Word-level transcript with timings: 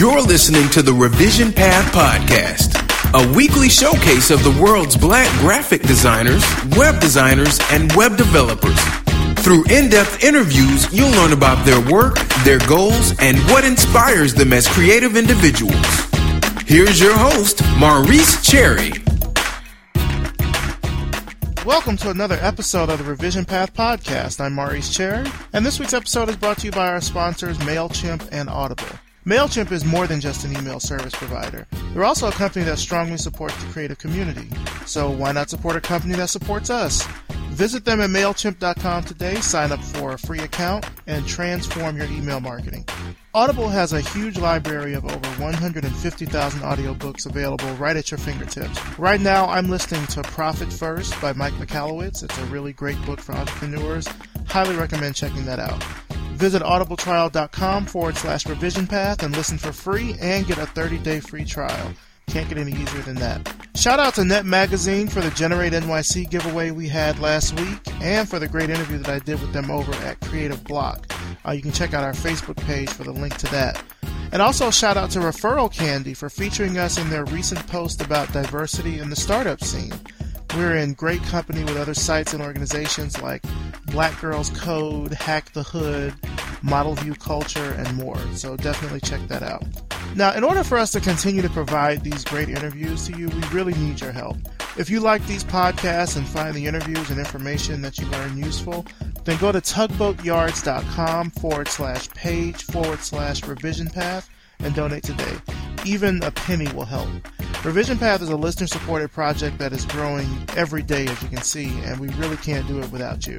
You're 0.00 0.22
listening 0.22 0.66
to 0.70 0.80
the 0.80 0.94
Revision 0.94 1.52
Path 1.52 1.92
Podcast, 1.92 2.72
a 3.12 3.36
weekly 3.36 3.68
showcase 3.68 4.30
of 4.30 4.42
the 4.42 4.58
world's 4.58 4.96
black 4.96 5.28
graphic 5.40 5.82
designers, 5.82 6.42
web 6.74 6.98
designers, 7.02 7.60
and 7.70 7.92
web 7.92 8.16
developers. 8.16 8.80
Through 9.44 9.64
in 9.64 9.90
depth 9.90 10.24
interviews, 10.24 10.90
you'll 10.90 11.10
learn 11.10 11.34
about 11.34 11.66
their 11.66 11.82
work, 11.92 12.16
their 12.44 12.60
goals, 12.60 13.14
and 13.20 13.36
what 13.50 13.62
inspires 13.62 14.32
them 14.32 14.54
as 14.54 14.66
creative 14.68 15.16
individuals. 15.16 15.76
Here's 16.64 16.98
your 16.98 17.14
host, 17.14 17.60
Maurice 17.76 18.42
Cherry. 18.42 18.92
Welcome 21.66 21.98
to 21.98 22.08
another 22.08 22.38
episode 22.40 22.88
of 22.88 23.00
the 23.00 23.04
Revision 23.04 23.44
Path 23.44 23.74
Podcast. 23.74 24.40
I'm 24.40 24.54
Maurice 24.54 24.88
Cherry, 24.88 25.30
and 25.52 25.66
this 25.66 25.78
week's 25.78 25.92
episode 25.92 26.30
is 26.30 26.36
brought 26.36 26.56
to 26.60 26.64
you 26.64 26.72
by 26.72 26.88
our 26.88 27.02
sponsors, 27.02 27.58
MailChimp 27.58 28.30
and 28.32 28.48
Audible. 28.48 28.98
MailChimp 29.30 29.70
is 29.70 29.84
more 29.84 30.08
than 30.08 30.20
just 30.20 30.44
an 30.44 30.56
email 30.56 30.80
service 30.80 31.14
provider. 31.14 31.64
They're 31.94 32.02
also 32.02 32.26
a 32.26 32.32
company 32.32 32.64
that 32.64 32.80
strongly 32.80 33.16
supports 33.16 33.54
the 33.62 33.70
creative 33.70 33.96
community. 33.96 34.48
So 34.86 35.08
why 35.08 35.30
not 35.30 35.48
support 35.48 35.76
a 35.76 35.80
company 35.80 36.16
that 36.16 36.30
supports 36.30 36.68
us? 36.68 37.06
Visit 37.50 37.84
them 37.84 38.00
at 38.00 38.10
MailChimp.com 38.10 39.04
today, 39.04 39.36
sign 39.36 39.70
up 39.70 39.78
for 39.78 40.14
a 40.14 40.18
free 40.18 40.40
account, 40.40 40.84
and 41.06 41.24
transform 41.28 41.96
your 41.96 42.06
email 42.06 42.40
marketing. 42.40 42.84
Audible 43.32 43.68
has 43.68 43.92
a 43.92 44.00
huge 44.00 44.36
library 44.36 44.94
of 44.94 45.04
over 45.04 45.28
150,000 45.40 46.60
audiobooks 46.62 47.24
available 47.24 47.72
right 47.74 47.96
at 47.96 48.10
your 48.10 48.18
fingertips. 48.18 48.98
Right 48.98 49.20
now, 49.20 49.46
I'm 49.46 49.70
listening 49.70 50.08
to 50.08 50.22
Profit 50.22 50.72
First 50.72 51.20
by 51.22 51.34
Mike 51.34 51.52
Michalowicz. 51.52 52.24
It's 52.24 52.38
a 52.38 52.44
really 52.46 52.72
great 52.72 53.00
book 53.06 53.20
for 53.20 53.30
entrepreneurs. 53.34 54.08
Highly 54.48 54.74
recommend 54.74 55.14
checking 55.14 55.44
that 55.46 55.60
out. 55.60 55.84
Visit 56.40 56.62
audibletrial.com 56.62 57.84
forward 57.84 58.16
slash 58.16 58.46
revision 58.46 58.86
path 58.86 59.22
and 59.22 59.36
listen 59.36 59.58
for 59.58 59.72
free 59.72 60.14
and 60.22 60.46
get 60.46 60.56
a 60.56 60.64
30 60.64 60.96
day 60.96 61.20
free 61.20 61.44
trial. 61.44 61.92
Can't 62.28 62.48
get 62.48 62.56
any 62.56 62.72
easier 62.72 63.02
than 63.02 63.16
that. 63.16 63.54
Shout 63.74 64.00
out 64.00 64.14
to 64.14 64.24
Net 64.24 64.46
Magazine 64.46 65.06
for 65.06 65.20
the 65.20 65.30
Generate 65.32 65.74
NYC 65.74 66.30
giveaway 66.30 66.70
we 66.70 66.88
had 66.88 67.18
last 67.18 67.60
week 67.60 67.78
and 68.00 68.26
for 68.26 68.38
the 68.38 68.48
great 68.48 68.70
interview 68.70 68.96
that 68.96 69.10
I 69.10 69.18
did 69.18 69.38
with 69.42 69.52
them 69.52 69.70
over 69.70 69.92
at 69.96 70.18
Creative 70.20 70.58
Bloq. 70.64 71.12
Uh, 71.46 71.50
you 71.50 71.60
can 71.60 71.72
check 71.72 71.92
out 71.92 72.04
our 72.04 72.14
Facebook 72.14 72.56
page 72.56 72.88
for 72.88 73.04
the 73.04 73.12
link 73.12 73.36
to 73.36 73.46
that. 73.48 73.82
And 74.32 74.40
also 74.40 74.70
shout 74.70 74.96
out 74.96 75.10
to 75.10 75.18
Referral 75.18 75.70
Candy 75.70 76.14
for 76.14 76.30
featuring 76.30 76.78
us 76.78 76.96
in 76.96 77.10
their 77.10 77.26
recent 77.26 77.66
post 77.66 78.00
about 78.00 78.32
diversity 78.32 78.98
in 78.98 79.10
the 79.10 79.16
startup 79.16 79.62
scene. 79.62 79.92
We're 80.56 80.76
in 80.76 80.94
great 80.94 81.22
company 81.22 81.62
with 81.62 81.76
other 81.76 81.94
sites 81.94 82.34
and 82.34 82.42
organizations 82.42 83.20
like 83.22 83.42
Black 83.86 84.20
Girls 84.20 84.50
Code, 84.50 85.12
Hack 85.12 85.52
the 85.52 85.62
Hood, 85.62 86.14
Model 86.62 86.94
View 86.96 87.14
Culture, 87.14 87.72
and 87.78 87.96
more. 87.96 88.18
So 88.34 88.56
definitely 88.56 89.00
check 89.00 89.20
that 89.28 89.42
out. 89.42 89.62
Now, 90.16 90.32
in 90.34 90.42
order 90.42 90.64
for 90.64 90.76
us 90.76 90.90
to 90.92 91.00
continue 91.00 91.40
to 91.40 91.48
provide 91.50 92.02
these 92.02 92.24
great 92.24 92.48
interviews 92.48 93.06
to 93.06 93.16
you, 93.16 93.28
we 93.28 93.40
really 93.52 93.74
need 93.74 94.00
your 94.00 94.10
help. 94.10 94.36
If 94.76 94.90
you 94.90 94.98
like 94.98 95.24
these 95.26 95.44
podcasts 95.44 96.16
and 96.16 96.26
find 96.26 96.54
the 96.54 96.66
interviews 96.66 97.10
and 97.10 97.18
information 97.20 97.80
that 97.82 97.98
you 97.98 98.06
learn 98.06 98.36
useful, 98.36 98.84
then 99.24 99.38
go 99.38 99.52
to 99.52 99.60
tugboatyards.com 99.60 101.30
forward 101.30 101.68
slash 101.68 102.08
page 102.10 102.64
forward 102.64 103.00
slash 103.00 103.44
revision 103.44 103.88
path 103.88 104.28
and 104.62 104.74
donate 104.74 105.02
today. 105.02 105.36
Even 105.84 106.22
a 106.22 106.30
penny 106.30 106.70
will 106.72 106.84
help. 106.84 107.08
Revision 107.64 107.98
Path 107.98 108.22
is 108.22 108.28
a 108.28 108.36
listener 108.36 108.66
supported 108.66 109.10
project 109.12 109.58
that 109.58 109.72
is 109.72 109.84
growing 109.86 110.26
every 110.56 110.82
day, 110.82 111.06
as 111.06 111.22
you 111.22 111.28
can 111.28 111.42
see, 111.42 111.68
and 111.84 112.00
we 112.00 112.08
really 112.14 112.36
can't 112.38 112.66
do 112.66 112.80
it 112.80 112.90
without 112.90 113.26
you. 113.26 113.38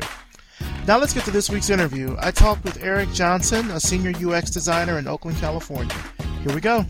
Now 0.87 0.97
let's 0.97 1.13
get 1.13 1.23
to 1.25 1.31
this 1.31 1.49
week's 1.49 1.69
interview. 1.69 2.15
I 2.19 2.31
talked 2.31 2.63
with 2.63 2.83
Eric 2.83 3.11
Johnson, 3.13 3.69
a 3.71 3.79
senior 3.79 4.13
UX 4.15 4.51
designer 4.51 4.97
in 4.97 5.07
Oakland, 5.07 5.37
California. 5.37 5.95
Here 6.43 6.53
we 6.53 6.61
go. 6.61 6.85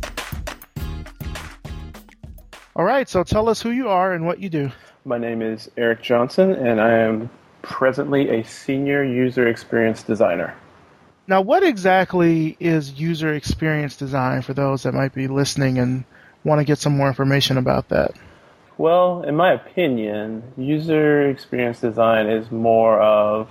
All 2.75 2.85
right, 2.85 3.07
so 3.07 3.23
tell 3.23 3.49
us 3.49 3.61
who 3.61 3.71
you 3.71 3.89
are 3.89 4.13
and 4.13 4.25
what 4.25 4.39
you 4.39 4.49
do. 4.49 4.71
My 5.03 5.17
name 5.17 5.41
is 5.41 5.69
Eric 5.77 6.01
Johnson, 6.01 6.51
and 6.51 6.79
I 6.79 6.91
am 6.91 7.29
presently 7.63 8.29
a 8.29 8.43
senior 8.43 9.03
user 9.03 9.47
experience 9.47 10.03
designer. 10.03 10.55
Now, 11.31 11.39
what 11.39 11.63
exactly 11.63 12.57
is 12.59 12.99
user 12.99 13.33
experience 13.33 13.95
design 13.95 14.41
for 14.41 14.53
those 14.53 14.83
that 14.83 14.93
might 14.93 15.13
be 15.13 15.29
listening 15.29 15.77
and 15.77 16.03
want 16.43 16.59
to 16.59 16.65
get 16.65 16.77
some 16.77 16.97
more 16.97 17.07
information 17.07 17.57
about 17.57 17.87
that? 17.87 18.11
Well, 18.77 19.23
in 19.23 19.37
my 19.37 19.53
opinion, 19.53 20.43
user 20.57 21.29
experience 21.29 21.79
design 21.79 22.27
is 22.27 22.51
more 22.51 22.99
of 22.99 23.47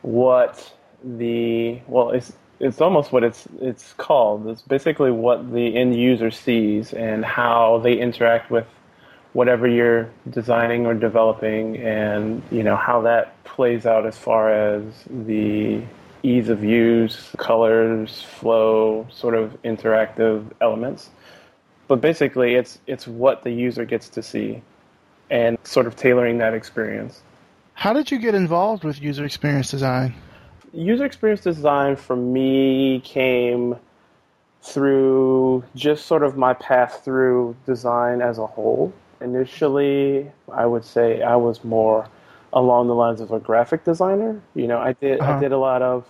what 0.00 0.72
the 1.04 1.80
well, 1.86 2.12
it's 2.12 2.32
it's 2.60 2.80
almost 2.80 3.12
what 3.12 3.24
it's 3.24 3.46
it's 3.60 3.92
called. 3.98 4.46
It's 4.48 4.62
basically 4.62 5.10
what 5.10 5.52
the 5.52 5.76
end 5.76 5.94
user 5.94 6.30
sees 6.30 6.94
and 6.94 7.26
how 7.26 7.82
they 7.84 7.92
interact 7.92 8.50
with 8.50 8.66
whatever 9.34 9.68
you're 9.68 10.08
designing 10.30 10.86
or 10.86 10.94
developing, 10.94 11.76
and 11.76 12.42
you 12.50 12.62
know 12.62 12.76
how 12.76 13.02
that 13.02 13.44
plays 13.44 13.84
out 13.84 14.06
as 14.06 14.16
far 14.16 14.50
as 14.50 14.82
the 15.10 15.82
ease 16.22 16.48
of 16.48 16.62
use, 16.64 17.30
colors, 17.38 18.22
flow, 18.22 19.06
sort 19.10 19.34
of 19.34 19.60
interactive 19.62 20.44
elements. 20.60 21.10
But 21.88 22.00
basically, 22.00 22.54
it's 22.54 22.78
it's 22.86 23.06
what 23.08 23.42
the 23.42 23.50
user 23.50 23.84
gets 23.84 24.08
to 24.10 24.22
see, 24.22 24.62
and 25.30 25.58
sort 25.64 25.86
of 25.86 25.96
tailoring 25.96 26.38
that 26.38 26.54
experience. 26.54 27.22
How 27.74 27.92
did 27.92 28.10
you 28.10 28.18
get 28.18 28.34
involved 28.34 28.84
with 28.84 29.00
user 29.00 29.24
experience 29.24 29.70
design? 29.70 30.14
User 30.72 31.04
experience 31.04 31.40
design 31.40 31.96
for 31.96 32.14
me 32.14 33.00
came 33.00 33.76
through 34.62 35.64
just 35.74 36.06
sort 36.06 36.22
of 36.22 36.36
my 36.36 36.52
path 36.54 37.00
through 37.04 37.56
design 37.66 38.20
as 38.20 38.38
a 38.38 38.46
whole. 38.46 38.92
Initially, 39.20 40.30
I 40.52 40.66
would 40.66 40.84
say 40.84 41.22
I 41.22 41.36
was 41.36 41.64
more 41.64 42.06
along 42.52 42.88
the 42.88 42.94
lines 42.94 43.20
of 43.20 43.30
a 43.32 43.38
graphic 43.38 43.84
designer. 43.84 44.40
You 44.54 44.66
know, 44.66 44.78
I 44.78 44.92
did 44.94 45.20
uh-huh. 45.20 45.32
I 45.32 45.40
did 45.40 45.52
a 45.52 45.58
lot 45.58 45.82
of 45.82 46.06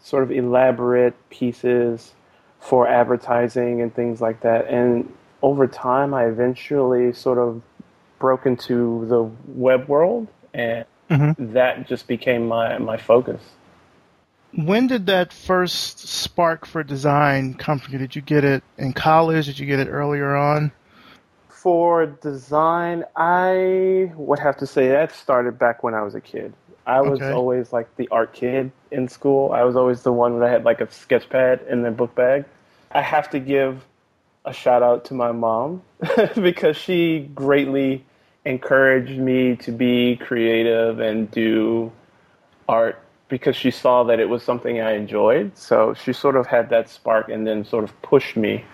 sort 0.00 0.22
of 0.22 0.30
elaborate 0.30 1.14
pieces 1.30 2.12
for 2.60 2.86
advertising 2.88 3.80
and 3.80 3.94
things 3.94 4.20
like 4.20 4.40
that. 4.42 4.68
And 4.68 5.12
over 5.42 5.66
time, 5.66 6.14
I 6.14 6.26
eventually 6.26 7.12
sort 7.12 7.38
of 7.38 7.62
broke 8.18 8.46
into 8.46 9.06
the 9.06 9.30
web 9.46 9.88
world, 9.88 10.28
and 10.54 10.84
mm-hmm. 11.10 11.52
that 11.52 11.86
just 11.86 12.08
became 12.08 12.46
my 12.48 12.78
my 12.78 12.96
focus. 12.96 13.42
When 14.52 14.86
did 14.86 15.06
that 15.06 15.32
first 15.32 15.98
spark 16.08 16.64
for 16.64 16.82
design 16.82 17.54
come 17.54 17.78
from 17.78 17.92
you? 17.92 17.98
Did 17.98 18.16
you 18.16 18.22
get 18.22 18.42
it 18.42 18.62
in 18.78 18.94
college? 18.94 19.46
Did 19.46 19.58
you 19.58 19.66
get 19.66 19.80
it 19.80 19.88
earlier 19.88 20.34
on? 20.34 20.72
For 21.66 22.06
design, 22.06 23.02
I 23.16 24.12
would 24.14 24.38
have 24.38 24.56
to 24.58 24.68
say 24.68 24.86
that 24.86 25.10
started 25.10 25.58
back 25.58 25.82
when 25.82 25.94
I 25.94 26.02
was 26.02 26.14
a 26.14 26.20
kid. 26.20 26.54
I 26.86 27.00
was 27.00 27.20
okay. 27.20 27.32
always 27.32 27.72
like 27.72 27.96
the 27.96 28.06
art 28.12 28.32
kid 28.34 28.70
in 28.92 29.08
school. 29.08 29.50
I 29.50 29.64
was 29.64 29.74
always 29.74 30.02
the 30.02 30.12
one 30.12 30.38
that 30.38 30.48
had 30.48 30.62
like 30.62 30.80
a 30.80 30.88
sketch 30.92 31.28
pad 31.28 31.62
in 31.68 31.82
their 31.82 31.90
book 31.90 32.14
bag. 32.14 32.44
I 32.92 33.02
have 33.02 33.28
to 33.30 33.40
give 33.40 33.84
a 34.44 34.52
shout 34.52 34.84
out 34.84 35.06
to 35.06 35.14
my 35.14 35.32
mom 35.32 35.82
because 36.36 36.76
she 36.76 37.28
greatly 37.34 38.04
encouraged 38.44 39.18
me 39.18 39.56
to 39.56 39.72
be 39.72 40.14
creative 40.18 41.00
and 41.00 41.28
do 41.32 41.90
art 42.68 43.02
because 43.26 43.56
she 43.56 43.72
saw 43.72 44.04
that 44.04 44.20
it 44.20 44.28
was 44.28 44.44
something 44.44 44.80
I 44.80 44.92
enjoyed. 44.92 45.58
So 45.58 45.94
she 45.94 46.12
sort 46.12 46.36
of 46.36 46.46
had 46.46 46.70
that 46.70 46.88
spark 46.88 47.28
and 47.28 47.44
then 47.44 47.64
sort 47.64 47.82
of 47.82 48.02
pushed 48.02 48.36
me 48.36 48.64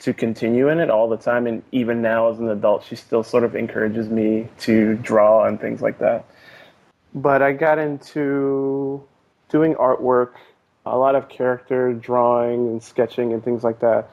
to 0.00 0.14
continue 0.14 0.68
in 0.68 0.80
it 0.80 0.90
all 0.90 1.08
the 1.08 1.16
time. 1.16 1.46
And 1.46 1.62
even 1.72 2.02
now, 2.02 2.30
as 2.30 2.38
an 2.38 2.48
adult, 2.48 2.84
she 2.84 2.96
still 2.96 3.22
sort 3.22 3.44
of 3.44 3.54
encourages 3.54 4.08
me 4.08 4.48
to 4.60 4.94
draw 4.96 5.44
and 5.44 5.60
things 5.60 5.80
like 5.80 5.98
that. 5.98 6.24
But 7.14 7.42
I 7.42 7.52
got 7.52 7.78
into 7.78 9.02
doing 9.48 9.74
artwork, 9.74 10.32
a 10.86 10.96
lot 10.96 11.14
of 11.14 11.28
character 11.28 11.92
drawing 11.92 12.68
and 12.68 12.82
sketching 12.82 13.32
and 13.32 13.44
things 13.44 13.62
like 13.62 13.80
that. 13.80 14.10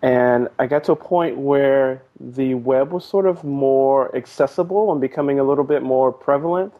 And 0.00 0.48
I 0.58 0.66
got 0.66 0.84
to 0.84 0.92
a 0.92 0.96
point 0.96 1.38
where 1.38 2.02
the 2.20 2.54
web 2.54 2.92
was 2.92 3.04
sort 3.04 3.26
of 3.26 3.42
more 3.42 4.14
accessible 4.16 4.92
and 4.92 5.00
becoming 5.00 5.40
a 5.40 5.44
little 5.44 5.64
bit 5.64 5.82
more 5.82 6.12
prevalent. 6.12 6.72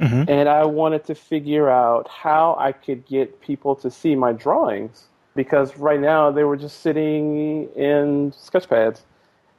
Mm-hmm. 0.00 0.30
And 0.30 0.48
I 0.48 0.64
wanted 0.64 1.04
to 1.06 1.14
figure 1.14 1.68
out 1.68 2.08
how 2.08 2.56
I 2.58 2.72
could 2.72 3.04
get 3.06 3.40
people 3.40 3.74
to 3.76 3.90
see 3.90 4.14
my 4.14 4.32
drawings 4.32 5.07
because 5.38 5.76
right 5.76 6.00
now 6.00 6.32
they 6.32 6.42
were 6.42 6.56
just 6.56 6.80
sitting 6.80 7.68
in 7.76 8.32
sketchpads. 8.32 9.02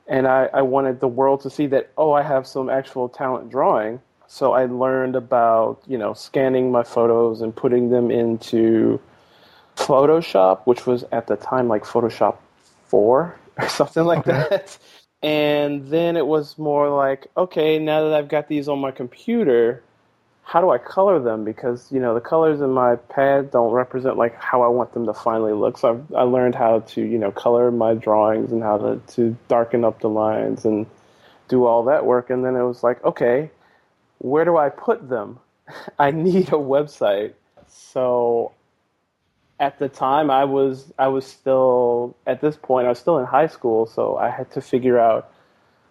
And 0.07 0.27
I, 0.27 0.49
I 0.53 0.61
wanted 0.61 0.99
the 0.99 1.07
world 1.07 1.39
to 1.43 1.49
see 1.49 1.67
that, 1.67 1.89
oh, 1.97 2.11
I 2.11 2.21
have 2.21 2.45
some 2.45 2.69
actual 2.69 3.07
talent 3.07 3.49
drawing. 3.49 4.01
So 4.27 4.51
I 4.51 4.65
learned 4.65 5.15
about, 5.15 5.81
you 5.87 5.97
know, 5.97 6.13
scanning 6.13 6.69
my 6.69 6.83
photos 6.83 7.39
and 7.39 7.55
putting 7.55 7.91
them 7.91 8.11
into 8.11 8.99
Photoshop, 9.77 10.63
which 10.65 10.85
was 10.85 11.05
at 11.13 11.27
the 11.27 11.37
time 11.37 11.69
like 11.69 11.85
Photoshop 11.85 12.35
4 12.87 13.39
or 13.57 13.69
something 13.69 14.03
like 14.03 14.27
okay. 14.27 14.31
that. 14.49 14.77
And 15.23 15.87
then 15.87 16.17
it 16.17 16.27
was 16.27 16.57
more 16.57 16.89
like, 16.89 17.27
okay, 17.37 17.79
now 17.79 18.03
that 18.03 18.13
I've 18.13 18.27
got 18.27 18.49
these 18.49 18.67
on 18.67 18.79
my 18.79 18.91
computer, 18.91 19.81
how 20.49 20.61
do 20.61 20.71
I 20.71 20.79
color 20.79 21.19
them? 21.19 21.45
Because 21.45 21.91
you 21.91 21.99
know 21.99 22.15
the 22.15 22.21
colors 22.21 22.59
in 22.59 22.71
my 22.71 22.95
pad 22.95 23.51
don't 23.51 23.71
represent 23.71 24.17
like 24.17 24.35
how 24.35 24.63
I 24.63 24.67
want 24.67 24.93
them 24.93 25.05
to 25.05 25.13
finally 25.13 25.53
look. 25.53 25.77
So 25.77 25.89
I've, 25.91 26.15
I 26.15 26.23
learned 26.23 26.55
how 26.55 26.79
to 26.79 27.01
you 27.01 27.19
know 27.19 27.29
color 27.29 27.69
my 27.69 27.93
drawings 27.93 28.51
and 28.51 28.63
how 28.63 28.79
to 28.79 28.99
to 29.13 29.37
darken 29.47 29.85
up 29.85 30.01
the 30.01 30.09
lines 30.09 30.65
and 30.65 30.87
do 31.49 31.67
all 31.67 31.83
that 31.83 32.03
work. 32.03 32.31
And 32.31 32.43
then 32.43 32.55
it 32.55 32.63
was 32.63 32.81
like, 32.81 33.03
okay, 33.03 33.51
where 34.17 34.43
do 34.43 34.57
I 34.57 34.69
put 34.69 35.07
them? 35.07 35.37
I 35.99 36.09
need 36.09 36.47
a 36.47 36.53
website. 36.53 37.33
So 37.67 38.51
at 39.59 39.77
the 39.77 39.87
time 39.87 40.31
I 40.31 40.45
was 40.45 40.91
I 40.97 41.09
was 41.09 41.27
still 41.27 42.15
at 42.25 42.41
this 42.41 42.57
point 42.57 42.87
I 42.87 42.89
was 42.89 42.97
still 42.97 43.19
in 43.19 43.25
high 43.27 43.47
school, 43.47 43.85
so 43.85 44.17
I 44.17 44.31
had 44.31 44.49
to 44.53 44.61
figure 44.61 44.97
out 44.97 45.31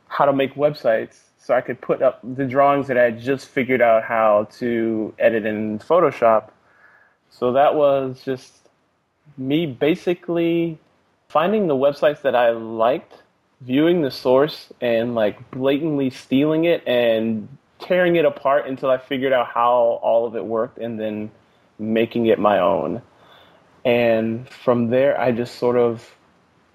how 0.09 0.25
to 0.25 0.33
make 0.33 0.57
websites 0.57 1.28
so 1.49 1.55
I 1.55 1.63
could 1.63 1.81
put 1.81 2.03
up 2.03 2.21
the 2.23 2.45
drawings 2.45 2.89
that 2.89 2.99
I 2.99 3.11
just 3.11 3.49
figured 3.49 3.81
out 3.81 4.05
how 4.05 4.49
to 4.59 5.15
edit 5.19 5.47
in 5.47 5.79
Photoshop. 5.79 6.51
So 7.31 7.53
that 7.55 7.75
was 7.75 8.21
just 8.23 8.69
me 9.39 9.65
basically 9.65 10.79
finding 11.31 11.67
the 11.67 11.75
websites 11.75 12.21
that 12.21 12.37
I 12.37 12.51
liked, 12.51 13.23
viewing 13.63 14.03
the 14.03 14.11
source, 14.11 14.71
and 14.83 15.15
like 15.15 15.51
blatantly 15.51 16.11
stealing 16.11 16.65
it 16.65 16.87
and 16.87 17.49
tearing 17.81 18.17
it 18.17 18.27
apart 18.27 18.67
until 18.67 18.91
I 18.91 18.99
figured 18.99 19.33
out 19.33 19.47
how 19.47 20.01
all 20.03 20.27
of 20.27 20.37
it 20.37 20.45
worked 20.45 20.77
and 20.77 21.01
then 21.01 21.31
making 21.79 22.27
it 22.27 22.39
my 22.39 22.59
own. 22.59 23.01
And 23.87 24.47
from 24.51 24.91
there, 24.91 25.19
I 25.19 25.33
just 25.33 25.55
sort 25.55 25.79
of 25.79 26.15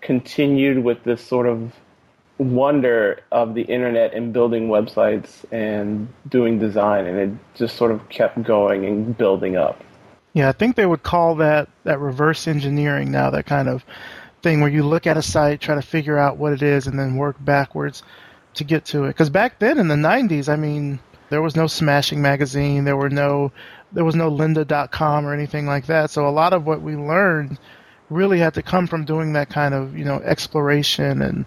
continued 0.02 0.84
with 0.84 1.04
this 1.04 1.24
sort 1.24 1.46
of 1.46 1.74
wonder 2.38 3.21
of 3.31 3.53
the 3.53 3.62
internet 3.62 4.13
and 4.13 4.33
building 4.33 4.68
websites 4.68 5.45
and 5.51 6.07
doing 6.30 6.59
design 6.59 7.06
and 7.06 7.18
it 7.18 7.30
just 7.56 7.75
sort 7.75 7.91
of 7.91 8.07
kept 8.09 8.41
going 8.44 8.85
and 8.85 9.18
building 9.18 9.56
up. 9.56 9.83
Yeah 10.33 10.50
i 10.50 10.51
think 10.51 10.75
they 10.75 10.85
would 10.85 11.03
call 11.03 11.35
that 11.35 11.69
that 11.83 12.00
reverse 12.00 12.47
engineering 12.47 13.12
now 13.12 13.30
that 13.30 13.45
kind 13.45 13.69
of 13.69 13.85
thing 14.41 14.62
where 14.62 14.69
you 14.69 14.83
look 14.83 15.07
at 15.07 15.15
a 15.15 15.21
site 15.21 15.62
try 15.62 15.75
to 15.75 15.81
figure 15.81 16.18
out 16.18 16.38
what 16.38 16.53
it 16.53 16.62
is 16.62 16.88
and 16.88 17.00
then 17.00 17.15
work 17.15 17.38
backwards 17.39 18.03
to 18.56 18.63
get 18.63 18.86
to 18.86 19.06
it. 19.06 19.07
Because 19.07 19.29
back 19.29 19.59
then 19.59 19.77
in 19.77 19.88
the 19.88 19.95
90s 19.95 20.50
i 20.50 20.56
mean 20.56 21.00
there 21.29 21.41
was 21.41 21.56
no 21.56 21.68
smashing 21.68 22.21
magazine 22.21 22.83
there 22.83 22.97
were 22.97 23.09
no 23.09 23.51
there 23.94 24.03
was 24.03 24.15
no 24.15 24.29
lynda.com 24.29 25.25
or 25.25 25.33
anything 25.33 25.65
like 25.65 25.86
that. 25.86 26.09
So 26.09 26.27
a 26.27 26.29
lot 26.29 26.53
of 26.53 26.65
what 26.65 26.81
we 26.81 26.95
learned 26.95 27.57
really 28.09 28.39
had 28.39 28.53
to 28.56 28.62
come 28.62 28.88
from 28.88 29.06
doing 29.06 29.33
that 29.33 29.50
kind 29.50 29.74
of 29.74 29.97
you 29.97 30.03
know 30.03 30.18
exploration 30.19 31.21
and 31.21 31.45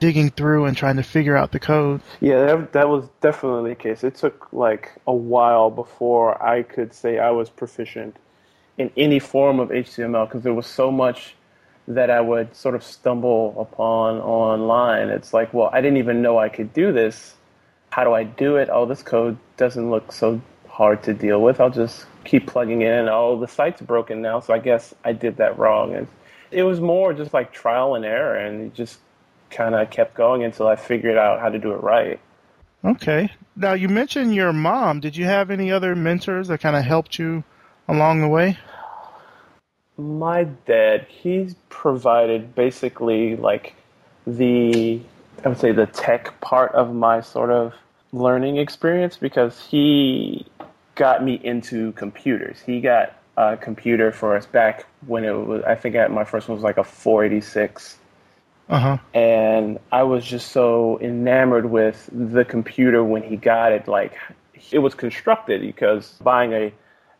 digging 0.00 0.30
through 0.30 0.66
and 0.66 0.76
trying 0.76 0.96
to 0.96 1.02
figure 1.02 1.36
out 1.36 1.52
the 1.52 1.60
code. 1.60 2.00
Yeah, 2.20 2.44
that, 2.46 2.72
that 2.72 2.88
was 2.88 3.08
definitely 3.20 3.70
the 3.70 3.76
case. 3.76 4.04
It 4.04 4.16
took 4.16 4.52
like 4.52 4.92
a 5.06 5.14
while 5.14 5.70
before 5.70 6.42
I 6.42 6.62
could 6.62 6.92
say 6.92 7.18
I 7.18 7.30
was 7.30 7.50
proficient 7.50 8.16
in 8.78 8.90
any 8.96 9.18
form 9.18 9.60
of 9.60 9.68
HTML 9.68 10.26
because 10.28 10.42
there 10.42 10.54
was 10.54 10.66
so 10.66 10.90
much 10.90 11.34
that 11.86 12.10
I 12.10 12.20
would 12.20 12.54
sort 12.56 12.74
of 12.74 12.82
stumble 12.82 13.54
upon 13.60 14.18
online. 14.18 15.08
It's 15.10 15.34
like, 15.34 15.52
well, 15.52 15.70
I 15.72 15.80
didn't 15.80 15.98
even 15.98 16.22
know 16.22 16.38
I 16.38 16.48
could 16.48 16.72
do 16.72 16.92
this. 16.92 17.34
How 17.90 18.04
do 18.04 18.12
I 18.12 18.24
do 18.24 18.56
it? 18.56 18.68
Oh, 18.72 18.86
this 18.86 19.02
code 19.02 19.36
doesn't 19.56 19.90
look 19.90 20.10
so 20.10 20.40
hard 20.68 21.02
to 21.04 21.14
deal 21.14 21.40
with. 21.40 21.60
I'll 21.60 21.70
just 21.70 22.06
keep 22.24 22.46
plugging 22.46 22.82
in. 22.82 23.08
Oh, 23.08 23.38
the 23.38 23.46
site's 23.46 23.80
broken 23.80 24.22
now, 24.22 24.40
so 24.40 24.54
I 24.54 24.58
guess 24.58 24.94
I 25.04 25.12
did 25.12 25.36
that 25.36 25.58
wrong. 25.58 25.94
And 25.94 26.08
it 26.50 26.62
was 26.62 26.80
more 26.80 27.12
just 27.12 27.32
like 27.32 27.52
trial 27.52 27.94
and 27.94 28.04
error, 28.04 28.34
and 28.34 28.74
just 28.74 28.98
kind 29.54 29.74
of 29.74 29.90
kept 29.90 30.14
going 30.14 30.44
until 30.44 30.68
I 30.68 30.76
figured 30.76 31.16
out 31.16 31.40
how 31.40 31.48
to 31.48 31.58
do 31.58 31.72
it 31.72 31.82
right. 31.82 32.20
Okay. 32.84 33.30
Now 33.56 33.72
you 33.72 33.88
mentioned 33.88 34.34
your 34.34 34.52
mom. 34.52 35.00
Did 35.00 35.16
you 35.16 35.24
have 35.24 35.50
any 35.50 35.72
other 35.72 35.94
mentors 35.94 36.48
that 36.48 36.60
kind 36.60 36.76
of 36.76 36.84
helped 36.84 37.18
you 37.18 37.44
along 37.88 38.20
the 38.20 38.28
way? 38.28 38.58
My 39.96 40.44
dad, 40.44 41.06
he's 41.08 41.54
provided 41.68 42.54
basically 42.54 43.36
like 43.36 43.74
the 44.26 45.00
I 45.44 45.48
would 45.48 45.58
say 45.58 45.72
the 45.72 45.86
tech 45.86 46.40
part 46.40 46.72
of 46.72 46.94
my 46.94 47.20
sort 47.20 47.50
of 47.50 47.74
learning 48.12 48.56
experience 48.56 49.16
because 49.16 49.60
he 49.60 50.46
got 50.94 51.24
me 51.24 51.40
into 51.42 51.92
computers. 51.92 52.60
He 52.60 52.80
got 52.80 53.14
a 53.36 53.56
computer 53.56 54.12
for 54.12 54.36
us 54.36 54.46
back 54.46 54.86
when 55.06 55.24
it 55.24 55.32
was 55.32 55.62
I 55.64 55.74
think 55.74 55.94
my 56.10 56.24
first 56.24 56.48
one 56.48 56.56
was 56.56 56.64
like 56.64 56.78
a 56.78 56.84
486 56.84 57.98
uh-huh. 58.68 58.98
And 59.12 59.78
I 59.92 60.02
was 60.04 60.24
just 60.24 60.52
so 60.52 60.98
enamored 61.00 61.66
with 61.66 62.08
the 62.12 62.44
computer 62.44 63.04
when 63.04 63.22
he 63.22 63.36
got 63.36 63.72
it. 63.72 63.86
Like, 63.88 64.16
it 64.70 64.78
was 64.78 64.94
constructed 64.94 65.60
because 65.60 66.12
buying 66.22 66.52
a, 66.52 66.72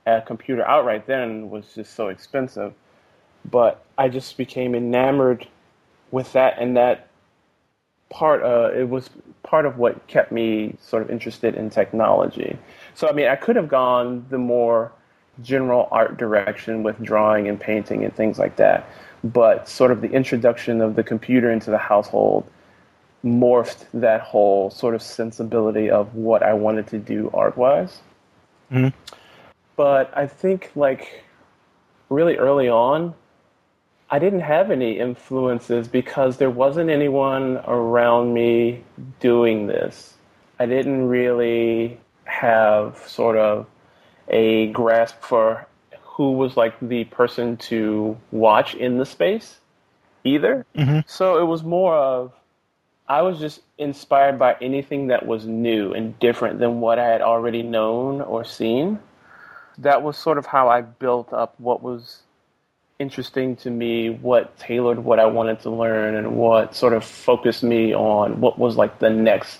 a 0.06 0.22
computer 0.22 0.66
outright 0.66 1.06
then 1.06 1.50
was 1.50 1.74
just 1.74 1.94
so 1.94 2.08
expensive. 2.08 2.72
But 3.50 3.84
I 3.98 4.08
just 4.08 4.36
became 4.38 4.74
enamored 4.74 5.46
with 6.10 6.32
that, 6.32 6.58
and 6.58 6.76
that 6.76 7.08
part, 8.08 8.42
uh, 8.42 8.70
it 8.74 8.88
was 8.88 9.10
part 9.42 9.66
of 9.66 9.76
what 9.76 10.06
kept 10.06 10.32
me 10.32 10.76
sort 10.80 11.02
of 11.02 11.10
interested 11.10 11.54
in 11.54 11.68
technology. 11.68 12.56
So, 12.94 13.08
I 13.08 13.12
mean, 13.12 13.26
I 13.26 13.36
could 13.36 13.56
have 13.56 13.68
gone 13.68 14.24
the 14.30 14.38
more 14.38 14.92
general 15.42 15.88
art 15.90 16.16
direction 16.16 16.82
with 16.82 17.02
drawing 17.02 17.48
and 17.48 17.60
painting 17.60 18.04
and 18.04 18.14
things 18.14 18.38
like 18.38 18.56
that 18.56 18.88
but 19.24 19.68
sort 19.68 19.90
of 19.90 20.02
the 20.02 20.10
introduction 20.10 20.80
of 20.82 20.94
the 20.94 21.02
computer 21.02 21.50
into 21.50 21.70
the 21.70 21.78
household 21.78 22.46
morphed 23.24 23.86
that 23.94 24.20
whole 24.20 24.68
sort 24.70 24.94
of 24.94 25.00
sensibility 25.00 25.90
of 25.90 26.14
what 26.14 26.42
I 26.42 26.52
wanted 26.52 26.86
to 26.88 26.98
do 26.98 27.30
art 27.32 27.56
wise. 27.56 28.00
Mm-hmm. 28.70 28.96
But 29.76 30.16
I 30.16 30.26
think, 30.26 30.70
like, 30.76 31.24
really 32.10 32.36
early 32.36 32.68
on, 32.68 33.14
I 34.10 34.18
didn't 34.18 34.40
have 34.40 34.70
any 34.70 34.98
influences 34.98 35.88
because 35.88 36.36
there 36.36 36.50
wasn't 36.50 36.90
anyone 36.90 37.56
around 37.66 38.34
me 38.34 38.84
doing 39.20 39.66
this. 39.66 40.14
I 40.60 40.66
didn't 40.66 41.08
really 41.08 41.98
have 42.24 42.98
sort 43.08 43.38
of 43.38 43.66
a 44.28 44.68
grasp 44.68 45.22
for 45.22 45.66
who 46.16 46.32
was 46.32 46.56
like 46.56 46.74
the 46.80 47.04
person 47.04 47.56
to 47.56 48.16
watch 48.30 48.74
in 48.74 48.98
the 48.98 49.06
space 49.06 49.58
either. 50.22 50.64
Mm-hmm. 50.76 51.00
So 51.06 51.38
it 51.42 51.44
was 51.44 51.62
more 51.62 51.96
of 51.96 52.32
I 53.06 53.22
was 53.22 53.38
just 53.38 53.60
inspired 53.76 54.38
by 54.38 54.56
anything 54.62 55.08
that 55.08 55.26
was 55.26 55.44
new 55.44 55.92
and 55.92 56.18
different 56.20 56.58
than 56.58 56.80
what 56.80 56.98
I 56.98 57.06
had 57.06 57.20
already 57.20 57.62
known 57.62 58.22
or 58.22 58.44
seen. 58.44 58.98
That 59.78 60.02
was 60.02 60.16
sort 60.16 60.38
of 60.38 60.46
how 60.46 60.68
I 60.68 60.80
built 60.80 61.32
up 61.32 61.54
what 61.58 61.82
was 61.82 62.22
interesting 62.98 63.56
to 63.56 63.70
me, 63.70 64.08
what 64.08 64.56
tailored 64.56 65.00
what 65.00 65.18
I 65.18 65.26
wanted 65.26 65.60
to 65.60 65.70
learn, 65.70 66.14
and 66.14 66.36
what 66.36 66.76
sort 66.76 66.92
of 66.92 67.04
focused 67.04 67.62
me 67.64 67.92
on 67.92 68.40
what 68.40 68.58
was 68.58 68.76
like 68.76 69.00
the 69.00 69.10
next 69.10 69.58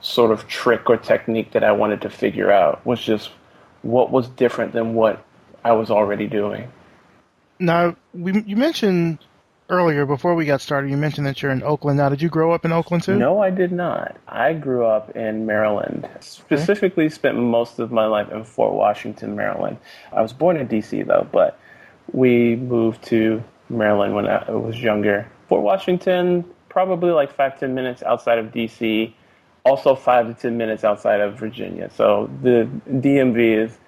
sort 0.00 0.32
of 0.32 0.46
trick 0.48 0.90
or 0.90 0.96
technique 0.96 1.52
that 1.52 1.64
I 1.64 1.72
wanted 1.72 2.02
to 2.02 2.10
figure 2.10 2.50
out 2.50 2.84
was 2.84 3.00
just 3.00 3.30
what 3.82 4.10
was 4.10 4.28
different 4.28 4.72
than 4.72 4.94
what 4.94 5.24
I 5.64 5.72
was 5.72 5.90
already 5.90 6.26
doing. 6.26 6.70
Now, 7.58 7.96
we, 8.12 8.42
you 8.42 8.56
mentioned 8.56 9.18
earlier 9.70 10.04
before 10.04 10.34
we 10.34 10.44
got 10.44 10.60
started, 10.60 10.90
you 10.90 10.96
mentioned 10.96 11.26
that 11.26 11.40
you're 11.42 11.50
in 11.50 11.62
Oakland. 11.62 11.98
Now, 11.98 12.08
did 12.08 12.20
you 12.20 12.28
grow 12.28 12.52
up 12.52 12.64
in 12.64 12.72
Oakland 12.72 13.02
too? 13.02 13.16
No, 13.16 13.40
I 13.40 13.50
did 13.50 13.72
not. 13.72 14.16
I 14.28 14.52
grew 14.52 14.84
up 14.84 15.16
in 15.16 15.46
Maryland. 15.46 16.08
Specifically, 16.20 17.06
okay. 17.06 17.14
spent 17.14 17.38
most 17.38 17.78
of 17.78 17.90
my 17.90 18.06
life 18.06 18.30
in 18.30 18.44
Fort 18.44 18.74
Washington, 18.74 19.34
Maryland. 19.34 19.78
I 20.12 20.20
was 20.20 20.32
born 20.32 20.56
in 20.56 20.66
D.C. 20.66 21.02
though, 21.02 21.26
but 21.32 21.58
we 22.12 22.56
moved 22.56 23.02
to 23.04 23.42
Maryland 23.70 24.14
when 24.14 24.26
I 24.26 24.50
was 24.50 24.80
younger. 24.80 25.26
Fort 25.48 25.62
Washington, 25.62 26.44
probably 26.68 27.10
like 27.10 27.32
five 27.32 27.58
ten 27.58 27.74
minutes 27.74 28.02
outside 28.02 28.38
of 28.38 28.52
D.C. 28.52 29.16
Also, 29.64 29.94
five 29.94 30.26
to 30.26 30.34
ten 30.34 30.58
minutes 30.58 30.84
outside 30.84 31.20
of 31.20 31.38
Virginia. 31.38 31.90
So 31.90 32.30
the 32.42 32.68
DMV 32.90 33.64
is 33.64 33.78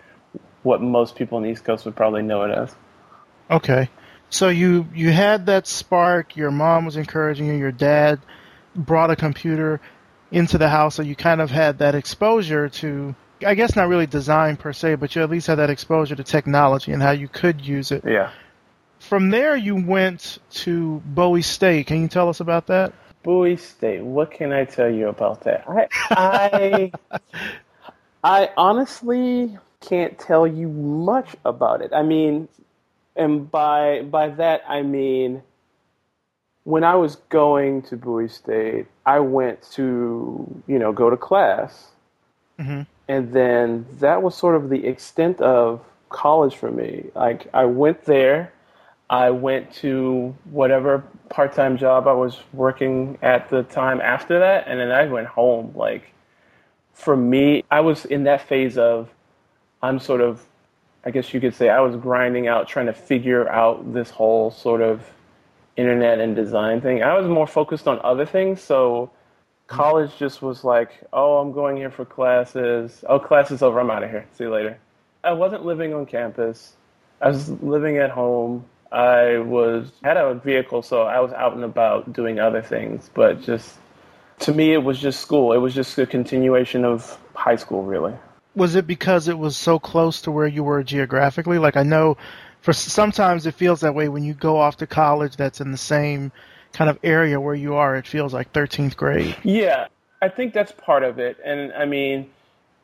what 0.67 0.83
most 0.83 1.15
people 1.15 1.37
on 1.37 1.45
the 1.45 1.49
East 1.49 1.65
Coast 1.65 1.85
would 1.85 1.95
probably 1.95 2.23
know 2.23 2.43
it 2.43 2.51
as. 2.51 2.75
Okay. 3.49 3.89
So 4.31 4.49
you 4.49 4.89
you 4.93 5.13
had 5.13 5.47
that 5.47 5.69
spark. 5.69 6.37
Your 6.37 6.51
mom 6.51 6.85
was 6.85 6.97
encouraging 6.97 7.47
you. 7.47 7.55
Your 7.55 7.71
dad 7.71 8.19
brought 8.75 9.13
a 9.13 9.17
computer 9.17 9.81
into 10.33 10.59
the 10.59 10.69
house, 10.69 10.97
so 10.97 11.03
you 11.03 11.15
kind 11.15 11.41
of 11.41 11.51
had 11.51 11.79
that 11.79 11.95
exposure 11.95 12.69
to. 12.69 13.15
I 13.47 13.55
guess 13.55 13.77
not 13.77 13.89
really 13.89 14.07
design 14.07 14.57
per 14.57 14.73
se, 14.73 14.97
but 14.97 15.15
you 15.15 15.23
at 15.23 15.31
least 15.31 15.47
had 15.47 15.57
that 15.57 15.71
exposure 15.71 16.17
to 16.17 16.25
technology 16.25 16.91
and 16.91 17.03
how 17.03 17.13
you 17.13 17.29
could 17.29 17.61
use 17.61 17.93
it. 17.93 18.03
Yeah. 18.05 18.31
From 18.99 19.31
there, 19.31 19.57
you 19.57 19.77
went 19.77 20.39
to 20.65 21.03
Bowie 21.05 21.43
State. 21.43 21.87
Can 21.87 22.01
you 22.01 22.09
tell 22.09 22.29
us 22.29 22.41
about 22.41 22.67
that? 22.69 22.93
Bowie 23.23 23.59
State. 23.59 24.03
What 24.03 24.33
can 24.33 24.53
I 24.53 24.65
tell 24.65 24.91
you 24.91 25.09
about 25.09 25.43
that? 25.43 25.65
I 25.69 25.87
I, 26.11 27.21
I 28.25 28.51
honestly 28.57 29.59
can't 29.87 30.19
tell 30.19 30.47
you 30.47 30.69
much 30.69 31.37
about 31.45 31.81
it. 31.81 31.93
I 31.95 32.03
mean, 32.03 32.49
and 33.15 33.51
by 33.51 34.03
by 34.03 34.29
that 34.31 34.63
I 34.69 34.83
mean 34.83 35.43
when 36.65 36.83
I 36.83 36.97
was 36.97 37.15
going 37.29 37.83
to 37.83 37.97
Bowie 37.97 38.29
State, 38.29 38.87
I 39.07 39.21
went 39.21 39.63
to 39.73 40.63
you 40.67 40.79
know 40.79 40.93
go 40.93 41.09
to 41.09 41.17
class, 41.17 41.93
mm-hmm. 42.59 42.83
and 43.09 43.33
then 43.33 43.87
that 44.01 44.23
was 44.23 44.35
sort 44.35 44.57
of 44.57 44.69
the 44.69 44.85
extent 44.85 45.41
of 45.41 45.81
college 46.09 46.57
for 46.57 46.71
me. 46.71 47.07
Like 47.15 47.47
I 47.55 47.67
went 47.67 48.05
there, 48.05 48.53
I 49.09 49.31
went 49.31 49.73
to 49.75 50.35
whatever 50.51 51.05
part-time 51.29 51.79
job 51.79 52.09
I 52.09 52.13
was 52.13 52.41
working 52.53 53.19
at 53.23 53.49
the 53.49 53.63
time 53.63 54.01
after 54.01 54.41
that, 54.41 54.67
and 54.67 54.81
then 54.81 54.91
I 54.91 55.07
went 55.07 55.29
home. 55.29 55.73
Like 55.77 56.13
for 56.95 57.17
me, 57.17 57.63
I 57.71 57.81
was 57.81 58.05
in 58.07 58.25
that 58.25 58.41
phase 58.49 58.77
of 58.77 59.09
I'm 59.83 59.99
sort 59.99 60.21
of 60.21 60.47
I 61.07 61.11
guess 61.11 61.33
you 61.33 61.41
could 61.41 61.55
say 61.55 61.69
I 61.69 61.81
was 61.81 61.95
grinding 61.95 62.49
out 62.49 62.67
trying 62.67 62.87
to 62.87 62.93
figure 62.93 63.49
out 63.49 63.95
this 63.95 64.11
whole 64.11 64.51
sort 64.51 64.83
of 64.83 65.09
internet 65.77 66.19
and 66.19 66.35
design 66.35 66.81
thing. 66.81 67.05
I 67.05 67.17
was 67.17 67.29
more 67.29 67.47
focused 67.47 67.87
on 67.87 68.01
other 68.03 68.27
things, 68.27 68.61
so 68.61 69.13
college 69.69 70.11
just 70.19 70.43
was 70.43 70.65
like, 70.65 70.91
oh, 71.13 71.39
I'm 71.39 71.53
going 71.53 71.77
here 71.77 71.93
for 71.93 72.05
classes. 72.05 73.05
Oh, 73.09 73.21
classes 73.21 73.63
over. 73.63 73.79
I'm 73.79 73.91
out 73.91 74.03
of 74.03 74.11
here. 74.11 74.27
See 74.37 74.45
you 74.45 74.51
later. 74.51 74.79
I 75.23 75.33
wasn't 75.33 75.65
living 75.65 75.95
on 75.95 76.07
campus. 76.07 76.75
I 77.21 77.29
was 77.29 77.51
living 77.63 77.99
at 77.99 78.11
home. 78.11 78.65
I 78.91 79.39
was 79.39 79.93
had 80.03 80.17
a 80.17 80.35
vehicle, 80.35 80.83
so 80.83 81.03
I 81.03 81.21
was 81.21 81.33
out 81.33 81.55
and 81.55 81.65
about 81.65 82.13
doing 82.13 82.41
other 82.41 82.63
things. 82.63 83.11
But 83.15 83.43
just 83.43 83.79
to 84.41 84.53
me, 84.53 84.73
it 84.73 84.83
was 84.83 84.99
just 84.99 85.21
school. 85.21 85.53
It 85.53 85.59
was 85.59 85.73
just 85.73 85.97
a 85.99 86.07
continuation 86.07 86.85
of 86.85 87.17
high 87.35 87.57
school, 87.57 87.85
really. 87.85 88.15
Was 88.57 88.75
it 88.75 88.87
because 88.87 89.29
it 89.29 89.39
was 89.39 89.57
so 89.57 89.79
close 89.79 90.23
to 90.23 90.33
where 90.33 90.47
you 90.47 90.65
were 90.65 90.83
geographically? 90.83 91.59
Like 91.59 91.77
I 91.77 91.83
know, 91.85 92.17
for 92.63 92.73
sometimes 92.73 93.47
it 93.47 93.55
feels 93.55 93.81
that 93.81 93.95
way 93.95 94.09
when 94.09 94.25
you 94.25 94.35
go 94.35 94.59
off 94.59 94.79
to 94.79 94.87
college. 94.87 95.37
That's 95.37 95.61
in 95.61 95.71
the 95.71 95.79
same 95.79 96.33
kind 96.73 96.91
of 96.91 96.99
area 97.03 97.41
where 97.41 97.55
you 97.55 97.75
are, 97.75 97.97
it 97.97 98.07
feels 98.07 98.35
like 98.35 98.53
13th 98.53 98.97
grade. 98.97 99.37
Yeah, 99.43 99.87
I 100.21 100.29
think 100.29 100.53
that's 100.53 100.73
part 100.73 101.03
of 101.03 101.19
it. 101.19 101.39
And 101.45 101.73
I 101.73 101.87
mean, 101.87 102.29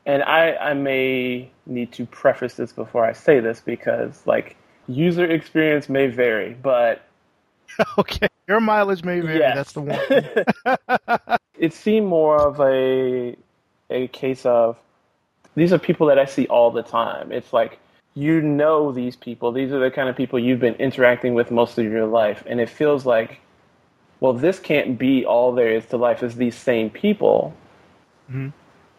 and 0.06 0.22
I, 0.22 0.54
I 0.54 0.74
may 0.74 1.50
need 1.66 1.92
to 1.92 2.06
preface 2.06 2.54
this 2.54 2.72
before 2.72 3.04
I 3.04 3.12
say 3.12 3.40
this 3.40 3.60
because, 3.60 4.26
like, 4.26 4.56
user 4.88 5.24
experience 5.24 5.88
may 5.88 6.06
vary, 6.06 6.54
but. 6.54 7.06
okay, 7.98 8.28
your 8.48 8.60
mileage 8.60 9.04
may 9.04 9.20
vary. 9.20 9.38
Yes. 9.38 9.56
That's 9.56 9.72
the 9.72 9.80
one. 9.82 11.38
it 11.58 11.74
seemed 11.74 12.06
more 12.06 12.40
of 12.40 12.60
a 12.60 13.36
a 13.90 14.08
case 14.08 14.46
of 14.46 14.78
these 15.54 15.72
are 15.72 15.78
people 15.78 16.06
that 16.08 16.18
I 16.18 16.24
see 16.24 16.46
all 16.46 16.70
the 16.70 16.82
time. 16.82 17.32
It's 17.32 17.52
like 17.52 17.78
you 18.14 18.40
know 18.42 18.92
these 18.92 19.16
people. 19.16 19.52
These 19.52 19.72
are 19.72 19.78
the 19.78 19.90
kind 19.90 20.08
of 20.08 20.16
people 20.16 20.38
you've 20.38 20.60
been 20.60 20.74
interacting 20.74 21.34
with 21.34 21.50
most 21.50 21.78
of 21.78 21.84
your 21.84 22.06
life, 22.06 22.42
and 22.46 22.60
it 22.60 22.68
feels 22.68 23.06
like 23.06 23.40
well, 24.22 24.32
this 24.32 24.60
can't 24.60 24.96
be 25.00 25.26
all 25.26 25.52
there 25.52 25.72
is 25.74 25.84
to 25.86 25.96
life 25.96 26.22
is 26.22 26.36
these 26.36 26.54
same 26.54 26.90
people. 26.90 27.52
Mm-hmm. 28.30 28.50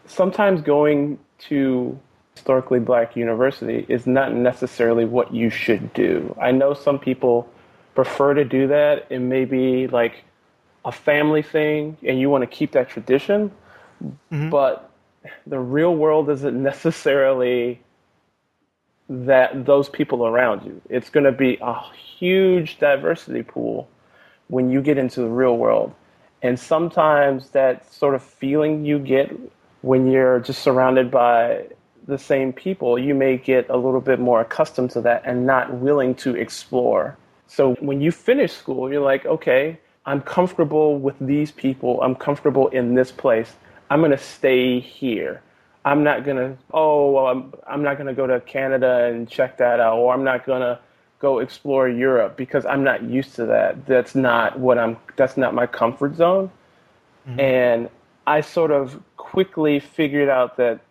Sometimes 0.06 0.62
going 0.62 1.18
to 1.48 1.98
historically 2.36 2.80
black 2.80 3.16
university 3.16 3.86
is 3.88 4.06
not 4.06 4.34
necessarily 4.34 5.06
what 5.06 5.34
you 5.34 5.50
should 5.50 5.94
do. 5.94 6.36
I 6.42 6.52
know 6.52 6.74
some 6.74 7.00
people 7.00 7.48
prefer 7.96 8.34
to 8.34 8.44
do 8.44 8.68
that. 8.68 9.08
It 9.10 9.20
may 9.20 9.46
be 9.46 9.88
like 9.88 10.26
a 10.84 10.92
family 10.92 11.42
thing 11.42 11.96
and 12.04 12.20
you 12.20 12.30
want 12.30 12.42
to 12.42 12.48
keep 12.48 12.74
that 12.74 12.90
tradition, 12.90 13.50
mm-hmm. 14.04 14.50
but 14.50 14.92
the 15.48 15.60
real 15.60 15.96
world 15.96 16.30
isn't 16.30 16.62
necessarily 16.72 17.82
that 19.10 19.66
those 19.66 19.90
people 19.90 20.26
around 20.26 20.66
you. 20.66 20.82
It's 20.90 21.10
going 21.10 21.26
to 21.26 21.32
be 21.32 21.58
a 21.62 21.80
huge 22.18 22.80
diversity 22.80 23.44
pool 23.44 23.90
when 24.48 24.70
you 24.70 24.82
get 24.82 24.98
into 24.98 25.22
the 25.22 25.30
real 25.30 25.58
world. 25.58 25.94
And 26.42 26.60
sometimes 26.60 27.50
that 27.50 27.92
sort 27.92 28.16
of 28.16 28.24
feeling 28.24 28.86
you 28.86 29.00
get 29.00 29.32
when 29.82 30.10
you're 30.10 30.40
just 30.40 30.62
surrounded 30.62 31.12
by 31.12 31.68
the 32.08 32.18
same 32.18 32.52
people, 32.52 33.00
you 33.00 33.14
may 33.14 33.38
get 33.38 33.70
a 33.70 33.78
little 33.78 34.02
bit 34.02 34.20
more 34.20 34.42
accustomed 34.42 34.92
to 34.92 35.02
that 35.02 35.24
and 35.26 35.46
not 35.46 35.74
willing 35.74 36.16
to 36.16 36.36
explore. 36.36 37.18
So 37.48 37.76
when 37.76 38.02
you 38.02 38.12
finish 38.12 38.52
school, 38.52 38.92
you're 38.92 39.02
like, 39.02 39.26
okay, 39.26 39.80
I'm 40.06 40.22
comfortable 40.22 40.98
with 40.98 41.16
these 41.20 41.52
people. 41.52 42.02
I'm 42.02 42.16
comfortable 42.16 42.68
in 42.70 42.96
this 42.96 43.12
place. 43.12 43.54
I'm 43.90 44.00
going 44.00 44.12
to 44.12 44.18
stay 44.18 44.80
here. 44.80 45.42
I'm 45.86 46.04
not 46.04 46.24
going 46.24 46.38
to, 46.38 46.58
oh, 46.74 47.12
well, 47.12 47.28
I'm, 47.28 47.54
I'm 47.68 47.84
not 47.84 47.98
going 47.98 48.08
to 48.08 48.14
go 48.14 48.26
to 48.26 48.40
Canada 48.42 49.06
and 49.06 49.28
check 49.28 49.58
that 49.58 49.80
out, 49.80 49.98
or 49.98 50.14
I'm 50.14 50.24
not 50.24 50.46
going 50.46 50.62
to 50.62 50.80
go 51.20 51.40
explore 51.40 51.88
Europe 51.90 52.36
because 52.36 52.66
I'm 52.66 52.84
not 52.84 53.04
used 53.04 53.36
to 53.36 53.46
that. 53.46 53.86
That's 53.86 54.14
not 54.14 54.60
what 54.60 54.78
I'm 54.78 54.98
that's 55.16 55.38
not 55.38 55.54
my 55.54 55.66
comfort 55.66 56.16
zone. 56.16 56.52
Mm-hmm. 57.28 57.40
And 57.40 57.90
I 58.28 58.42
sort 58.42 58.72
of 58.72 59.02
quickly 59.16 59.80
figured 59.80 60.30
out 60.30 60.58
that 60.58 60.82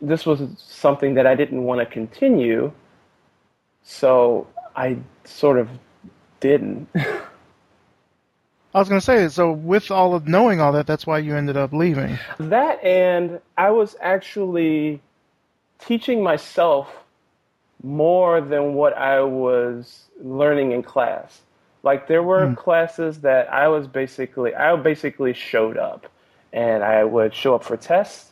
this 0.00 0.24
was 0.24 0.40
something 0.56 1.14
that 1.14 1.26
I 1.26 1.34
didn't 1.34 1.64
want 1.64 1.80
to 1.80 1.86
continue. 1.86 2.72
So 3.82 4.46
I 4.76 4.98
sort 5.24 5.58
of 5.58 5.68
didn't. 6.40 6.88
I 8.74 8.78
was 8.78 8.88
going 8.88 9.00
to 9.00 9.04
say, 9.04 9.28
so 9.28 9.52
with 9.52 9.90
all 9.90 10.14
of 10.14 10.26
knowing 10.26 10.60
all 10.60 10.72
that, 10.72 10.86
that's 10.86 11.06
why 11.06 11.18
you 11.18 11.36
ended 11.36 11.56
up 11.58 11.72
leaving. 11.72 12.18
That 12.38 12.82
and 12.82 13.40
I 13.58 13.70
was 13.70 13.96
actually 14.00 15.00
teaching 15.78 16.22
myself 16.22 16.88
more 17.82 18.40
than 18.40 18.74
what 18.74 18.96
I 18.96 19.20
was 19.20 20.04
learning 20.22 20.72
in 20.72 20.82
class. 20.82 21.42
Like 21.82 22.06
there 22.06 22.22
were 22.22 22.46
mm. 22.46 22.56
classes 22.56 23.20
that 23.20 23.52
I 23.52 23.68
was 23.68 23.86
basically 23.86 24.54
I 24.54 24.74
basically 24.76 25.32
showed 25.32 25.76
up 25.76 26.06
and 26.52 26.84
I 26.84 27.04
would 27.04 27.34
show 27.34 27.54
up 27.56 27.64
for 27.64 27.76
tests 27.76 28.30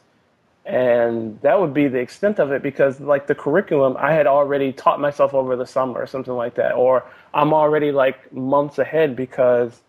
and 0.64 1.40
that 1.40 1.60
would 1.60 1.74
be 1.74 1.88
the 1.88 1.98
extent 1.98 2.38
of 2.38 2.52
it 2.52 2.62
because 2.62 3.00
like 3.00 3.26
the 3.26 3.34
curriculum 3.34 3.96
I 3.98 4.12
had 4.12 4.28
already 4.28 4.72
taught 4.72 5.00
myself 5.00 5.34
over 5.34 5.56
the 5.56 5.66
summer 5.66 6.00
or 6.00 6.06
something 6.06 6.34
like 6.34 6.54
that 6.54 6.72
or 6.72 7.04
I'm 7.34 7.52
already 7.52 7.90
like 7.90 8.32
months 8.32 8.78
ahead 8.78 9.16
because 9.16 9.80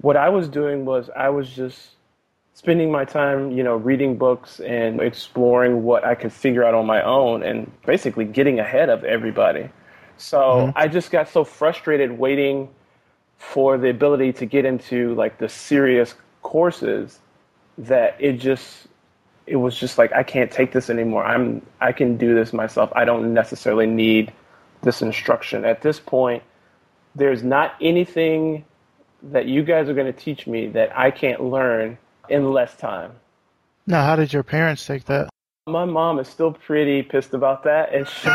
what 0.00 0.16
I 0.16 0.28
was 0.28 0.48
doing 0.48 0.84
was 0.84 1.10
I 1.14 1.28
was 1.30 1.48
just 1.50 1.90
spending 2.54 2.90
my 2.90 3.04
time, 3.04 3.50
you 3.50 3.62
know, 3.62 3.76
reading 3.76 4.16
books 4.16 4.60
and 4.60 5.00
exploring 5.00 5.82
what 5.82 6.04
I 6.04 6.14
could 6.14 6.32
figure 6.32 6.64
out 6.64 6.74
on 6.74 6.86
my 6.86 7.02
own 7.02 7.42
and 7.42 7.70
basically 7.84 8.24
getting 8.24 8.58
ahead 8.58 8.88
of 8.88 9.04
everybody. 9.04 9.68
So 10.16 10.38
mm-hmm. 10.38 10.70
I 10.74 10.88
just 10.88 11.10
got 11.10 11.28
so 11.28 11.44
frustrated 11.44 12.18
waiting 12.18 12.68
for 13.36 13.76
the 13.76 13.90
ability 13.90 14.32
to 14.34 14.46
get 14.46 14.64
into 14.64 15.14
like 15.14 15.38
the 15.38 15.48
serious 15.48 16.14
courses 16.42 17.20
that 17.78 18.16
it 18.18 18.34
just 18.34 18.86
it 19.46 19.56
was 19.56 19.78
just 19.78 19.98
like 19.98 20.12
I 20.12 20.22
can't 20.22 20.50
take 20.50 20.72
this 20.72 20.90
anymore. 20.90 21.24
I'm 21.24 21.60
I 21.80 21.92
can 21.92 22.16
do 22.16 22.34
this 22.34 22.52
myself. 22.52 22.90
I 22.96 23.04
don't 23.04 23.34
necessarily 23.34 23.86
need 23.86 24.32
this 24.82 25.02
instruction. 25.02 25.64
At 25.64 25.82
this 25.82 26.00
point, 26.00 26.42
there's 27.14 27.42
not 27.42 27.74
anything 27.80 28.64
that 29.22 29.46
you 29.46 29.62
guys 29.62 29.88
are 29.88 29.94
going 29.94 30.12
to 30.12 30.18
teach 30.18 30.46
me 30.46 30.68
that 30.68 30.96
I 30.96 31.10
can't 31.10 31.42
learn 31.42 31.98
in 32.28 32.52
less 32.52 32.76
time. 32.76 33.12
Now, 33.86 34.04
how 34.04 34.16
did 34.16 34.32
your 34.32 34.42
parents 34.42 34.84
take 34.86 35.04
that? 35.04 35.28
My 35.68 35.84
mom 35.84 36.18
is 36.18 36.28
still 36.28 36.52
pretty 36.52 37.02
pissed 37.02 37.34
about 37.34 37.64
that, 37.64 37.92
and 37.92 38.06
she, 38.06 38.28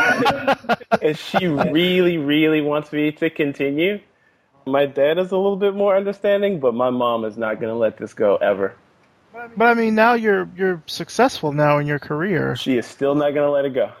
and 1.06 1.18
she 1.18 1.46
really, 1.46 2.18
really 2.18 2.60
wants 2.60 2.92
me 2.92 3.10
to 3.12 3.30
continue. 3.30 4.00
My 4.66 4.86
dad 4.86 5.18
is 5.18 5.30
a 5.32 5.36
little 5.36 5.56
bit 5.56 5.74
more 5.74 5.96
understanding, 5.96 6.60
but 6.60 6.74
my 6.74 6.90
mom 6.90 7.24
is 7.24 7.36
not 7.36 7.54
going 7.58 7.72
to 7.72 7.78
let 7.78 7.96
this 7.96 8.12
go 8.12 8.36
ever. 8.36 8.74
But 9.56 9.64
I 9.64 9.74
mean, 9.74 9.94
now 9.94 10.12
you're 10.12 10.48
you're 10.56 10.82
successful 10.86 11.52
now 11.52 11.78
in 11.78 11.86
your 11.86 11.98
career. 11.98 12.54
She 12.54 12.76
is 12.76 12.86
still 12.86 13.14
not 13.14 13.32
going 13.32 13.46
to 13.46 13.50
let 13.50 13.64
it 13.64 13.72
go. 13.72 13.92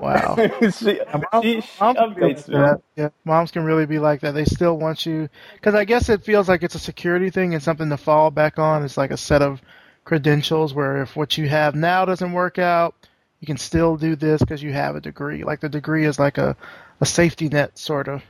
Wow. 0.00 0.36
she, 0.70 1.00
mom, 1.32 1.42
she, 1.42 1.60
she 1.60 1.94
updates 1.94 2.48
me. 2.48 2.82
Yeah, 2.96 3.10
moms 3.24 3.50
can 3.52 3.64
really 3.64 3.86
be 3.86 3.98
like 3.98 4.20
that. 4.22 4.32
They 4.34 4.44
still 4.44 4.78
want 4.78 5.06
you 5.06 5.28
because 5.54 5.74
I 5.74 5.84
guess 5.84 6.08
it 6.08 6.24
feels 6.24 6.48
like 6.48 6.62
it's 6.62 6.74
a 6.74 6.80
security 6.80 7.30
thing 7.30 7.54
and 7.54 7.62
something 7.62 7.88
to 7.88 7.96
fall 7.96 8.30
back 8.30 8.58
on. 8.58 8.84
It's 8.84 8.96
like 8.96 9.12
a 9.12 9.16
set 9.16 9.42
of 9.42 9.62
credentials 10.04 10.74
where 10.74 11.02
if 11.02 11.14
what 11.16 11.38
you 11.38 11.48
have 11.48 11.74
now 11.74 12.04
doesn't 12.04 12.32
work 12.32 12.58
out, 12.58 12.94
you 13.40 13.46
can 13.46 13.56
still 13.56 13.96
do 13.96 14.16
this 14.16 14.40
because 14.40 14.62
you 14.62 14.72
have 14.72 14.96
a 14.96 15.00
degree. 15.00 15.44
Like 15.44 15.60
the 15.60 15.68
degree 15.68 16.04
is 16.04 16.18
like 16.18 16.38
a, 16.38 16.56
a 17.00 17.06
safety 17.06 17.48
net 17.48 17.78
sort 17.78 18.08
of. 18.08 18.22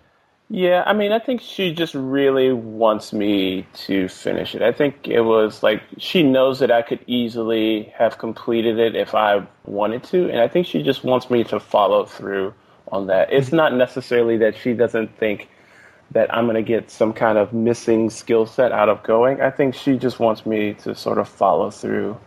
Yeah, 0.55 0.83
I 0.85 0.93
mean, 0.93 1.13
I 1.13 1.19
think 1.19 1.41
she 1.41 1.73
just 1.73 1.95
really 1.95 2.53
wants 2.53 3.15
me 3.15 3.67
to 3.87 4.07
finish 4.09 4.55
it. 4.55 4.61
I 4.61 4.71
think 4.71 5.09
it 5.09 5.23
was 5.23 5.63
like 5.63 5.83
she 5.97 6.23
knows 6.23 6.59
that 6.59 6.71
I 6.71 6.83
could 6.83 7.01
easily 7.07 7.85
have 7.97 8.19
completed 8.19 8.79
it 8.79 8.95
if 8.95 9.15
I 9.15 9.47
wanted 9.65 10.05
to, 10.05 10.29
and 10.29 10.41
I 10.41 10.49
think 10.49 10.67
she 10.67 10.83
just 10.83 11.05
wants 11.05 11.31
me 11.31 11.43
to 11.45 11.59
follow 11.59 12.05
through 12.05 12.53
on 12.89 13.07
that. 13.07 13.33
It's 13.33 13.51
not 13.51 13.73
necessarily 13.73 14.37
that 14.37 14.55
she 14.55 14.75
doesn't 14.75 15.17
think 15.17 15.49
that 16.11 16.33
I'm 16.35 16.45
going 16.45 16.57
to 16.57 16.63
get 16.63 16.91
some 16.91 17.15
kind 17.15 17.39
of 17.39 17.55
missing 17.55 18.11
skill 18.11 18.45
set 18.45 18.73
out 18.73 18.91
of 18.91 19.03
going. 19.05 19.41
I 19.41 19.51
think 19.51 19.75
she 19.75 19.97
just 19.97 20.21
wants 20.21 20.45
me 20.45 20.75
to 20.83 20.95
sort 20.95 21.17
of 21.17 21.31
follow 21.31 21.71
through 21.71 22.19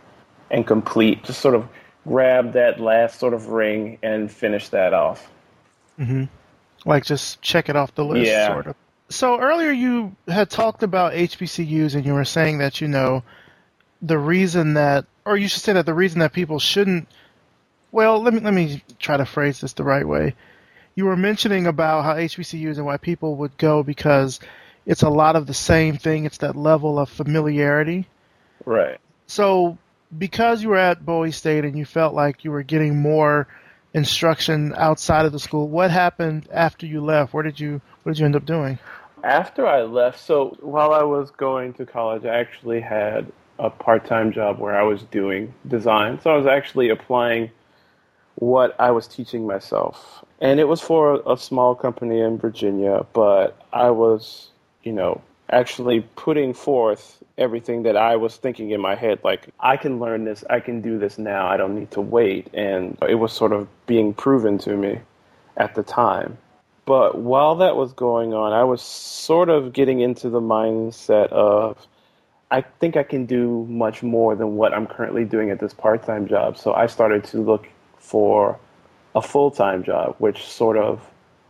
and 0.50 0.66
complete, 0.66 1.22
just 1.22 1.40
sort 1.40 1.54
of 1.54 1.68
grab 2.04 2.54
that 2.54 2.80
last 2.80 3.20
sort 3.20 3.34
of 3.34 3.50
ring 3.50 3.98
and 4.02 4.32
finish 4.32 4.68
that 4.70 4.92
off. 4.94 5.30
Mm-hmm. 5.96 6.24
Like 6.86 7.04
just 7.04 7.42
check 7.42 7.68
it 7.68 7.76
off 7.76 7.94
the 7.94 8.04
list, 8.04 8.30
yeah. 8.30 8.46
sort 8.46 8.68
of. 8.68 8.76
So 9.08 9.38
earlier 9.38 9.70
you 9.70 10.16
had 10.28 10.48
talked 10.48 10.82
about 10.82 11.12
HBCUs 11.12 11.94
and 11.94 12.06
you 12.06 12.14
were 12.14 12.24
saying 12.24 12.58
that, 12.58 12.80
you 12.80 12.88
know, 12.88 13.22
the 14.00 14.18
reason 14.18 14.74
that, 14.74 15.04
or 15.24 15.36
you 15.36 15.48
should 15.48 15.62
say 15.62 15.72
that 15.72 15.86
the 15.86 15.94
reason 15.94 16.20
that 16.20 16.32
people 16.32 16.58
shouldn't. 16.58 17.08
Well, 17.92 18.22
let 18.22 18.34
me 18.34 18.40
let 18.40 18.54
me 18.54 18.82
try 18.98 19.16
to 19.16 19.26
phrase 19.26 19.60
this 19.60 19.72
the 19.72 19.84
right 19.84 20.06
way. 20.06 20.34
You 20.94 21.06
were 21.06 21.16
mentioning 21.16 21.66
about 21.66 22.04
how 22.04 22.14
HBCUs 22.14 22.76
and 22.76 22.86
why 22.86 22.96
people 22.96 23.36
would 23.36 23.56
go 23.58 23.82
because 23.82 24.40
it's 24.86 25.02
a 25.02 25.10
lot 25.10 25.36
of 25.36 25.46
the 25.46 25.54
same 25.54 25.98
thing. 25.98 26.24
It's 26.24 26.38
that 26.38 26.56
level 26.56 26.98
of 26.98 27.08
familiarity. 27.08 28.06
Right. 28.64 28.98
So, 29.26 29.76
because 30.16 30.62
you 30.62 30.70
were 30.70 30.76
at 30.76 31.04
Bowie 31.04 31.32
State 31.32 31.64
and 31.64 31.76
you 31.76 31.84
felt 31.84 32.14
like 32.14 32.44
you 32.44 32.50
were 32.50 32.62
getting 32.62 32.96
more 32.96 33.48
instruction 33.96 34.74
outside 34.76 35.26
of 35.26 35.32
the 35.32 35.40
school, 35.40 35.68
what 35.68 35.90
happened 35.90 36.48
after 36.52 36.86
you 36.86 37.00
left? 37.00 37.32
Where 37.34 37.42
did 37.42 37.58
you 37.58 37.80
what 38.02 38.12
did 38.12 38.20
you 38.20 38.26
end 38.26 38.36
up 38.36 38.44
doing? 38.44 38.78
After 39.24 39.66
I 39.66 39.82
left, 39.82 40.20
so 40.20 40.56
while 40.60 40.92
I 40.92 41.02
was 41.02 41.30
going 41.32 41.72
to 41.74 41.86
college, 41.86 42.24
I 42.24 42.38
actually 42.38 42.80
had 42.80 43.32
a 43.58 43.70
part-time 43.70 44.30
job 44.32 44.58
where 44.60 44.78
I 44.78 44.82
was 44.82 45.02
doing 45.04 45.52
design. 45.66 46.20
So 46.20 46.30
I 46.30 46.36
was 46.36 46.46
actually 46.46 46.90
applying 46.90 47.50
what 48.36 48.78
I 48.78 48.90
was 48.90 49.08
teaching 49.08 49.46
myself. 49.46 50.24
And 50.40 50.60
it 50.60 50.68
was 50.68 50.82
for 50.82 51.22
a 51.26 51.36
small 51.38 51.74
company 51.74 52.20
in 52.20 52.38
Virginia, 52.38 53.06
but 53.14 53.58
I 53.72 53.90
was 53.90 54.50
you 54.86 54.92
know, 54.92 55.20
actually 55.50 56.00
putting 56.16 56.54
forth 56.54 57.22
everything 57.38 57.82
that 57.84 57.96
I 57.96 58.16
was 58.16 58.36
thinking 58.36 58.70
in 58.70 58.80
my 58.80 58.94
head, 58.94 59.20
like, 59.22 59.48
I 59.60 59.76
can 59.76 60.00
learn 60.00 60.24
this, 60.24 60.44
I 60.48 60.60
can 60.60 60.80
do 60.80 60.98
this 60.98 61.18
now, 61.18 61.46
I 61.46 61.56
don't 61.56 61.74
need 61.74 61.90
to 61.92 62.00
wait. 62.00 62.48
And 62.54 62.96
it 63.08 63.16
was 63.16 63.32
sort 63.32 63.52
of 63.52 63.68
being 63.86 64.14
proven 64.14 64.58
to 64.58 64.76
me 64.76 65.00
at 65.56 65.74
the 65.74 65.82
time. 65.82 66.38
But 66.84 67.18
while 67.18 67.56
that 67.56 67.76
was 67.76 67.92
going 67.92 68.32
on, 68.32 68.52
I 68.52 68.64
was 68.64 68.80
sort 68.80 69.48
of 69.48 69.72
getting 69.72 70.00
into 70.00 70.30
the 70.30 70.40
mindset 70.40 71.28
of, 71.30 71.86
I 72.50 72.60
think 72.60 72.96
I 72.96 73.02
can 73.02 73.26
do 73.26 73.66
much 73.68 74.02
more 74.02 74.36
than 74.36 74.56
what 74.56 74.72
I'm 74.72 74.86
currently 74.86 75.24
doing 75.24 75.50
at 75.50 75.58
this 75.58 75.74
part 75.74 76.04
time 76.06 76.28
job. 76.28 76.56
So 76.56 76.74
I 76.74 76.86
started 76.86 77.24
to 77.24 77.38
look 77.38 77.68
for 77.98 78.58
a 79.16 79.22
full 79.22 79.50
time 79.50 79.82
job, 79.82 80.14
which 80.18 80.44
sort 80.46 80.76
of 80.76 81.00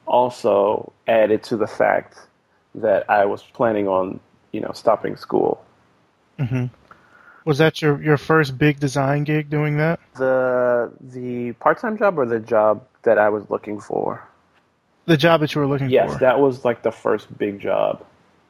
also 0.07 0.93
added 1.07 1.43
to 1.45 1.57
the 1.57 1.67
fact 1.67 2.19
that 2.77 3.09
I 3.11 3.25
was 3.25 3.43
planning 3.43 3.89
on, 3.89 4.21
you 4.53 4.61
know, 4.61 4.73
stopping 4.73 5.17
school. 5.17 5.65
Mm-hmm. 6.39 6.67
Was 7.45 7.59
that 7.59 7.81
your, 7.81 8.03
your 8.03 8.19
first 8.19 8.59
big 8.59 8.81
design 8.81 9.25
gig 9.25 9.51
doing 9.51 9.79
that? 9.79 10.01
The 10.17 10.93
the 11.01 11.53
part 11.53 11.81
time 11.81 11.97
job 11.97 12.19
or 12.19 12.27
the 12.27 12.41
job 12.41 12.87
that 13.03 13.19
I 13.19 13.29
was 13.29 13.49
looking 13.49 13.81
for? 13.81 14.27
The 15.07 15.17
job 15.17 15.41
that 15.41 15.55
you 15.55 15.61
were 15.61 15.67
looking 15.67 15.89
yes, 15.89 16.07
for. 16.07 16.13
Yes, 16.13 16.21
that 16.21 16.41
was 16.41 16.65
like 16.65 16.83
the 16.83 16.91
first 16.91 17.39
big 17.39 17.61
job. 17.61 18.05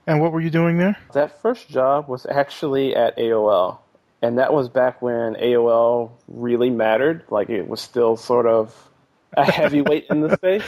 And 0.07 0.21
what 0.21 0.33
were 0.33 0.41
you 0.41 0.51
doing 0.51 0.79
there? 0.79 0.97
That 1.13 1.43
first 1.43 1.69
job 1.69 2.09
was 2.09 2.27
actually 2.27 2.95
at 2.95 3.17
AOL. 3.19 3.79
And 4.23 4.39
that 4.39 4.53
was 4.53 4.69
back 4.69 5.03
when 5.03 5.35
AOL 5.35 6.13
really 6.27 6.71
mattered. 6.71 7.25
Like 7.29 7.51
it 7.51 7.69
was 7.69 7.81
still 7.81 8.17
sort 8.17 8.47
of 8.47 8.75
a 9.37 9.45
heavyweight 9.45 10.07
in 10.09 10.21
the 10.21 10.35
space. 10.37 10.65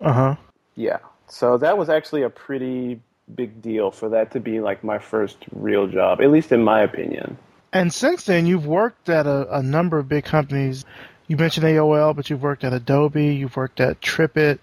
Uh 0.00 0.12
huh. 0.12 0.36
Yeah. 0.76 0.98
So 1.28 1.58
that 1.58 1.78
was 1.78 1.88
actually 1.88 2.22
a 2.22 2.30
pretty 2.30 3.00
big 3.34 3.60
deal 3.60 3.90
for 3.90 4.08
that 4.10 4.30
to 4.32 4.40
be 4.40 4.60
like 4.60 4.82
my 4.82 4.98
first 4.98 5.36
real 5.52 5.86
job, 5.86 6.20
at 6.20 6.30
least 6.30 6.52
in 6.52 6.62
my 6.62 6.80
opinion. 6.80 7.38
And 7.72 7.92
since 7.92 8.24
then, 8.24 8.46
you've 8.46 8.66
worked 8.66 9.08
at 9.08 9.26
a, 9.26 9.58
a 9.58 9.62
number 9.62 9.98
of 9.98 10.08
big 10.08 10.24
companies. 10.24 10.84
You 11.26 11.36
mentioned 11.36 11.66
AOL, 11.66 12.16
but 12.16 12.30
you've 12.30 12.42
worked 12.42 12.64
at 12.64 12.72
Adobe, 12.72 13.34
you've 13.34 13.56
worked 13.56 13.80
at 13.80 14.00
TripIt, 14.00 14.58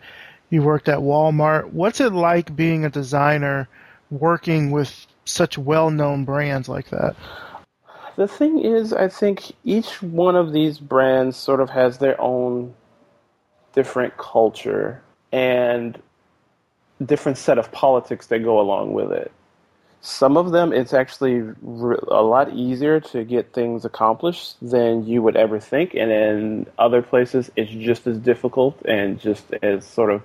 you've 0.49 0.63
worked 0.63 0.89
at 0.89 0.99
Walmart. 0.99 1.71
What's 1.71 2.01
it 2.01 2.13
like 2.13 2.55
being 2.55 2.83
a 2.83 2.89
designer 2.89 3.67
working 4.09 4.71
with 4.71 5.05
such 5.25 5.57
well 5.57 5.91
known 5.91 6.25
brands 6.25 6.67
like 6.67 6.89
that? 6.89 7.15
The 8.15 8.27
thing 8.27 8.59
is, 8.59 8.93
I 8.93 9.09
think 9.09 9.51
each 9.63 10.01
one 10.01 10.35
of 10.35 10.53
these 10.53 10.79
brands 10.79 11.37
sort 11.37 11.59
of 11.59 11.69
has 11.69 11.97
their 11.97 12.19
own 12.19 12.73
different 13.73 14.17
culture. 14.17 15.03
And 15.31 16.01
different 17.03 17.37
set 17.37 17.57
of 17.57 17.71
politics 17.71 18.27
that 18.27 18.39
go 18.39 18.59
along 18.59 18.93
with 18.93 19.11
it. 19.11 19.31
Some 20.01 20.37
of 20.37 20.51
them, 20.51 20.71
it's 20.71 20.93
actually 20.93 21.39
a 21.39 22.21
lot 22.21 22.53
easier 22.53 22.99
to 22.99 23.23
get 23.23 23.53
things 23.53 23.85
accomplished 23.85 24.55
than 24.61 25.05
you 25.07 25.23
would 25.23 25.35
ever 25.35 25.59
think, 25.59 25.95
and 25.95 26.11
in 26.11 26.67
other 26.77 27.01
places, 27.01 27.49
it's 27.55 27.71
just 27.71 28.05
as 28.05 28.19
difficult 28.19 28.79
and 28.85 29.19
just 29.19 29.51
as 29.63 29.83
sort 29.83 30.11
of 30.11 30.21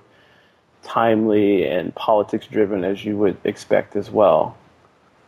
timely 0.83 1.67
and 1.67 1.93
politics 1.95 2.45
driven 2.45 2.83
as 2.83 3.03
you 3.03 3.17
would 3.17 3.37
expect 3.43 3.95
as 3.95 4.11
well. 4.11 4.55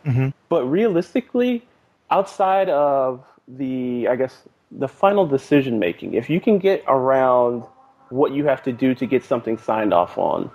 Mm-hmm. 0.06 0.28
But 0.48 0.64
realistically, 0.66 1.66
outside 2.10 2.68
of 2.68 3.24
the, 3.48 4.06
I 4.08 4.14
guess, 4.14 4.42
the 4.70 4.88
final 4.88 5.26
decision 5.26 5.80
making, 5.80 6.14
if 6.14 6.30
you 6.30 6.40
can 6.40 6.58
get 6.58 6.84
around 6.86 7.64
what 8.10 8.32
you 8.32 8.44
have 8.44 8.62
to 8.64 8.72
do 8.72 8.94
to 8.94 9.06
get 9.06 9.24
something 9.24 9.58
signed 9.58 9.92
off 9.92 10.16
on, 10.16 10.50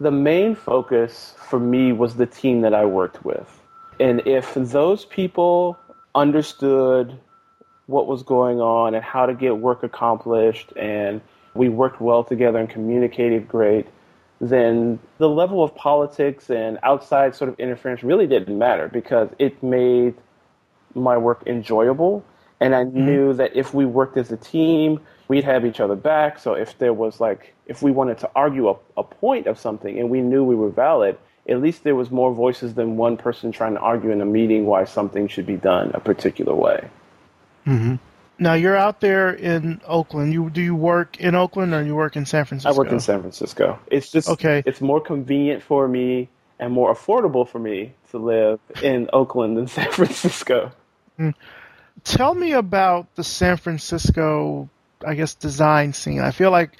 the 0.00 0.10
main 0.10 0.54
focus 0.54 1.34
for 1.48 1.58
me 1.58 1.92
was 1.92 2.16
the 2.16 2.26
team 2.26 2.60
that 2.62 2.74
I 2.74 2.84
worked 2.84 3.24
with. 3.24 3.60
And 3.98 4.26
if 4.26 4.52
those 4.54 5.04
people 5.04 5.78
understood 6.14 7.18
what 7.86 8.06
was 8.06 8.22
going 8.22 8.60
on 8.60 8.94
and 8.94 9.02
how 9.02 9.26
to 9.26 9.34
get 9.34 9.58
work 9.58 9.82
accomplished 9.82 10.72
and 10.76 11.20
we 11.54 11.68
worked 11.68 12.00
well 12.00 12.24
together 12.24 12.58
and 12.58 12.68
communicated 12.68 13.48
great, 13.48 13.86
then 14.40 14.98
the 15.18 15.28
level 15.28 15.62
of 15.62 15.74
politics 15.74 16.50
and 16.50 16.78
outside 16.82 17.34
sort 17.34 17.48
of 17.48 17.58
interference 17.58 18.02
really 18.02 18.26
didn't 18.26 18.58
matter 18.58 18.88
because 18.88 19.30
it 19.38 19.62
made 19.62 20.14
my 20.94 21.16
work 21.16 21.42
enjoyable. 21.46 22.24
And 22.60 22.74
I 22.74 22.84
mm-hmm. 22.84 23.06
knew 23.06 23.32
that 23.34 23.56
if 23.56 23.72
we 23.72 23.86
worked 23.86 24.16
as 24.16 24.30
a 24.30 24.36
team, 24.36 25.00
we'd 25.28 25.44
have 25.44 25.64
each 25.64 25.80
other 25.80 25.96
back. 25.96 26.38
So 26.38 26.54
if 26.54 26.78
there 26.78 26.92
was 26.92 27.20
like, 27.20 27.54
if 27.66 27.82
we 27.82 27.90
wanted 27.90 28.18
to 28.18 28.30
argue 28.34 28.68
a, 28.68 28.76
a 28.96 29.02
point 29.02 29.46
of 29.46 29.58
something 29.58 29.98
and 29.98 30.10
we 30.10 30.20
knew 30.20 30.44
we 30.44 30.54
were 30.54 30.70
valid, 30.70 31.18
at 31.48 31.60
least 31.60 31.84
there 31.84 31.94
was 31.94 32.10
more 32.10 32.32
voices 32.32 32.74
than 32.74 32.96
one 32.96 33.16
person 33.16 33.52
trying 33.52 33.74
to 33.74 33.80
argue 33.80 34.10
in 34.10 34.20
a 34.20 34.26
meeting 34.26 34.66
why 34.66 34.84
something 34.84 35.28
should 35.28 35.46
be 35.46 35.56
done 35.56 35.92
a 35.94 36.00
particular 36.00 36.54
way. 36.54 36.88
Mm-hmm. 37.66 37.96
Now 38.38 38.54
you're 38.54 38.76
out 38.76 39.00
there 39.00 39.30
in 39.32 39.80
Oakland. 39.86 40.32
You 40.32 40.50
do 40.50 40.60
you 40.60 40.74
work 40.74 41.18
in 41.18 41.34
Oakland 41.34 41.72
or 41.72 41.82
you 41.82 41.94
work 41.94 42.16
in 42.16 42.26
San 42.26 42.44
Francisco? 42.44 42.74
I 42.74 42.76
work 42.76 42.92
in 42.92 43.00
San 43.00 43.20
Francisco. 43.20 43.78
It's 43.86 44.10
just 44.10 44.28
okay. 44.28 44.62
It's 44.66 44.82
more 44.82 45.00
convenient 45.00 45.62
for 45.62 45.88
me 45.88 46.28
and 46.58 46.72
more 46.72 46.94
affordable 46.94 47.48
for 47.48 47.58
me 47.58 47.94
to 48.10 48.18
live 48.18 48.60
in 48.82 49.08
Oakland 49.12 49.56
than 49.56 49.66
San 49.78 49.90
Francisco. 49.90 50.72
Mm. 51.18 51.34
Tell 52.04 52.34
me 52.34 52.52
about 52.52 53.14
the 53.14 53.24
San 53.24 53.56
Francisco 53.56 54.68
I 55.06 55.14
guess 55.14 55.34
design 55.34 55.92
scene. 55.92 56.20
I 56.20 56.30
feel 56.30 56.50
like 56.50 56.72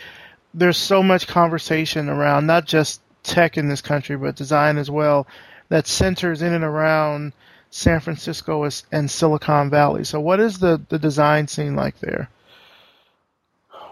there's 0.53 0.77
so 0.77 1.03
much 1.03 1.27
conversation 1.27 2.09
around 2.09 2.47
not 2.47 2.67
just 2.67 3.01
tech 3.23 3.57
in 3.57 3.69
this 3.69 3.81
country, 3.81 4.17
but 4.17 4.37
design 4.37 4.79
as 4.79 4.91
well 4.91 5.27
that 5.69 5.87
centers 5.87 6.43
in 6.43 6.53
and 6.53 6.65
around 6.65 7.33
San 7.71 8.01
Francisco 8.01 8.69
and 8.93 9.11
Silicon 9.11 9.71
Valley. 9.71 10.05
So, 10.05 10.21
what 10.21 10.41
is 10.41 10.59
the, 10.59 10.81
the 10.89 10.99
design 10.99 11.49
scene 11.49 11.77
like 11.77 11.99
there? 12.01 12.31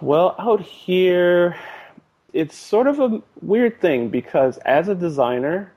Well, 0.01 0.35
out 0.39 0.61
here, 0.61 1.57
it's 2.33 2.57
sort 2.57 2.87
of 2.87 3.01
a 3.01 3.23
weird 3.43 3.81
thing 3.81 4.09
because 4.09 4.59
as 4.59 4.89
a 4.89 4.95
designer, 4.95 5.73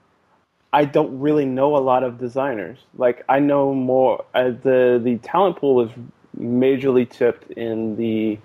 I 0.74 0.86
don't 0.86 1.20
really 1.20 1.46
know 1.46 1.76
a 1.76 1.80
lot 1.80 2.04
of 2.04 2.18
designers. 2.18 2.78
Like 2.98 3.24
I 3.30 3.40
know 3.40 3.74
more. 3.74 4.26
Uh, 4.34 4.52
the 4.64 5.00
the 5.04 5.18
talent 5.24 5.58
pool 5.58 5.82
is 5.82 5.92
majorly 6.40 7.10
tipped 7.10 7.52
in 7.52 7.96
the 7.96 8.38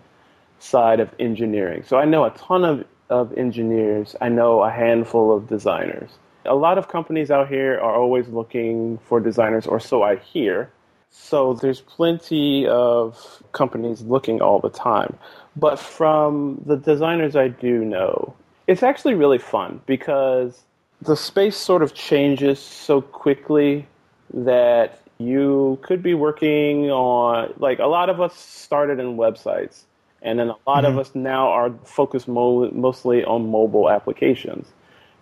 side 0.63 1.01
of 1.01 1.11
engineering. 1.19 1.83
So 1.87 1.99
I 1.99 2.05
know 2.05 2.25
a 2.25 2.31
ton 2.31 2.65
of, 2.65 2.85
of 3.11 3.37
engineers. 3.37 4.15
I 4.21 4.29
know 4.29 4.63
a 4.63 4.71
handful 4.71 5.37
of 5.37 5.49
designers. 5.49 6.11
A 6.45 6.55
lot 6.55 6.79
of 6.79 6.89
companies 6.89 7.31
out 7.31 7.49
here 7.49 7.75
are 7.75 7.95
always 7.95 8.29
looking 8.29 8.99
for 8.99 9.21
designers, 9.21 9.67
or 9.67 9.81
so 9.81 10.03
I 10.03 10.17
hear. 10.17 10.71
So 11.11 11.55
there's 11.55 11.81
plenty 11.81 12.67
of 12.67 13.43
companies 13.53 14.03
looking 14.03 14.41
all 14.41 14.61
the 14.61 14.71
time. 14.71 15.19
But 15.57 15.79
from 15.79 16.63
the 16.65 16.77
designers 16.77 17.37
I 17.37 17.49
do 17.49 17.85
know, 17.85 18.35
it's 18.67 18.83
actually 18.83 19.15
really 19.15 19.39
fun 19.39 19.81
because 19.87 20.63
the 21.03 21.17
space 21.17 21.57
sort 21.57 21.83
of 21.83 21.93
changes 21.95 22.61
so 22.61 23.01
quickly 23.01 23.87
that 24.33 25.01
you 25.19 25.79
could 25.83 26.03
be 26.03 26.15
working 26.15 26.91
on 26.91 27.53
like 27.59 27.79
a 27.79 27.87
lot 27.87 28.09
of 28.09 28.21
us 28.21 28.35
started 28.35 28.99
in 28.99 29.17
websites 29.17 29.83
and 30.23 30.39
then 30.39 30.49
a 30.49 30.57
lot 30.67 30.85
mm-hmm. 30.85 30.87
of 30.87 30.99
us 30.99 31.15
now 31.15 31.49
are 31.49 31.73
focused 31.85 32.29
mo- 32.29 32.71
mostly 32.71 33.25
on 33.25 33.51
mobile 33.51 33.91
applications 33.91 34.69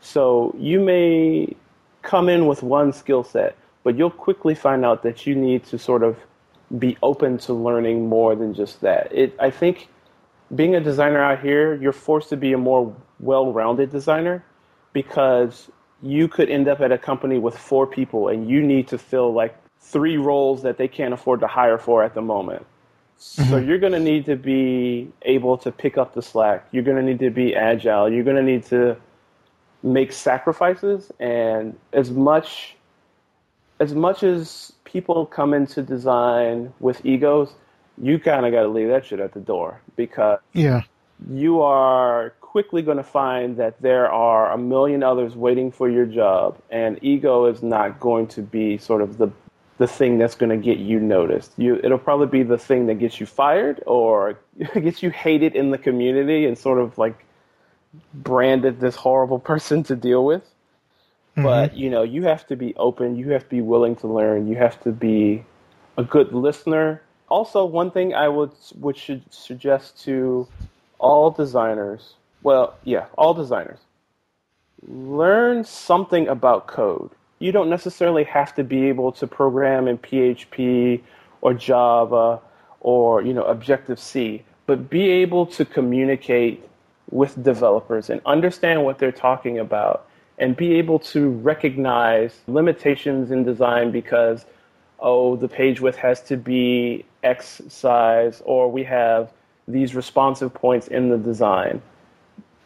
so 0.01 0.55
you 0.59 0.81
may 0.81 1.55
come 2.03 2.29
in 2.29 2.47
with 2.47 2.63
one 2.63 2.93
skill 2.93 3.23
set 3.23 3.57
but 3.83 3.97
you'll 3.97 4.11
quickly 4.11 4.55
find 4.55 4.85
out 4.85 5.03
that 5.03 5.27
you 5.27 5.35
need 5.35 5.65
to 5.65 5.79
sort 5.79 6.03
of 6.03 6.17
be 6.79 6.97
open 7.03 7.39
to 7.39 7.53
learning 7.53 8.09
more 8.09 8.37
than 8.37 8.55
just 8.55 8.81
that 8.81 9.11
it 9.13 9.35
i 9.41 9.51
think 9.51 9.89
being 10.55 10.75
a 10.75 10.81
designer 10.81 11.23
out 11.23 11.41
here 11.41 11.75
you're 11.75 11.93
forced 11.93 12.29
to 12.29 12.37
be 12.37 12.53
a 12.53 12.59
more 12.59 12.95
well-rounded 13.21 13.91
designer 13.91 14.45
because 14.93 15.71
you 16.03 16.29
could 16.29 16.49
end 16.49 16.69
up 16.69 16.81
at 16.81 16.93
a 16.93 16.99
company 16.99 17.39
with 17.39 17.57
four 17.57 17.87
people 17.87 18.29
and 18.29 18.49
you 18.49 18.63
need 18.63 18.89
to 18.89 18.99
fill 18.99 19.33
like 19.33 19.57
three 19.81 20.17
roles 20.17 20.63
that 20.63 20.79
they 20.79 20.89
can't 20.89 21.13
afford 21.13 21.41
to 21.41 21.47
hire 21.47 21.79
for 21.79 22.03
at 22.03 22.15
the 22.15 22.23
moment. 22.23 22.65
Mm-hmm. 23.21 23.51
So 23.51 23.59
you're 23.59 23.79
going 23.79 23.93
to 23.93 24.01
need 24.01 24.25
to 24.27 24.37
be 24.37 25.11
able 25.23 25.59
to 25.59 25.71
pick 25.71 25.99
up 25.99 26.15
the 26.15 26.23
slack. 26.23 26.67
You're 26.73 26.83
going 26.83 26.97
to 26.97 27.03
need 27.03 27.19
to 27.21 27.31
be 27.31 27.55
agile. 27.55 28.11
You're 28.11 28.25
going 28.25 28.37
to 28.37 28.43
need 28.43 28.65
to 28.67 28.97
make 29.83 30.13
sacrifices 30.13 31.11
and 31.21 31.79
as 31.93 32.11
much 32.11 32.77
as 33.81 33.95
much 33.95 34.23
as 34.23 34.73
people 34.85 35.25
come 35.25 35.55
into 35.55 35.83
design 35.83 36.73
with 36.81 37.05
egos, 37.05 37.55
you 37.97 38.19
kind 38.19 38.45
of 38.45 38.53
got 38.53 38.63
to 38.63 38.69
leave 38.69 38.89
that 38.89 39.07
shit 39.07 39.21
at 39.21 39.33
the 39.33 39.41
door 39.41 39.81
because 39.97 40.39
yeah. 40.53 40.83
you 41.31 41.63
are 41.63 42.35
quickly 42.41 42.83
going 42.83 42.97
to 42.97 43.03
find 43.05 43.57
that 43.57 43.81
there 43.81 44.11
are 44.11 44.53
a 44.53 44.59
million 44.59 45.03
others 45.03 45.35
waiting 45.35 45.71
for 45.71 45.89
your 45.89 46.05
job, 46.05 46.61
and 46.69 46.99
ego 47.01 47.47
is 47.47 47.63
not 47.63 48.01
going 48.01 48.27
to 48.27 48.43
be 48.43 48.77
sort 48.77 49.01
of 49.01 49.19
the 49.19 49.29
the 49.81 49.89
thing 49.89 50.19
that's 50.19 50.35
going 50.35 50.51
to 50.51 50.59
get 50.59 50.77
you 50.77 51.01
noticed. 51.01 51.53
You, 51.57 51.81
it'll 51.83 51.97
probably 51.97 52.27
be 52.27 52.43
the 52.43 52.59
thing 52.59 52.87
that 52.89 52.97
gets 52.97 53.19
you 53.19 53.25
fired 53.25 53.83
or 53.87 54.39
gets 54.75 55.03
you 55.03 55.09
hated 55.09 55.57
in 55.57 55.71
the 55.71 55.79
community 55.79 56.45
and 56.45 56.59
sort 56.59 56.79
of 56.79 56.99
like 56.99 57.25
branded 58.13 58.79
this 58.79 58.95
horrible 58.95 59.39
person 59.53 59.83
to 59.85 59.97
deal 59.97 60.23
with. 60.23 60.43
Mm-hmm. 60.43 61.45
But 61.45 61.77
you 61.79 61.89
know, 61.89 62.03
you 62.03 62.25
have 62.25 62.47
to 62.49 62.57
be 62.57 62.75
open. 62.77 63.17
You 63.17 63.31
have 63.31 63.45
to 63.45 63.49
be 63.49 63.63
willing 63.63 63.97
to 63.97 64.07
learn. 64.07 64.49
You 64.49 64.57
have 64.57 64.79
to 64.83 64.93
be 64.93 65.47
a 65.97 66.05
good 66.05 66.35
listener. 66.35 67.01
Also, 67.31 67.65
one 67.65 67.91
thing 67.91 68.13
I 68.13 68.29
would 68.29 68.53
would 68.75 68.99
should 68.99 69.23
suggest 69.33 70.05
to 70.05 70.47
all 70.99 71.31
designers. 71.31 72.17
Well, 72.43 72.75
yeah, 72.85 73.07
all 73.17 73.33
designers. 73.33 73.79
Learn 74.87 75.65
something 75.65 76.29
about 76.29 76.67
code. 76.67 77.13
You 77.41 77.53
don't 77.53 77.71
necessarily 77.71 78.25
have 78.25 78.55
to 78.57 78.65
be 78.65 78.89
able 78.89 79.13
to 79.13 79.27
program 79.27 79.89
in 79.89 79.99
PHP 79.99 81.01
or 81.41 81.55
Java 81.55 82.41
or 82.81 83.23
you 83.23 83.33
know 83.33 83.45
Objective 83.45 83.99
C, 83.99 84.45
but 84.67 84.91
be 84.91 85.09
able 85.11 85.47
to 85.47 85.65
communicate 85.65 86.63
with 87.11 87.43
developers 87.43 88.11
and 88.11 88.21
understand 88.27 88.85
what 88.85 88.99
they're 88.99 89.11
talking 89.11 89.59
about 89.59 90.07
and 90.39 90.57
be 90.57 90.75
able 90.75 90.99
to 90.99 91.31
recognize 91.31 92.41
limitations 92.47 93.31
in 93.31 93.45
design 93.45 93.91
because, 93.91 94.47
oh, 94.99 95.37
the 95.37 95.49
page 95.49 95.81
width 95.81 95.97
has 95.97 96.23
to 96.23 96.37
be 96.37 97.05
X 97.23 97.61
size, 97.69 98.43
or 98.45 98.71
we 98.71 98.85
have 98.85 99.33
these 99.69 99.95
responsive 99.95 100.53
points 100.53 100.89
in 100.89 101.11
the 101.11 101.19
design. 101.19 101.83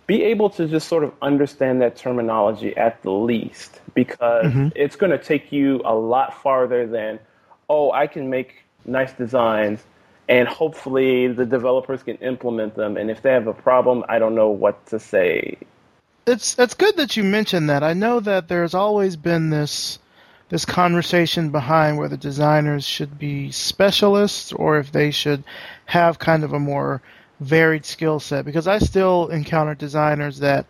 Be 0.06 0.22
able 0.24 0.50
to 0.50 0.66
just 0.68 0.88
sort 0.88 1.04
of 1.04 1.12
understand 1.22 1.80
that 1.82 1.96
terminology 1.96 2.76
at 2.76 3.02
the 3.02 3.10
least 3.10 3.80
because 3.94 4.46
mm-hmm. 4.46 4.68
it's 4.74 4.96
going 4.96 5.12
to 5.12 5.18
take 5.18 5.50
you 5.50 5.80
a 5.84 5.94
lot 5.94 6.42
farther 6.42 6.86
than, 6.86 7.18
oh, 7.70 7.90
I 7.92 8.06
can 8.06 8.28
make 8.28 8.64
nice 8.84 9.12
designs 9.12 9.82
and 10.28 10.48
hopefully 10.48 11.28
the 11.28 11.46
developers 11.46 12.02
can 12.02 12.16
implement 12.16 12.74
them. 12.74 12.96
And 12.96 13.10
if 13.10 13.22
they 13.22 13.30
have 13.32 13.46
a 13.46 13.54
problem, 13.54 14.04
I 14.08 14.18
don't 14.18 14.34
know 14.34 14.48
what 14.48 14.86
to 14.86 14.98
say 14.98 15.58
it's 16.26 16.58
it's 16.58 16.74
good 16.74 16.96
that 16.96 17.16
you 17.16 17.24
mentioned 17.24 17.68
that. 17.70 17.82
I 17.82 17.92
know 17.92 18.20
that 18.20 18.48
there's 18.48 18.74
always 18.74 19.16
been 19.16 19.50
this 19.50 19.98
this 20.48 20.64
conversation 20.64 21.50
behind 21.50 21.98
whether 21.98 22.16
designers 22.16 22.86
should 22.86 23.18
be 23.18 23.50
specialists 23.50 24.52
or 24.52 24.78
if 24.78 24.92
they 24.92 25.10
should 25.10 25.42
have 25.86 26.18
kind 26.18 26.44
of 26.44 26.52
a 26.52 26.60
more 26.60 27.02
varied 27.44 27.84
skill 27.84 28.20
set 28.20 28.44
because 28.44 28.66
I 28.66 28.78
still 28.78 29.28
encounter 29.28 29.74
designers 29.74 30.38
that 30.40 30.66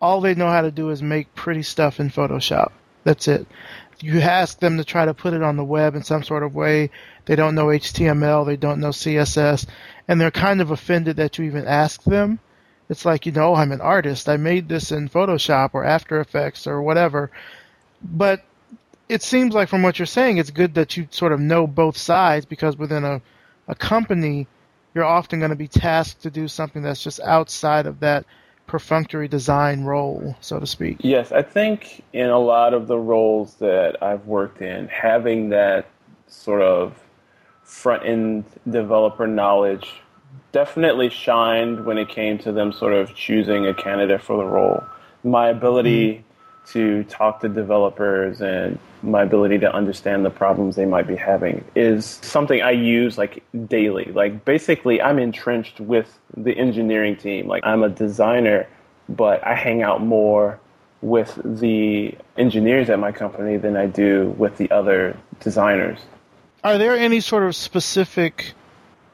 all 0.00 0.20
they 0.20 0.34
know 0.34 0.48
how 0.48 0.62
to 0.62 0.70
do 0.70 0.90
is 0.90 1.02
make 1.02 1.34
pretty 1.34 1.62
stuff 1.62 2.00
in 2.00 2.10
Photoshop. 2.10 2.72
That's 3.04 3.28
it. 3.28 3.46
You 4.00 4.20
ask 4.20 4.60
them 4.60 4.76
to 4.76 4.84
try 4.84 5.06
to 5.06 5.14
put 5.14 5.32
it 5.34 5.42
on 5.42 5.56
the 5.56 5.64
web 5.64 5.94
in 5.94 6.02
some 6.04 6.22
sort 6.22 6.42
of 6.42 6.54
way. 6.54 6.90
They 7.24 7.34
don't 7.34 7.54
know 7.54 7.66
HTML, 7.66 8.46
they 8.46 8.56
don't 8.56 8.80
know 8.80 8.90
CSS, 8.90 9.66
and 10.06 10.20
they're 10.20 10.30
kind 10.30 10.60
of 10.60 10.70
offended 10.70 11.16
that 11.16 11.38
you 11.38 11.44
even 11.46 11.66
ask 11.66 12.02
them 12.04 12.38
it's 12.88 13.04
like, 13.04 13.26
you 13.26 13.32
know, 13.32 13.54
I'm 13.54 13.72
an 13.72 13.80
artist. 13.80 14.28
I 14.28 14.36
made 14.36 14.68
this 14.68 14.90
in 14.92 15.08
Photoshop 15.08 15.70
or 15.74 15.84
After 15.84 16.20
Effects 16.20 16.66
or 16.66 16.80
whatever. 16.82 17.30
But 18.02 18.44
it 19.08 19.22
seems 19.22 19.54
like 19.54 19.68
from 19.68 19.82
what 19.82 19.98
you're 19.98 20.06
saying, 20.06 20.38
it's 20.38 20.50
good 20.50 20.74
that 20.74 20.96
you 20.96 21.06
sort 21.10 21.32
of 21.32 21.40
know 21.40 21.66
both 21.66 21.96
sides 21.96 22.46
because 22.46 22.76
within 22.76 23.04
a, 23.04 23.20
a 23.66 23.74
company, 23.74 24.46
you're 24.98 25.06
often 25.06 25.38
going 25.38 25.50
to 25.50 25.56
be 25.56 25.68
tasked 25.68 26.22
to 26.22 26.30
do 26.30 26.48
something 26.48 26.82
that's 26.82 27.00
just 27.00 27.20
outside 27.20 27.86
of 27.86 28.00
that 28.00 28.24
perfunctory 28.66 29.28
design 29.28 29.84
role, 29.84 30.34
so 30.40 30.58
to 30.58 30.66
speak. 30.66 30.96
Yes, 31.02 31.30
I 31.30 31.42
think 31.42 32.02
in 32.12 32.28
a 32.28 32.38
lot 32.40 32.74
of 32.74 32.88
the 32.88 32.98
roles 32.98 33.54
that 33.60 34.02
I've 34.02 34.26
worked 34.26 34.60
in, 34.60 34.88
having 34.88 35.50
that 35.50 35.86
sort 36.26 36.62
of 36.62 36.98
front 37.62 38.04
end 38.06 38.44
developer 38.68 39.28
knowledge 39.28 39.88
definitely 40.50 41.10
shined 41.10 41.84
when 41.84 41.96
it 41.96 42.08
came 42.08 42.36
to 42.38 42.50
them 42.50 42.72
sort 42.72 42.92
of 42.92 43.14
choosing 43.14 43.68
a 43.68 43.74
candidate 43.74 44.20
for 44.20 44.36
the 44.36 44.44
role. 44.44 44.82
My 45.22 45.48
ability 45.48 46.14
mm-hmm. 46.14 46.27
To 46.72 47.04
talk 47.04 47.40
to 47.40 47.48
developers 47.48 48.40
and 48.40 48.78
my 49.02 49.22
ability 49.22 49.58
to 49.58 49.72
understand 49.72 50.24
the 50.24 50.30
problems 50.30 50.76
they 50.76 50.84
might 50.84 51.06
be 51.06 51.16
having 51.16 51.64
is 51.74 52.04
something 52.22 52.60
I 52.60 52.72
use 52.72 53.16
like 53.16 53.42
daily. 53.66 54.06
Like 54.06 54.44
basically 54.44 55.00
I'm 55.00 55.18
entrenched 55.18 55.80
with 55.80 56.18
the 56.36 56.56
engineering 56.56 57.16
team. 57.16 57.46
Like 57.46 57.64
I'm 57.64 57.82
a 57.82 57.88
designer, 57.88 58.66
but 59.08 59.44
I 59.46 59.54
hang 59.54 59.82
out 59.82 60.02
more 60.02 60.60
with 61.00 61.40
the 61.44 62.14
engineers 62.36 62.90
at 62.90 62.98
my 62.98 63.12
company 63.12 63.56
than 63.56 63.76
I 63.76 63.86
do 63.86 64.34
with 64.36 64.56
the 64.56 64.70
other 64.70 65.16
designers. 65.40 66.00
Are 66.64 66.76
there 66.76 66.96
any 66.96 67.20
sort 67.20 67.44
of 67.44 67.54
specific 67.54 68.52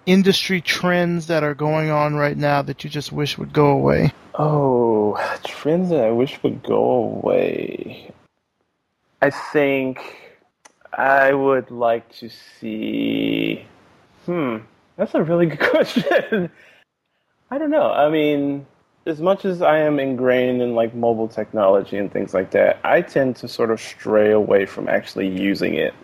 industry 0.06 0.60
trends 0.60 1.26
that 1.28 1.42
are 1.42 1.54
going 1.54 1.90
on 1.90 2.14
right 2.14 2.36
now 2.36 2.62
that 2.62 2.84
you 2.84 2.90
just 2.90 3.12
wish 3.12 3.38
would 3.38 3.52
go 3.52 3.68
away? 3.68 4.12
Oh, 4.34 5.16
trends 5.44 5.90
that 5.90 6.04
I 6.04 6.10
wish 6.10 6.42
would 6.42 6.62
go 6.62 7.20
away. 7.22 8.12
I 9.22 9.30
think 9.30 10.00
I 10.92 11.32
would 11.32 11.70
like 11.70 12.10
to 12.16 12.28
see. 12.28 13.64
Hmm, 14.26 14.58
that's 14.96 15.14
a 15.14 15.22
really 15.22 15.46
good 15.54 15.60
question. 15.60 16.50
I 17.50 17.58
don't 17.58 17.70
know. 17.70 17.90
I 17.90 18.10
mean, 18.10 18.66
as 19.06 19.20
much 19.20 19.44
as 19.44 19.62
I 19.62 19.78
am 19.78 19.98
ingrained 19.98 20.62
in 20.62 20.74
like 20.74 20.94
mobile 20.94 21.28
technology 21.28 21.96
and 21.96 22.12
things 22.12 22.34
like 22.34 22.50
that, 22.52 22.80
I 22.84 23.02
tend 23.02 23.36
to 23.36 23.48
sort 23.48 23.70
of 23.70 23.80
stray 23.80 24.30
away 24.30 24.66
from 24.66 24.88
actually 24.88 25.28
using 25.28 25.74
it. 25.74 25.94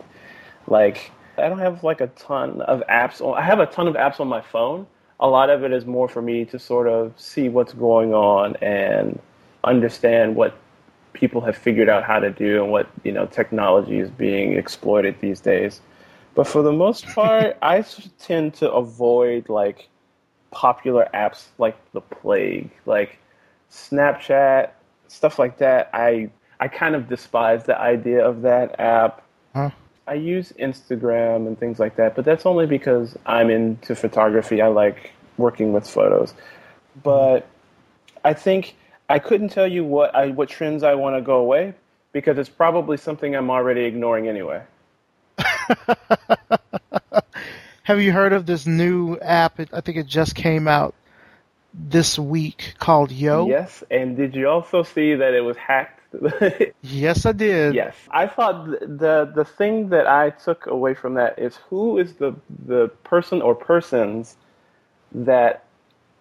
Like, 0.66 1.10
I 1.40 1.48
don't 1.48 1.58
have 1.58 1.82
like 1.84 2.00
a 2.00 2.08
ton 2.08 2.60
of 2.62 2.82
apps. 2.88 3.20
I 3.36 3.42
have 3.42 3.58
a 3.58 3.66
ton 3.66 3.88
of 3.88 3.94
apps 3.94 4.20
on 4.20 4.28
my 4.28 4.40
phone. 4.40 4.86
A 5.18 5.28
lot 5.28 5.50
of 5.50 5.64
it 5.64 5.72
is 5.72 5.84
more 5.84 6.08
for 6.08 6.22
me 6.22 6.44
to 6.46 6.58
sort 6.58 6.88
of 6.88 7.12
see 7.16 7.48
what's 7.48 7.72
going 7.72 8.14
on 8.14 8.56
and 8.56 9.20
understand 9.64 10.36
what 10.36 10.56
people 11.12 11.40
have 11.42 11.56
figured 11.56 11.88
out 11.88 12.04
how 12.04 12.18
to 12.18 12.30
do 12.30 12.62
and 12.62 12.72
what 12.72 12.88
you 13.04 13.12
know 13.12 13.26
technology 13.26 13.98
is 13.98 14.10
being 14.10 14.54
exploited 14.54 15.20
these 15.20 15.40
days. 15.40 15.80
But 16.34 16.46
for 16.46 16.62
the 16.62 16.72
most 16.72 17.06
part, 17.14 17.56
I 17.62 17.84
tend 18.18 18.54
to 18.54 18.70
avoid 18.70 19.48
like 19.48 19.88
popular 20.50 21.08
apps 21.14 21.46
like 21.58 21.76
the 21.92 22.00
plague, 22.00 22.70
like 22.86 23.18
Snapchat, 23.70 24.70
stuff 25.08 25.38
like 25.38 25.58
that. 25.58 25.90
I 25.92 26.30
I 26.58 26.68
kind 26.68 26.94
of 26.94 27.08
despise 27.08 27.64
the 27.64 27.78
idea 27.78 28.26
of 28.26 28.42
that 28.42 28.78
app. 28.78 29.22
Huh? 29.54 29.70
I 30.06 30.14
use 30.14 30.52
Instagram 30.58 31.46
and 31.46 31.58
things 31.58 31.78
like 31.78 31.96
that, 31.96 32.16
but 32.16 32.24
that's 32.24 32.46
only 32.46 32.66
because 32.66 33.16
I'm 33.26 33.50
into 33.50 33.94
photography. 33.94 34.60
I 34.60 34.68
like 34.68 35.12
working 35.36 35.72
with 35.72 35.88
photos. 35.88 36.34
But 37.02 37.46
I 38.24 38.34
think 38.34 38.76
I 39.08 39.18
couldn't 39.18 39.50
tell 39.50 39.66
you 39.66 39.84
what 39.84 40.14
I 40.14 40.28
what 40.28 40.48
trends 40.48 40.82
I 40.82 40.94
want 40.94 41.16
to 41.16 41.22
go 41.22 41.36
away 41.36 41.74
because 42.12 42.38
it's 42.38 42.48
probably 42.48 42.96
something 42.96 43.34
I'm 43.34 43.50
already 43.50 43.82
ignoring 43.84 44.28
anyway. 44.28 44.62
Have 47.82 48.00
you 48.00 48.12
heard 48.12 48.32
of 48.32 48.46
this 48.46 48.66
new 48.66 49.18
app? 49.18 49.60
I 49.72 49.80
think 49.80 49.98
it 49.98 50.06
just 50.06 50.34
came 50.34 50.68
out 50.68 50.94
this 51.72 52.18
week 52.18 52.74
called 52.78 53.10
Yo. 53.10 53.48
Yes, 53.48 53.82
and 53.90 54.16
did 54.16 54.34
you 54.34 54.48
also 54.48 54.82
see 54.82 55.14
that 55.14 55.34
it 55.34 55.40
was 55.40 55.56
hacked 55.56 55.99
yes, 56.82 57.24
I 57.26 57.32
did. 57.32 57.74
Yes, 57.74 57.94
I 58.10 58.26
thought 58.26 58.66
the 58.80 59.30
the 59.34 59.44
thing 59.44 59.90
that 59.90 60.06
I 60.06 60.30
took 60.30 60.66
away 60.66 60.94
from 60.94 61.14
that 61.14 61.38
is 61.38 61.56
who 61.68 61.98
is 61.98 62.14
the 62.14 62.34
the 62.66 62.88
person 63.04 63.42
or 63.42 63.54
persons 63.54 64.36
that 65.12 65.64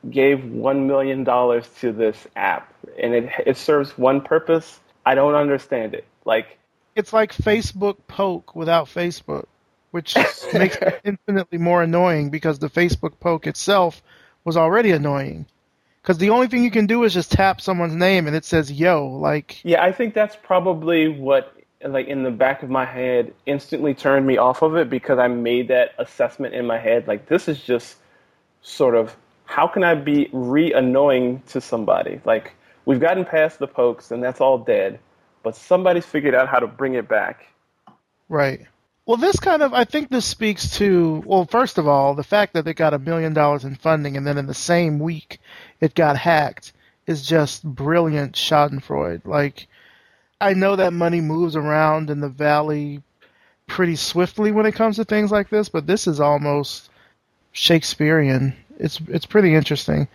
gave 0.10 0.46
one 0.46 0.88
million 0.88 1.24
dollars 1.24 1.68
to 1.80 1.92
this 1.92 2.28
app, 2.36 2.74
and 3.02 3.14
it 3.14 3.30
it 3.46 3.58
serves 3.58 3.98
one 3.98 4.22
purpose. 4.22 4.80
I 5.06 5.16
don't 5.16 5.36
understand 5.36 5.94
it. 5.94 6.06
Like 6.26 6.58
it's 6.96 7.14
like 7.14 7.34
Facebook 7.34 7.98
poke 8.08 8.56
without 8.56 8.88
Facebook, 8.88 9.46
which 9.92 10.16
makes 10.54 10.76
it 10.76 11.02
infinitely 11.04 11.58
more 11.58 11.82
annoying 11.82 12.30
because 12.30 12.60
the 12.60 12.70
Facebook 12.70 13.20
poke 13.20 13.48
itself 13.48 14.04
was 14.44 14.56
already 14.56 14.92
annoying 14.92 15.46
because 16.02 16.18
the 16.18 16.30
only 16.30 16.48
thing 16.48 16.64
you 16.64 16.72
can 16.72 16.88
do 16.88 17.04
is 17.04 17.14
just 17.14 17.32
tap 17.32 17.62
someone's 17.62 17.96
name 17.96 18.28
and 18.28 18.36
it 18.36 18.46
says 18.46 18.72
yo 18.72 19.06
like 19.08 19.60
yeah 19.64 19.84
i 19.84 19.92
think 19.92 20.14
that's 20.14 20.36
probably 20.36 21.08
what 21.08 21.54
like 21.88 22.08
in 22.08 22.24
the 22.24 22.32
back 22.32 22.62
of 22.62 22.70
my 22.70 22.86
head 22.86 23.34
instantly 23.46 23.94
turned 23.94 24.28
me 24.28 24.38
off 24.38 24.62
of 24.62 24.76
it 24.76 24.90
because 24.90 25.18
I 25.18 25.28
made 25.28 25.70
that 25.70 25.94
assessment 25.98 26.54
in 26.54 26.66
my 26.66 26.78
head. 26.78 27.08
Like 27.08 27.28
this 27.28 27.48
is 27.48 27.64
just 27.64 27.98
sort 28.62 28.96
of 28.96 29.16
how 29.46 29.68
can 29.68 29.84
I 29.84 29.96
be 29.96 30.30
re 30.34 30.74
annoying 30.74 31.42
to 31.48 31.62
somebody? 31.62 32.20
Like 32.26 32.54
we've 32.86 33.00
gotten 33.00 33.24
past 33.24 33.60
the 33.60 33.68
pokes 33.68 34.12
and 34.12 34.22
that's 34.22 34.42
all 34.42 34.58
dead, 34.58 35.00
but 35.42 35.56
somebody's 35.56 36.06
figured 36.06 36.36
out 36.36 36.50
how 36.50 36.60
to 36.60 36.68
bring 36.68 36.96
it 36.96 37.08
back. 37.08 37.48
Right. 38.28 38.68
Well, 39.10 39.18
this 39.18 39.40
kind 39.40 39.64
of, 39.64 39.74
I 39.74 39.86
think 39.86 40.12
this 40.12 40.28
speaks 40.28 40.78
to, 40.78 41.24
well, 41.26 41.46
first 41.46 41.80
of 41.80 41.88
all, 41.88 42.14
the 42.14 42.24
fact 42.24 42.54
that 42.54 42.64
they 42.64 42.76
got 42.76 42.94
a 42.94 43.00
million 43.00 43.34
dollars 43.34 43.66
in 43.66 43.74
funding 43.74 44.16
and 44.16 44.28
then 44.28 44.38
in 44.38 44.46
the 44.46 44.54
same 44.54 45.00
week 45.00 45.40
it 45.82 45.96
got 45.96 46.16
hacked 46.16 46.74
is 47.08 47.26
just 47.26 47.64
brilliant 47.64 48.34
Schadenfreude. 48.34 49.26
Like, 49.26 49.68
I 50.40 50.54
know 50.54 50.76
that 50.76 50.94
money 50.94 51.22
moves 51.22 51.56
around 51.56 52.12
in 52.12 52.20
the 52.20 52.30
valley 52.30 53.02
pretty 53.66 53.96
swiftly 53.96 54.52
when 54.52 54.68
it 54.68 54.76
comes 54.76 54.98
to 54.98 55.06
things 55.06 55.32
like 55.32 55.50
this, 55.50 55.70
but 55.70 55.88
this 55.88 56.06
is 56.06 56.20
almost 56.20 56.92
Shakespearean. 57.52 58.56
It's 58.78 59.02
it's 59.08 59.26
pretty 59.26 59.56
interesting. 59.56 60.08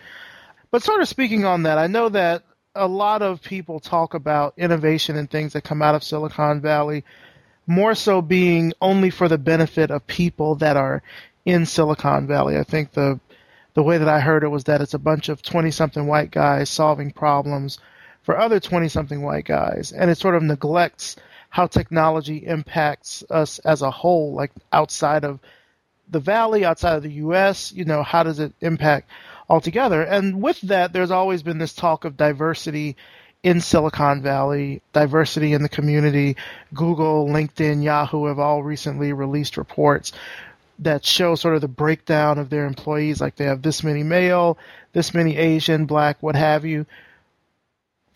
But 0.71 0.85
sort 0.85 1.01
of 1.01 1.09
speaking 1.09 1.45
on 1.45 1.65
that, 1.65 1.79
I 1.79 1.89
know 1.89 2.11
that 2.11 2.45
a 2.77 2.87
lot 2.87 3.23
of 3.23 3.43
people 3.43 3.81
talk 3.81 4.15
about 4.15 4.55
innovation 4.57 5.17
and 5.17 5.29
things 5.29 5.55
that 5.55 5.65
come 5.65 5.83
out 5.83 5.97
of 5.97 6.05
Silicon 6.05 6.61
Valley 6.61 7.03
more 7.67 7.95
so 7.95 8.21
being 8.21 8.73
only 8.81 9.11
for 9.11 9.29
the 9.29 9.39
benefit 9.39 9.91
of 9.91 10.07
people 10.07 10.57
that 10.57 10.77
are 10.77 11.03
in 11.45 11.67
Silicon 11.67 12.27
Valley. 12.27 12.57
I 12.59 12.65
think 12.65 12.93
the 12.93 13.21
the 13.75 13.83
way 13.83 13.99
that 13.99 14.09
I 14.09 14.21
heard 14.21 14.45
it 14.45 14.49
was 14.49 14.65
that 14.65 14.81
it's 14.81 14.95
a 14.95 14.99
bunch 15.01 15.29
of 15.29 15.43
20 15.43 15.73
something 15.73 16.07
white 16.07 16.31
guys 16.31 16.71
solving 16.71 17.11
problems 17.11 17.79
for 18.23 18.39
other 18.39 18.61
20 18.61 18.89
something 18.89 19.21
white 19.23 19.45
guys. 19.45 19.93
And 19.93 20.11
it 20.11 20.19
sort 20.19 20.37
of 20.37 20.45
neglects 20.45 21.17
how 21.51 21.67
technology 21.67 22.47
impacts 22.47 23.25
us 23.31 23.59
as 23.61 23.83
a 23.83 23.91
whole, 23.91 24.33
like 24.33 24.53
outside 24.73 25.25
of 25.25 25.41
the 26.09 26.21
valley, 26.21 26.65
outside 26.65 26.97
of 26.97 27.03
the 27.03 27.13
US, 27.13 27.73
you 27.73 27.85
know, 27.85 28.03
how 28.03 28.23
does 28.23 28.39
it 28.39 28.53
impact 28.61 29.11
altogether? 29.49 30.03
And 30.03 30.41
with 30.41 30.61
that, 30.63 30.93
there's 30.93 31.11
always 31.11 31.43
been 31.43 31.59
this 31.59 31.75
talk 31.75 32.05
of 32.05 32.17
diversity 32.17 32.97
in 33.45 33.61
Silicon 33.61 34.23
Valley, 34.23 34.83
diversity 34.93 35.53
in 35.53 35.63
the 35.63 35.69
community. 35.69 36.37
Google, 36.73 37.29
LinkedIn, 37.29 37.85
Yahoo 37.85 38.27
have 38.27 38.41
all 38.41 38.65
recently 38.65 39.13
released 39.13 39.57
reports 39.57 40.13
that 40.81 41.05
show 41.05 41.37
sort 41.37 41.55
of 41.55 41.61
the 41.61 41.69
breakdown 41.69 42.39
of 42.39 42.51
their 42.51 42.67
employees. 42.67 43.21
Like 43.21 43.37
they 43.37 43.45
have 43.45 43.63
this 43.63 43.85
many 43.85 44.03
male, 44.03 44.59
this 44.93 45.15
many 45.15 45.37
Asian, 45.37 45.85
black, 45.87 46.17
what 46.21 46.35
have 46.35 46.65
you 46.65 46.87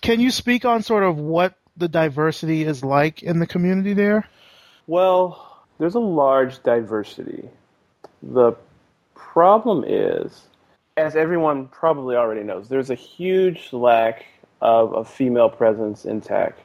can 0.00 0.20
you 0.20 0.30
speak 0.30 0.64
on 0.64 0.82
sort 0.82 1.02
of 1.02 1.18
what 1.18 1.54
the 1.76 1.88
diversity 1.88 2.64
is 2.64 2.84
like 2.84 3.22
in 3.22 3.38
the 3.38 3.46
community 3.46 3.94
there? 3.94 4.26
Well, 4.86 5.64
there's 5.78 5.94
a 5.94 6.00
large 6.00 6.62
diversity. 6.62 7.48
The 8.22 8.52
problem 9.14 9.84
is, 9.86 10.42
as 10.96 11.14
everyone 11.16 11.68
probably 11.68 12.16
already 12.16 12.42
knows, 12.42 12.68
there's 12.68 12.90
a 12.90 12.94
huge 12.94 13.72
lack 13.72 14.24
of 14.60 14.92
a 14.92 15.04
female 15.04 15.48
presence 15.48 16.04
in 16.04 16.20
tech. 16.20 16.58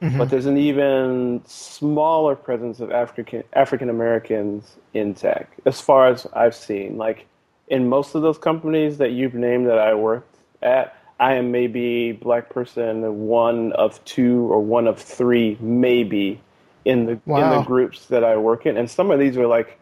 Mm-hmm. 0.00 0.18
But 0.18 0.30
there's 0.30 0.46
an 0.46 0.56
even 0.56 1.42
smaller 1.44 2.36
presence 2.36 2.78
of 2.78 2.92
African 2.92 3.42
African 3.52 3.90
Americans 3.90 4.76
in 4.94 5.14
tech, 5.14 5.50
as 5.66 5.80
far 5.80 6.06
as 6.06 6.26
I've 6.32 6.54
seen. 6.54 6.96
Like 6.96 7.26
in 7.66 7.88
most 7.88 8.14
of 8.14 8.22
those 8.22 8.38
companies 8.38 8.98
that 8.98 9.10
you've 9.10 9.34
named 9.34 9.66
that 9.66 9.78
I 9.78 9.94
worked 9.94 10.36
at, 10.62 10.96
I 11.18 11.34
am 11.34 11.50
maybe 11.50 12.12
black 12.12 12.48
person 12.48 13.26
one 13.26 13.72
of 13.72 14.02
two 14.04 14.50
or 14.52 14.60
one 14.60 14.86
of 14.86 15.00
three 15.00 15.56
maybe 15.60 16.40
in 16.84 17.06
the 17.06 17.20
wow. 17.26 17.38
in 17.38 17.58
the 17.58 17.64
groups 17.64 18.06
that 18.06 18.22
I 18.22 18.36
work 18.36 18.66
in, 18.66 18.76
and 18.76 18.88
some 18.88 19.10
of 19.10 19.18
these 19.18 19.36
are 19.36 19.48
like 19.48 19.80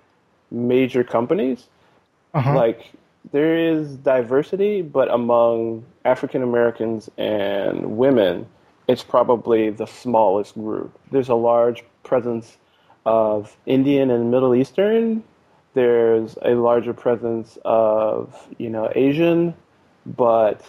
major 0.51 1.05
companies. 1.05 1.67
Uh-huh. 2.33 2.55
Like 2.55 2.91
there 3.33 3.57
is 3.57 3.97
diversity, 3.97 4.83
but 4.83 5.11
among 5.11 5.85
African 6.05 6.43
Americans 6.43 7.11
and 7.19 7.97
women, 7.97 8.47
it's 8.89 9.03
probably 9.03 9.71
the 9.71 9.87
smallest 9.87 10.55
group. 10.55 10.97
There's 11.11 11.29
a 11.29 11.35
large 11.35 11.85
presence 12.05 12.57
of 13.05 13.57
Indian 13.67 14.11
and 14.11 14.31
Middle 14.31 14.55
Eastern. 14.55 15.25
There's 15.75 16.37
a 16.43 16.55
larger 16.55 16.95
presence 16.95 17.59
of 17.65 18.49
you 18.59 18.71
know 18.71 18.91
Asian, 18.95 19.55
but 20.05 20.63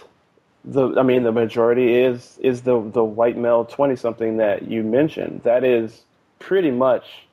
the 0.65 0.99
I 0.99 1.03
mean 1.03 1.23
the 1.23 1.31
majority 1.31 1.95
is 1.95 2.37
is 2.41 2.63
the 2.63 2.81
the 2.81 3.03
white 3.03 3.37
male 3.37 3.65
twenty 3.65 3.95
something 3.95 4.37
that 4.37 4.63
you 4.69 4.83
mentioned. 4.83 5.41
That 5.43 5.63
is 5.63 6.03
pretty 6.39 6.71
much 6.71 7.27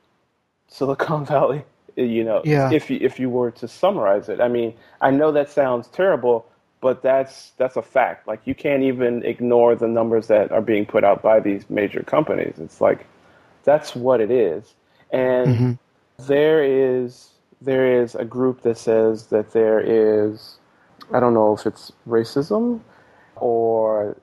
Silicon 0.69 1.25
Valley. 1.27 1.65
You 1.97 2.25
know, 2.25 2.43
yeah. 2.45 2.73
if 2.73 2.91
you, 2.91 2.99
if 3.01 3.21
you 3.21 3.31
were 3.31 3.51
to 3.53 3.69
summarize 3.69 4.29
it, 4.29 4.41
I 4.41 4.49
mean, 4.49 4.75
I 5.01 5.11
know 5.11 5.31
that 5.33 5.51
sounds 5.51 5.87
terrible, 5.89 6.47
but 6.81 7.03
that's 7.03 7.53
that's 7.57 7.77
a 7.77 7.83
fact. 7.83 8.27
Like 8.27 8.41
you 8.45 8.55
can't 8.55 8.83
even 8.83 9.25
ignore 9.25 9.75
the 9.77 9.89
numbers 9.89 10.27
that 10.27 10.51
are 10.51 10.61
being 10.61 10.87
put 10.87 11.05
out 11.05 11.23
by 11.23 11.41
these 11.41 11.69
major 11.71 12.03
companies. 12.03 12.57
It's 12.59 12.81
like 12.81 13.07
that's 13.63 13.95
what 13.95 14.21
it 14.21 14.31
is, 14.31 14.75
and 15.11 15.47
mm-hmm. 15.49 15.73
there 16.27 16.63
is 16.65 17.31
there 17.63 18.03
is 18.03 18.15
a 18.15 18.25
group 18.25 18.63
that 18.63 18.77
says 18.77 19.27
that 19.27 19.53
there 19.53 19.81
is 19.81 20.59
I 21.13 21.21
don't 21.21 21.35
know 21.35 21.55
if 21.55 21.67
it's 21.67 21.93
racism 22.09 22.81
or 23.37 24.17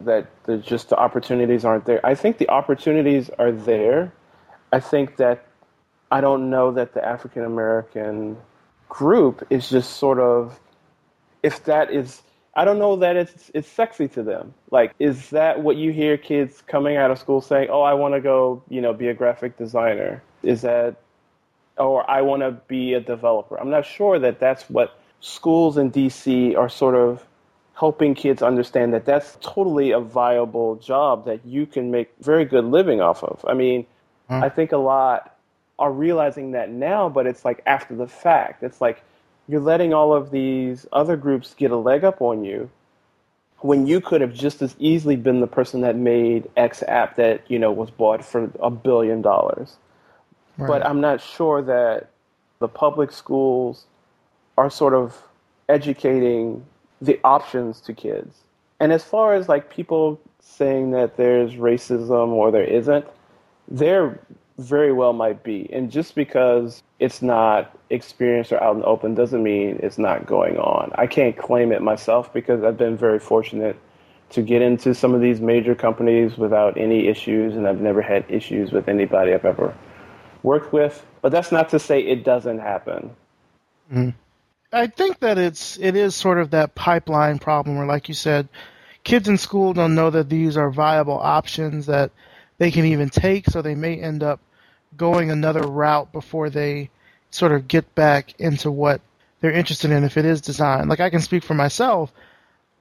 that 0.00 0.26
the, 0.44 0.58
just 0.58 0.88
the 0.88 0.96
opportunities 0.96 1.64
aren't 1.64 1.84
there. 1.84 2.04
I 2.04 2.14
think 2.14 2.38
the 2.38 2.48
opportunities 2.48 3.30
are 3.38 3.52
there. 3.52 4.12
I 4.72 4.80
think 4.80 5.16
that 5.16 5.46
I 6.12 6.20
don't 6.20 6.50
know 6.50 6.72
that 6.72 6.92
the 6.92 7.02
African 7.02 7.42
American 7.42 8.36
group 8.90 9.46
is 9.48 9.70
just 9.70 9.96
sort 9.96 10.18
of 10.18 10.60
if 11.42 11.64
that 11.64 11.90
is 11.90 12.20
I 12.54 12.66
don't 12.66 12.78
know 12.78 12.96
that 12.96 13.16
it's 13.16 13.50
it's 13.54 13.66
sexy 13.66 14.08
to 14.08 14.22
them. 14.22 14.52
Like 14.70 14.92
is 14.98 15.30
that 15.30 15.62
what 15.62 15.76
you 15.76 15.90
hear 15.90 16.18
kids 16.18 16.62
coming 16.66 16.98
out 16.98 17.10
of 17.10 17.18
school 17.18 17.40
saying, 17.40 17.68
"Oh, 17.70 17.80
I 17.80 17.94
want 17.94 18.12
to 18.12 18.20
go, 18.20 18.62
you 18.68 18.82
know, 18.82 18.92
be 18.92 19.08
a 19.08 19.14
graphic 19.14 19.56
designer." 19.56 20.22
Is 20.42 20.60
that 20.60 20.96
or 21.78 22.08
I 22.10 22.20
want 22.20 22.42
to 22.42 22.50
be 22.68 22.92
a 22.92 23.00
developer. 23.00 23.58
I'm 23.58 23.70
not 23.70 23.86
sure 23.86 24.18
that 24.18 24.38
that's 24.38 24.68
what 24.68 25.00
schools 25.20 25.78
in 25.78 25.90
DC 25.90 26.54
are 26.58 26.68
sort 26.68 26.94
of 26.94 27.24
helping 27.72 28.14
kids 28.14 28.42
understand 28.42 28.92
that 28.92 29.06
that's 29.06 29.38
totally 29.40 29.92
a 29.92 30.00
viable 30.00 30.76
job 30.76 31.24
that 31.24 31.46
you 31.46 31.64
can 31.64 31.90
make 31.90 32.12
very 32.20 32.44
good 32.44 32.66
living 32.66 33.00
off 33.00 33.24
of. 33.24 33.42
I 33.48 33.54
mean, 33.54 33.86
hmm. 34.28 34.42
I 34.44 34.50
think 34.50 34.72
a 34.72 34.76
lot 34.76 35.31
are 35.78 35.92
realizing 35.92 36.52
that 36.52 36.70
now, 36.70 37.08
but 37.08 37.26
it's 37.26 37.44
like 37.44 37.62
after 37.66 37.94
the 37.94 38.06
fact. 38.06 38.62
It's 38.62 38.80
like 38.80 39.02
you're 39.48 39.60
letting 39.60 39.92
all 39.92 40.14
of 40.14 40.30
these 40.30 40.86
other 40.92 41.16
groups 41.16 41.54
get 41.54 41.70
a 41.70 41.76
leg 41.76 42.04
up 42.04 42.20
on 42.20 42.44
you 42.44 42.70
when 43.60 43.86
you 43.86 44.00
could 44.00 44.20
have 44.20 44.34
just 44.34 44.60
as 44.60 44.74
easily 44.78 45.16
been 45.16 45.40
the 45.40 45.46
person 45.46 45.82
that 45.82 45.96
made 45.96 46.48
X 46.56 46.82
app 46.88 47.16
that, 47.16 47.48
you 47.48 47.58
know, 47.58 47.70
was 47.70 47.90
bought 47.90 48.24
for 48.24 48.50
a 48.60 48.70
billion 48.70 49.22
dollars. 49.22 49.76
Right. 50.58 50.66
But 50.66 50.86
I'm 50.86 51.00
not 51.00 51.20
sure 51.20 51.62
that 51.62 52.10
the 52.58 52.68
public 52.68 53.12
schools 53.12 53.86
are 54.58 54.68
sort 54.68 54.94
of 54.94 55.22
educating 55.68 56.64
the 57.00 57.18
options 57.24 57.80
to 57.82 57.94
kids. 57.94 58.36
And 58.80 58.92
as 58.92 59.04
far 59.04 59.34
as 59.34 59.48
like 59.48 59.70
people 59.70 60.20
saying 60.40 60.90
that 60.90 61.16
there's 61.16 61.54
racism 61.54 62.28
or 62.28 62.50
there 62.50 62.64
isn't, 62.64 63.06
there 63.68 64.18
very 64.58 64.92
well 64.92 65.12
might 65.12 65.42
be. 65.42 65.68
And 65.72 65.90
just 65.90 66.14
because 66.14 66.82
it's 66.98 67.22
not 67.22 67.76
experienced 67.90 68.52
or 68.52 68.62
out 68.62 68.74
in 68.74 68.80
the 68.80 68.86
open 68.86 69.14
doesn't 69.14 69.42
mean 69.42 69.78
it's 69.82 69.98
not 69.98 70.26
going 70.26 70.56
on. 70.58 70.92
I 70.94 71.06
can't 71.06 71.36
claim 71.36 71.72
it 71.72 71.82
myself 71.82 72.32
because 72.32 72.62
I've 72.62 72.76
been 72.76 72.96
very 72.96 73.18
fortunate 73.18 73.76
to 74.30 74.42
get 74.42 74.62
into 74.62 74.94
some 74.94 75.14
of 75.14 75.20
these 75.20 75.40
major 75.40 75.74
companies 75.74 76.38
without 76.38 76.78
any 76.78 77.06
issues, 77.08 77.54
and 77.54 77.68
I've 77.68 77.80
never 77.80 78.00
had 78.00 78.24
issues 78.28 78.72
with 78.72 78.88
anybody 78.88 79.34
I've 79.34 79.44
ever 79.44 79.76
worked 80.42 80.72
with. 80.72 81.04
But 81.20 81.32
that's 81.32 81.52
not 81.52 81.68
to 81.70 81.78
say 81.78 82.00
it 82.00 82.24
doesn't 82.24 82.58
happen. 82.58 83.10
Mm-hmm. 83.92 84.10
I 84.72 84.86
think 84.86 85.20
that 85.20 85.36
it's 85.36 85.78
it 85.78 85.96
is 85.96 86.14
sort 86.14 86.38
of 86.38 86.50
that 86.50 86.74
pipeline 86.74 87.38
problem 87.38 87.76
where, 87.76 87.86
like 87.86 88.08
you 88.08 88.14
said, 88.14 88.48
kids 89.04 89.28
in 89.28 89.36
school 89.36 89.74
don't 89.74 89.94
know 89.94 90.08
that 90.08 90.30
these 90.30 90.56
are 90.56 90.70
viable 90.70 91.18
options 91.18 91.86
that 91.86 92.10
they 92.58 92.70
can 92.70 92.84
even 92.84 93.08
take, 93.08 93.46
so 93.46 93.62
they 93.62 93.74
may 93.74 93.98
end 93.98 94.22
up 94.22 94.40
going 94.96 95.30
another 95.30 95.62
route 95.62 96.12
before 96.12 96.50
they 96.50 96.90
sort 97.30 97.52
of 97.52 97.66
get 97.66 97.94
back 97.94 98.38
into 98.38 98.70
what 98.70 99.00
they're 99.40 99.52
interested 99.52 99.90
in 99.90 100.04
if 100.04 100.16
it 100.16 100.24
is 100.24 100.40
design. 100.40 100.88
Like 100.88 101.00
I 101.00 101.10
can 101.10 101.20
speak 101.20 101.42
for 101.42 101.54
myself. 101.54 102.12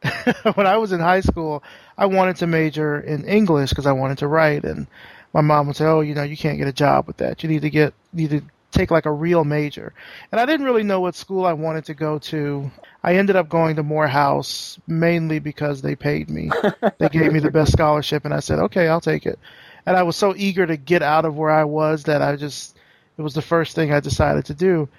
when 0.55 0.67
I 0.67 0.77
was 0.77 0.91
in 0.91 0.99
high 0.99 1.21
school, 1.21 1.63
I 1.97 2.05
wanted 2.07 2.37
to 2.37 2.47
major 2.47 2.99
in 2.99 3.25
English 3.25 3.69
because 3.69 3.85
I 3.85 3.91
wanted 3.91 4.17
to 4.19 4.27
write, 4.27 4.63
and 4.63 4.87
my 5.33 5.41
mom 5.41 5.67
would 5.67 5.75
say, 5.75 5.85
"Oh, 5.85 6.01
you 6.01 6.15
know, 6.15 6.23
you 6.23 6.35
can't 6.35 6.57
get 6.57 6.67
a 6.67 6.73
job 6.73 7.07
with 7.07 7.17
that. 7.17 7.43
You 7.43 7.49
need 7.49 7.61
to 7.61 7.69
get 7.69 7.93
you 8.13 8.27
need 8.27 8.39
to 8.39 8.45
take 8.71 8.91
like 8.91 9.05
a 9.05 9.11
real 9.11 9.43
major. 9.43 9.93
And 10.31 10.39
I 10.39 10.45
didn't 10.45 10.65
really 10.65 10.83
know 10.83 10.99
what 10.99 11.15
school 11.15 11.45
I 11.45 11.53
wanted 11.53 11.85
to 11.85 11.93
go 11.93 12.19
to. 12.19 12.71
I 13.03 13.15
ended 13.15 13.35
up 13.35 13.49
going 13.49 13.75
to 13.75 13.83
Morehouse 13.83 14.79
mainly 14.87 15.39
because 15.39 15.81
they 15.81 15.95
paid 15.95 16.29
me. 16.29 16.49
they 16.97 17.09
gave 17.09 17.33
me 17.33 17.39
the 17.39 17.51
best 17.51 17.71
scholarship 17.71 18.25
and 18.25 18.33
I 18.33 18.39
said, 18.39 18.59
"Okay, 18.59 18.87
I'll 18.87 19.01
take 19.01 19.25
it." 19.25 19.39
and 19.85 19.97
I 19.97 20.03
was 20.03 20.15
so 20.15 20.35
eager 20.35 20.65
to 20.65 20.77
get 20.77 21.01
out 21.01 21.25
of 21.25 21.35
where 21.35 21.51
I 21.51 21.63
was 21.63 22.03
that 22.03 22.21
I 22.21 22.35
just 22.35 22.77
it 23.17 23.21
was 23.21 23.33
the 23.33 23.41
first 23.41 23.75
thing 23.75 23.91
I 23.91 23.99
decided 23.99 24.45
to 24.45 24.53
do. 24.53 24.89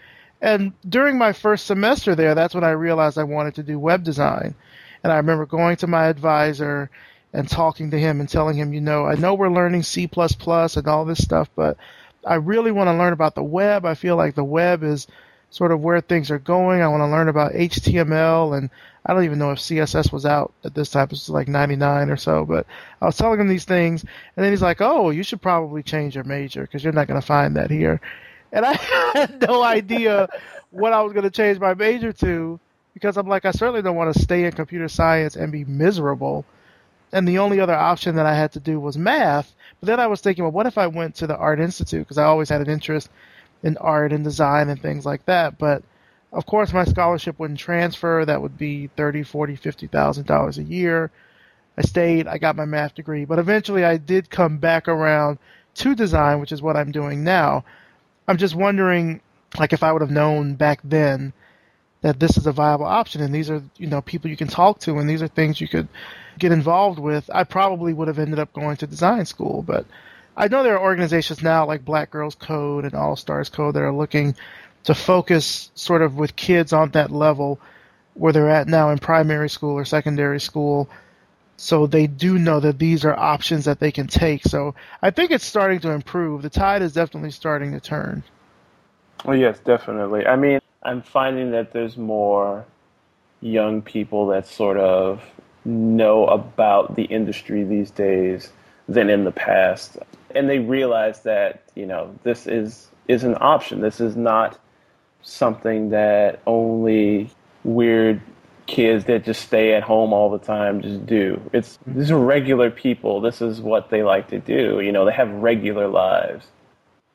And 0.40 0.72
during 0.88 1.18
my 1.18 1.32
first 1.32 1.66
semester 1.66 2.14
there, 2.14 2.34
that's 2.34 2.54
when 2.54 2.64
I 2.64 2.70
realized 2.70 3.16
I 3.16 3.24
wanted 3.24 3.54
to 3.56 3.62
do 3.62 3.78
web 3.78 4.02
design. 4.02 4.54
And 5.02 5.12
I 5.12 5.16
remember 5.16 5.46
going 5.46 5.76
to 5.76 5.86
my 5.86 6.06
advisor 6.06 6.90
and 7.32 7.48
talking 7.48 7.90
to 7.90 7.98
him 7.98 8.20
and 8.20 8.28
telling 8.28 8.56
him, 8.56 8.72
you 8.72 8.80
know, 8.80 9.06
I 9.06 9.14
know 9.14 9.34
we're 9.34 9.48
learning 9.48 9.84
C++ 9.84 10.08
and 10.12 10.88
all 10.88 11.04
this 11.04 11.22
stuff, 11.22 11.48
but 11.56 11.76
I 12.26 12.34
really 12.34 12.72
want 12.72 12.88
to 12.88 12.94
learn 12.94 13.12
about 13.12 13.34
the 13.34 13.42
web. 13.42 13.84
I 13.84 13.94
feel 13.94 14.16
like 14.16 14.34
the 14.34 14.44
web 14.44 14.82
is 14.82 15.06
sort 15.50 15.72
of 15.72 15.80
where 15.80 16.00
things 16.00 16.30
are 16.30 16.38
going. 16.38 16.80
I 16.80 16.88
want 16.88 17.02
to 17.02 17.08
learn 17.08 17.28
about 17.28 17.52
HTML 17.52 18.56
and 18.56 18.70
I 19.04 19.12
don't 19.12 19.24
even 19.24 19.38
know 19.38 19.50
if 19.50 19.58
CSS 19.58 20.12
was 20.12 20.24
out 20.24 20.52
at 20.64 20.74
this 20.74 20.90
time. 20.90 21.04
It 21.04 21.10
was 21.10 21.28
like 21.28 21.48
99 21.48 22.10
or 22.10 22.16
so, 22.16 22.44
but 22.44 22.66
I 23.00 23.06
was 23.06 23.16
telling 23.16 23.40
him 23.40 23.48
these 23.48 23.64
things 23.64 24.02
and 24.02 24.44
then 24.44 24.52
he's 24.52 24.62
like, 24.62 24.80
"Oh, 24.80 25.10
you 25.10 25.22
should 25.22 25.42
probably 25.42 25.82
change 25.82 26.14
your 26.14 26.24
major 26.24 26.62
because 26.62 26.82
you're 26.82 26.92
not 26.92 27.08
going 27.08 27.20
to 27.20 27.26
find 27.26 27.56
that 27.56 27.70
here." 27.70 28.00
And 28.52 28.64
I 28.66 28.74
had 29.14 29.42
no 29.46 29.62
idea 29.62 30.28
what 30.70 30.92
I 30.92 31.02
was 31.02 31.12
going 31.12 31.24
to 31.24 31.30
change 31.30 31.58
my 31.58 31.74
major 31.74 32.12
to 32.14 32.58
because 32.94 33.16
I'm 33.16 33.28
like, 33.28 33.44
I 33.44 33.50
certainly 33.50 33.82
don't 33.82 33.96
want 33.96 34.14
to 34.14 34.20
stay 34.20 34.44
in 34.44 34.52
computer 34.52 34.88
science 34.88 35.36
and 35.36 35.50
be 35.50 35.64
miserable. 35.64 36.44
And 37.12 37.28
the 37.28 37.38
only 37.38 37.60
other 37.60 37.74
option 37.74 38.16
that 38.16 38.26
I 38.26 38.34
had 38.34 38.52
to 38.52 38.60
do 38.60 38.80
was 38.80 38.96
math. 38.96 39.54
But 39.80 39.86
then 39.86 40.00
I 40.00 40.06
was 40.06 40.20
thinking, 40.20 40.44
well, 40.44 40.52
what 40.52 40.66
if 40.66 40.78
I 40.78 40.86
went 40.86 41.16
to 41.16 41.26
the 41.26 41.36
Art 41.36 41.60
Institute? 41.60 42.00
Because 42.00 42.18
I 42.18 42.24
always 42.24 42.48
had 42.48 42.62
an 42.62 42.70
interest 42.70 43.10
in 43.62 43.76
art 43.76 44.12
and 44.12 44.24
design 44.24 44.68
and 44.68 44.80
things 44.80 45.04
like 45.04 45.24
that. 45.26 45.58
But 45.58 45.82
of 46.32 46.46
course, 46.46 46.72
my 46.72 46.84
scholarship 46.84 47.38
wouldn't 47.38 47.58
transfer. 47.60 48.24
That 48.24 48.40
would 48.40 48.56
be 48.56 48.88
thirty, 48.96 49.22
forty, 49.22 49.56
fifty 49.56 49.86
thousand 49.86 50.26
dollars 50.26 50.58
a 50.58 50.62
year. 50.62 51.10
I 51.76 51.82
stayed. 51.82 52.26
I 52.26 52.38
got 52.38 52.56
my 52.56 52.64
math 52.64 52.94
degree, 52.94 53.24
but 53.24 53.38
eventually 53.38 53.84
I 53.84 53.96
did 53.96 54.30
come 54.30 54.58
back 54.58 54.88
around 54.88 55.38
to 55.74 55.94
design, 55.94 56.40
which 56.40 56.52
is 56.52 56.62
what 56.62 56.76
I'm 56.76 56.92
doing 56.92 57.24
now. 57.24 57.64
I'm 58.28 58.36
just 58.36 58.54
wondering, 58.54 59.20
like, 59.58 59.72
if 59.72 59.82
I 59.82 59.92
would 59.92 60.02
have 60.02 60.10
known 60.10 60.54
back 60.54 60.80
then 60.84 61.32
that 62.02 62.20
this 62.20 62.36
is 62.36 62.46
a 62.46 62.52
viable 62.52 62.84
option 62.84 63.22
and 63.22 63.34
these 63.34 63.48
are, 63.48 63.62
you 63.78 63.86
know, 63.86 64.02
people 64.02 64.30
you 64.30 64.36
can 64.36 64.48
talk 64.48 64.78
to 64.80 64.98
and 64.98 65.08
these 65.08 65.22
are 65.22 65.28
things 65.28 65.60
you 65.60 65.68
could 65.68 65.88
get 66.38 66.52
involved 66.52 66.98
with, 66.98 67.30
I 67.32 67.44
probably 67.44 67.92
would 67.92 68.08
have 68.08 68.18
ended 68.18 68.38
up 68.38 68.52
going 68.52 68.76
to 68.78 68.86
design 68.86 69.24
school. 69.24 69.62
But 69.62 69.86
I 70.36 70.48
know 70.48 70.62
there 70.62 70.76
are 70.76 70.82
organizations 70.82 71.42
now 71.42 71.66
like 71.66 71.84
Black 71.84 72.10
Girls 72.10 72.34
Code 72.34 72.84
and 72.84 72.94
All 72.94 73.16
Stars 73.16 73.48
Code 73.48 73.74
that 73.74 73.82
are 73.82 73.92
looking 73.92 74.34
to 74.84 74.94
focus 74.94 75.70
sort 75.74 76.02
of 76.02 76.16
with 76.16 76.34
kids 76.34 76.72
on 76.72 76.90
that 76.90 77.10
level 77.10 77.60
where 78.14 78.32
they're 78.32 78.50
at 78.50 78.66
now 78.66 78.90
in 78.90 78.98
primary 78.98 79.48
school 79.48 79.74
or 79.74 79.84
secondary 79.84 80.40
school. 80.40 80.88
So 81.56 81.86
they 81.86 82.08
do 82.08 82.38
know 82.38 82.58
that 82.60 82.78
these 82.78 83.04
are 83.04 83.14
options 83.14 83.66
that 83.66 83.78
they 83.78 83.92
can 83.92 84.08
take. 84.08 84.42
So 84.42 84.74
I 85.00 85.10
think 85.10 85.30
it's 85.30 85.46
starting 85.46 85.78
to 85.80 85.92
improve. 85.92 86.42
The 86.42 86.50
tide 86.50 86.82
is 86.82 86.92
definitely 86.92 87.30
starting 87.30 87.72
to 87.72 87.80
turn. 87.80 88.24
Oh 89.24 89.32
yes, 89.32 89.60
definitely. 89.60 90.26
I 90.26 90.34
mean, 90.34 90.58
I'm 90.82 91.02
finding 91.02 91.52
that 91.52 91.72
there's 91.72 91.96
more 91.96 92.64
young 93.40 93.82
people 93.82 94.28
that 94.28 94.46
sort 94.46 94.76
of 94.76 95.22
know 95.64 96.26
about 96.26 96.96
the 96.96 97.04
industry 97.04 97.64
these 97.64 97.90
days 97.90 98.52
than 98.88 99.08
in 99.08 99.24
the 99.24 99.32
past. 99.32 99.96
And 100.34 100.48
they 100.48 100.58
realize 100.58 101.22
that, 101.22 101.62
you 101.74 101.86
know, 101.86 102.14
this 102.22 102.46
is 102.46 102.88
is 103.08 103.24
an 103.24 103.36
option. 103.40 103.80
This 103.80 104.00
is 104.00 104.16
not 104.16 104.58
something 105.22 105.90
that 105.90 106.40
only 106.46 107.30
weird 107.64 108.20
kids 108.66 109.04
that 109.04 109.24
just 109.24 109.42
stay 109.42 109.74
at 109.74 109.82
home 109.82 110.12
all 110.12 110.30
the 110.30 110.38
time 110.38 110.80
just 110.80 111.04
do. 111.04 111.40
It's 111.52 111.78
these 111.86 112.10
are 112.10 112.18
regular 112.18 112.70
people. 112.70 113.20
This 113.20 113.40
is 113.40 113.60
what 113.60 113.90
they 113.90 114.02
like 114.02 114.28
to 114.28 114.38
do. 114.38 114.80
You 114.80 114.92
know, 114.92 115.04
they 115.04 115.12
have 115.12 115.28
regular 115.30 115.88
lives. 115.88 116.46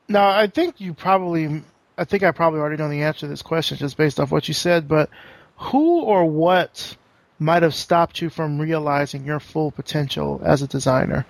Now, 0.10 0.30
I 0.30 0.48
think 0.48 0.80
you 0.80 0.94
probably 0.94 1.64
I 1.98 2.04
think 2.04 2.24
I 2.24 2.32
probably 2.32 2.60
already 2.60 2.78
know 2.78 2.90
the 2.90 3.04
answer 3.04 3.22
to 3.22 3.28
this 3.28 3.42
question 3.42 3.78
just 3.78 3.98
based 3.98 4.20
off 4.20 4.32
what 4.32 4.48
you 4.48 4.54
said, 4.54 4.88
but 4.88 5.10
who 5.58 6.02
or 6.02 6.26
what 6.26 6.96
might 7.40 7.64
have 7.64 7.74
stopped 7.74 8.22
you 8.22 8.30
from 8.30 8.60
realizing 8.60 9.26
your 9.26 9.40
full 9.40 9.72
potential 9.72 10.42
as 10.44 10.62
a 10.62 10.68
designer? 10.68 11.26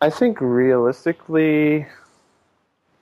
I 0.00 0.10
think 0.10 0.40
realistically, 0.40 1.86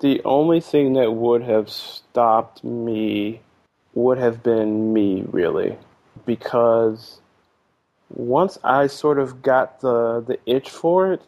the 0.00 0.20
only 0.24 0.60
thing 0.60 0.94
that 0.94 1.12
would 1.12 1.42
have 1.42 1.70
stopped 1.70 2.64
me 2.64 3.40
would 3.94 4.18
have 4.18 4.42
been 4.42 4.92
me, 4.92 5.24
really. 5.30 5.76
Because 6.26 7.20
once 8.10 8.58
I 8.64 8.86
sort 8.86 9.18
of 9.18 9.42
got 9.42 9.80
the, 9.80 10.24
the 10.26 10.38
itch 10.46 10.70
for 10.70 11.12
it, 11.12 11.22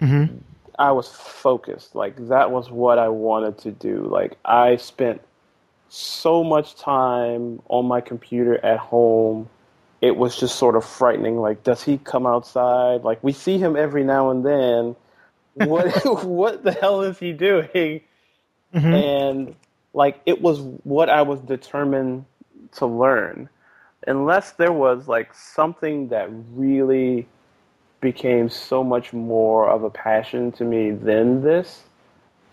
mm-hmm. 0.00 0.36
I 0.78 0.92
was 0.92 1.08
focused. 1.08 1.94
Like, 1.94 2.28
that 2.28 2.50
was 2.50 2.70
what 2.70 2.98
I 2.98 3.08
wanted 3.08 3.58
to 3.58 3.70
do. 3.70 4.08
Like, 4.10 4.36
I 4.44 4.76
spent 4.76 5.20
so 5.88 6.42
much 6.42 6.74
time 6.76 7.62
on 7.68 7.86
my 7.86 8.00
computer 8.00 8.62
at 8.64 8.78
home. 8.78 9.48
It 10.00 10.16
was 10.16 10.36
just 10.36 10.56
sort 10.56 10.76
of 10.76 10.84
frightening. 10.84 11.38
Like, 11.38 11.62
does 11.62 11.82
he 11.82 11.98
come 11.98 12.26
outside? 12.26 13.02
Like, 13.02 13.22
we 13.22 13.32
see 13.32 13.58
him 13.58 13.76
every 13.76 14.04
now 14.04 14.30
and 14.30 14.44
then. 14.44 14.96
What 15.68 16.04
what 16.24 16.64
the 16.64 16.72
hell 16.72 17.02
is 17.02 17.18
he 17.18 17.32
doing? 17.32 18.00
Mm-hmm. 18.74 18.92
And 18.92 19.54
like, 19.92 20.20
it 20.26 20.42
was 20.42 20.60
what 20.82 21.08
I 21.08 21.22
was 21.22 21.40
determined 21.40 22.24
to 22.76 22.86
learn. 22.86 23.48
Unless 24.06 24.52
there 24.52 24.72
was 24.72 25.08
like 25.08 25.32
something 25.32 26.08
that 26.08 26.28
really 26.52 27.26
became 28.04 28.48
so 28.48 28.84
much 28.84 29.12
more 29.12 29.68
of 29.68 29.82
a 29.82 29.90
passion 29.90 30.52
to 30.52 30.64
me 30.64 30.92
than 30.92 31.42
this, 31.42 31.82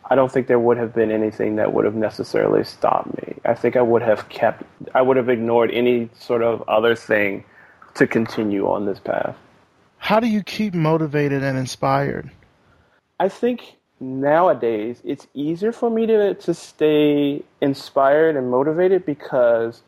I 0.09 0.15
don't 0.15 0.31
think 0.31 0.47
there 0.47 0.57
would 0.57 0.77
have 0.77 0.95
been 0.95 1.11
anything 1.11 1.57
that 1.57 1.73
would 1.73 1.85
have 1.85 1.93
necessarily 1.93 2.63
stopped 2.63 3.15
me. 3.17 3.35
I 3.45 3.53
think 3.53 3.75
I 3.75 3.81
would 3.81 4.01
have 4.01 4.29
kept, 4.29 4.63
I 4.95 5.01
would 5.03 5.17
have 5.17 5.29
ignored 5.29 5.69
any 5.71 6.09
sort 6.17 6.41
of 6.41 6.63
other 6.67 6.95
thing 6.95 7.43
to 7.95 8.07
continue 8.07 8.65
on 8.67 8.85
this 8.85 8.97
path. 8.97 9.35
How 9.97 10.19
do 10.19 10.27
you 10.27 10.41
keep 10.41 10.73
motivated 10.73 11.43
and 11.43 11.57
inspired? 11.57 12.31
I 13.19 13.27
think 13.27 13.75
nowadays 13.99 15.01
it's 15.03 15.27
easier 15.33 15.73
for 15.73 15.89
me 15.89 16.05
to, 16.07 16.33
to 16.33 16.53
stay 16.53 17.43
inspired 17.59 18.37
and 18.37 18.49
motivated 18.49 19.05
because 19.05 19.83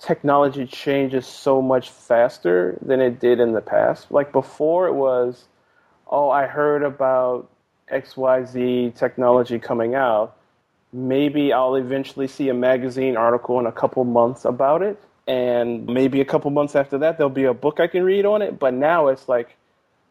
technology 0.00 0.66
changes 0.66 1.26
so 1.26 1.60
much 1.60 1.90
faster 1.90 2.78
than 2.82 3.00
it 3.00 3.20
did 3.20 3.40
in 3.40 3.52
the 3.52 3.60
past. 3.60 4.10
Like 4.10 4.32
before, 4.32 4.86
it 4.86 4.94
was, 4.94 5.44
oh, 6.08 6.30
I 6.30 6.46
heard 6.46 6.82
about 6.82 7.48
XYZ 7.92 8.94
technology 8.94 9.58
coming 9.58 9.94
out, 9.94 10.36
maybe 10.92 11.52
I'll 11.52 11.74
eventually 11.76 12.26
see 12.26 12.48
a 12.48 12.54
magazine 12.54 13.16
article 13.16 13.58
in 13.60 13.66
a 13.66 13.72
couple 13.72 14.04
months 14.04 14.44
about 14.44 14.82
it. 14.82 15.00
And 15.26 15.86
maybe 15.86 16.20
a 16.20 16.24
couple 16.24 16.50
months 16.50 16.74
after 16.74 16.98
that, 16.98 17.18
there'll 17.18 17.30
be 17.30 17.44
a 17.44 17.54
book 17.54 17.78
I 17.78 17.86
can 17.86 18.02
read 18.02 18.26
on 18.26 18.42
it. 18.42 18.58
But 18.58 18.74
now 18.74 19.08
it's 19.08 19.28
like, 19.28 19.56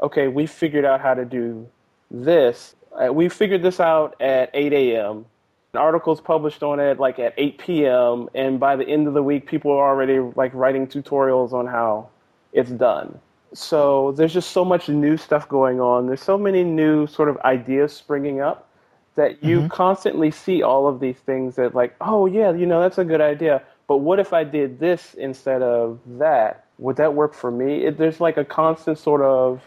okay, 0.01 0.27
we 0.27 0.45
figured 0.45 0.85
out 0.85 1.01
how 1.01 1.13
to 1.13 1.25
do 1.25 1.67
this. 2.09 2.75
Uh, 2.93 3.11
we 3.11 3.27
figured 3.27 3.61
this 3.61 3.79
out 3.79 4.19
at 4.21 4.49
8 4.53 4.71
a.m. 4.71 5.25
Articles 5.73 6.19
published 6.19 6.63
on 6.63 6.79
it 6.79 6.99
like 6.99 7.19
at 7.19 7.33
8 7.37 7.57
p.m. 7.59 8.29
And 8.33 8.59
by 8.59 8.75
the 8.75 8.87
end 8.87 9.07
of 9.07 9.13
the 9.13 9.23
week, 9.23 9.47
people 9.47 9.71
are 9.71 9.89
already 9.89 10.19
like 10.35 10.53
writing 10.53 10.87
tutorials 10.87 11.53
on 11.53 11.67
how 11.67 12.09
it's 12.53 12.71
done 12.71 13.19
so 13.53 14.11
there's 14.13 14.33
just 14.33 14.51
so 14.51 14.63
much 14.63 14.89
new 14.89 15.17
stuff 15.17 15.47
going 15.47 15.79
on. 15.79 16.07
There's 16.07 16.21
so 16.21 16.37
many 16.37 16.63
new 16.63 17.07
sort 17.07 17.29
of 17.29 17.37
ideas 17.39 17.93
springing 17.93 18.41
up 18.41 18.67
that 19.15 19.43
you 19.43 19.59
mm-hmm. 19.59 19.67
constantly 19.67 20.31
see 20.31 20.61
all 20.61 20.87
of 20.87 20.99
these 20.99 21.17
things 21.17 21.55
that 21.55 21.75
like, 21.75 21.95
oh 22.01 22.25
yeah, 22.25 22.51
you 22.51 22.65
know, 22.65 22.81
that's 22.81 22.97
a 22.97 23.05
good 23.05 23.21
idea. 23.21 23.61
But 23.87 23.97
what 23.97 24.19
if 24.19 24.33
I 24.33 24.43
did 24.43 24.79
this 24.79 25.15
instead 25.15 25.61
of 25.61 25.99
that? 26.05 26.65
Would 26.77 26.95
that 26.97 27.13
work 27.13 27.33
for 27.33 27.51
me? 27.51 27.85
It, 27.85 27.97
there's 27.97 28.21
like 28.21 28.37
a 28.37 28.45
constant 28.45 28.97
sort 28.97 29.21
of 29.21 29.61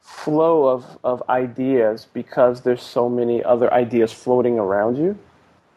flow 0.00 0.66
of, 0.68 0.98
of 1.04 1.22
ideas 1.28 2.06
because 2.12 2.62
there's 2.62 2.82
so 2.82 3.08
many 3.08 3.42
other 3.42 3.72
ideas 3.72 4.12
floating 4.12 4.58
around 4.58 4.96
you. 4.96 5.18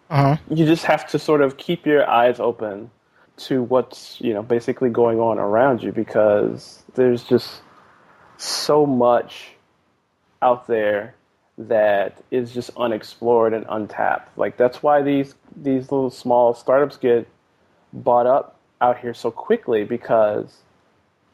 Uh-huh. 0.10 0.38
You 0.50 0.66
just 0.66 0.86
have 0.86 1.08
to 1.12 1.20
sort 1.20 1.42
of 1.42 1.58
keep 1.58 1.86
your 1.86 2.10
eyes 2.10 2.40
open 2.40 2.92
to 3.38 3.64
what's 3.64 4.20
you 4.22 4.34
know 4.34 4.44
basically 4.44 4.90
going 4.90 5.20
on 5.20 5.40
around 5.40 5.82
you 5.82 5.92
because 5.92 6.84
there's 6.96 7.24
just 7.24 7.62
so 8.38 8.86
much 8.86 9.52
out 10.42 10.68
there 10.68 11.16
that 11.58 12.22
is 12.32 12.52
just 12.52 12.72
unexplored 12.78 13.54
and 13.54 13.66
untapped. 13.70 14.38
Like 14.38 14.58
that's 14.58 14.82
why 14.82 15.02
these 15.02 15.36
these 15.56 15.92
little 15.92 16.10
small 16.10 16.54
startups 16.54 16.98
get 16.98 17.28
bought 17.94 18.26
up 18.26 18.60
out 18.80 18.98
here 19.00 19.14
so 19.14 19.32
quickly 19.32 19.84
because 19.84 20.58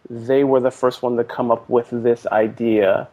they 0.09 0.43
were 0.43 0.59
the 0.59 0.71
first 0.71 1.03
one 1.03 1.17
to 1.17 1.23
come 1.23 1.51
up 1.51 1.69
with 1.69 1.89
this 1.91 2.25
idea 2.27 3.07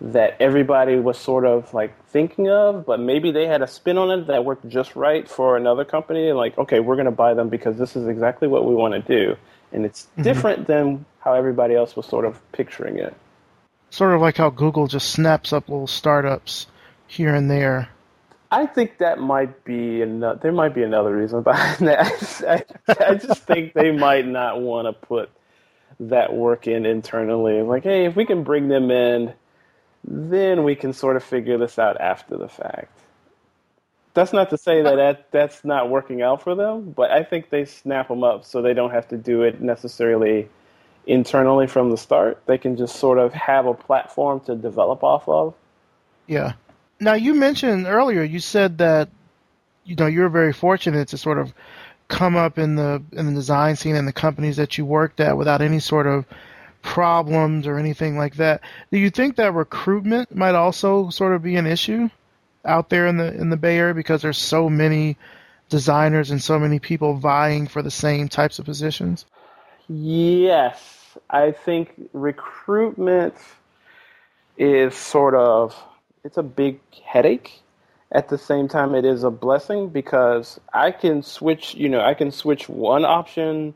that 0.00 0.36
everybody 0.40 0.96
was 0.96 1.16
sort 1.16 1.46
of 1.46 1.72
like 1.72 1.92
thinking 2.08 2.50
of, 2.50 2.84
but 2.84 3.00
maybe 3.00 3.30
they 3.30 3.46
had 3.46 3.62
a 3.62 3.66
spin 3.66 3.96
on 3.96 4.10
it 4.10 4.26
that 4.26 4.44
worked 4.44 4.68
just 4.68 4.94
right 4.94 5.28
for 5.28 5.56
another 5.56 5.84
company. 5.84 6.28
And 6.28 6.36
like, 6.36 6.56
okay, 6.58 6.80
we're 6.80 6.96
going 6.96 7.06
to 7.06 7.10
buy 7.10 7.32
them 7.34 7.48
because 7.48 7.78
this 7.78 7.96
is 7.96 8.06
exactly 8.06 8.48
what 8.48 8.66
we 8.66 8.74
want 8.74 8.92
to 8.94 9.00
do, 9.00 9.36
and 9.72 9.86
it's 9.86 10.04
mm-hmm. 10.04 10.22
different 10.22 10.66
than 10.66 11.06
how 11.20 11.32
everybody 11.34 11.74
else 11.74 11.96
was 11.96 12.06
sort 12.06 12.24
of 12.24 12.40
picturing 12.52 12.98
it. 12.98 13.14
sort 13.90 14.14
of 14.14 14.20
like 14.20 14.36
how 14.36 14.50
Google 14.50 14.86
just 14.86 15.10
snaps 15.10 15.52
up 15.52 15.68
little 15.68 15.86
startups 15.86 16.66
here 17.06 17.34
and 17.34 17.50
there. 17.50 17.88
I 18.50 18.66
think 18.66 18.98
that 18.98 19.18
might 19.18 19.64
be 19.64 20.02
another. 20.02 20.38
There 20.40 20.52
might 20.52 20.74
be 20.74 20.82
another 20.82 21.16
reason 21.16 21.42
behind 21.42 21.88
that. 21.88 22.66
I, 22.88 23.04
I 23.04 23.14
just 23.14 23.42
think 23.44 23.72
they 23.72 23.90
might 23.90 24.26
not 24.26 24.60
want 24.60 24.86
to 24.86 24.92
put 24.92 25.30
that 26.00 26.34
work 26.34 26.66
in 26.66 26.86
internally. 26.86 27.62
Like, 27.62 27.84
hey, 27.84 28.04
if 28.04 28.16
we 28.16 28.26
can 28.26 28.42
bring 28.42 28.68
them 28.68 28.90
in, 28.90 29.32
then 30.04 30.64
we 30.64 30.74
can 30.74 30.92
sort 30.92 31.16
of 31.16 31.24
figure 31.24 31.58
this 31.58 31.78
out 31.78 32.00
after 32.00 32.36
the 32.36 32.48
fact. 32.48 32.92
That's 34.14 34.32
not 34.32 34.50
to 34.50 34.56
say 34.56 34.80
that, 34.82 34.96
that 34.96 35.30
that's 35.30 35.64
not 35.64 35.90
working 35.90 36.22
out 36.22 36.42
for 36.42 36.54
them, 36.54 36.90
but 36.90 37.10
I 37.10 37.22
think 37.22 37.50
they 37.50 37.66
snap 37.66 38.08
them 38.08 38.24
up 38.24 38.44
so 38.46 38.62
they 38.62 38.72
don't 38.72 38.92
have 38.92 39.08
to 39.08 39.18
do 39.18 39.42
it 39.42 39.60
necessarily 39.60 40.48
internally 41.06 41.66
from 41.66 41.90
the 41.90 41.98
start. 41.98 42.40
They 42.46 42.56
can 42.56 42.76
just 42.76 42.96
sort 42.96 43.18
of 43.18 43.34
have 43.34 43.66
a 43.66 43.74
platform 43.74 44.40
to 44.40 44.54
develop 44.54 45.04
off 45.04 45.28
of. 45.28 45.54
Yeah. 46.26 46.54
Now 46.98 47.12
you 47.12 47.34
mentioned 47.34 47.86
earlier 47.86 48.22
you 48.22 48.40
said 48.40 48.78
that 48.78 49.10
you 49.84 49.96
know 49.96 50.06
you're 50.06 50.30
very 50.30 50.52
fortunate 50.52 51.08
to 51.08 51.18
sort 51.18 51.38
of 51.38 51.52
come 52.08 52.36
up 52.36 52.58
in 52.58 52.76
the 52.76 53.02
in 53.12 53.26
the 53.26 53.32
design 53.32 53.76
scene 53.76 53.96
and 53.96 54.06
the 54.06 54.12
companies 54.12 54.56
that 54.56 54.78
you 54.78 54.84
worked 54.84 55.20
at 55.20 55.36
without 55.36 55.62
any 55.62 55.80
sort 55.80 56.06
of 56.06 56.24
problems 56.82 57.66
or 57.66 57.78
anything 57.78 58.16
like 58.16 58.36
that. 58.36 58.60
Do 58.92 58.98
you 58.98 59.10
think 59.10 59.36
that 59.36 59.52
recruitment 59.54 60.34
might 60.34 60.54
also 60.54 61.10
sort 61.10 61.34
of 61.34 61.42
be 61.42 61.56
an 61.56 61.66
issue 61.66 62.08
out 62.64 62.88
there 62.90 63.06
in 63.06 63.16
the 63.16 63.34
in 63.34 63.50
the 63.50 63.56
Bay 63.56 63.78
Area 63.78 63.94
because 63.94 64.22
there's 64.22 64.38
so 64.38 64.68
many 64.68 65.16
designers 65.68 66.30
and 66.30 66.42
so 66.42 66.58
many 66.58 66.78
people 66.78 67.14
vying 67.14 67.66
for 67.66 67.82
the 67.82 67.90
same 67.90 68.28
types 68.28 68.58
of 68.58 68.64
positions? 68.64 69.24
Yes, 69.88 71.16
I 71.30 71.52
think 71.52 72.08
recruitment 72.12 73.34
is 74.56 74.94
sort 74.94 75.34
of 75.34 75.74
it's 76.24 76.36
a 76.36 76.42
big 76.42 76.80
headache. 77.04 77.60
At 78.12 78.28
the 78.28 78.38
same 78.38 78.68
time, 78.68 78.94
it 78.94 79.04
is 79.04 79.24
a 79.24 79.30
blessing 79.30 79.88
because 79.88 80.60
I 80.72 80.92
can 80.92 81.22
switch. 81.22 81.74
You 81.74 81.88
know, 81.88 82.00
I 82.00 82.14
can 82.14 82.30
switch 82.30 82.68
one 82.68 83.04
option 83.04 83.74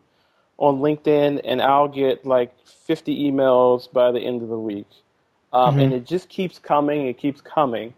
on 0.58 0.80
LinkedIn, 0.80 1.40
and 1.44 1.60
I'll 1.60 1.88
get 1.88 2.24
like 2.24 2.54
50 2.64 3.30
emails 3.30 3.90
by 3.92 4.12
the 4.12 4.20
end 4.20 4.42
of 4.42 4.48
the 4.48 4.58
week, 4.58 4.86
um, 5.52 5.72
mm-hmm. 5.72 5.80
and 5.80 5.92
it 5.94 6.06
just 6.06 6.28
keeps 6.28 6.58
coming. 6.58 7.06
It 7.06 7.18
keeps 7.18 7.40
coming. 7.40 7.94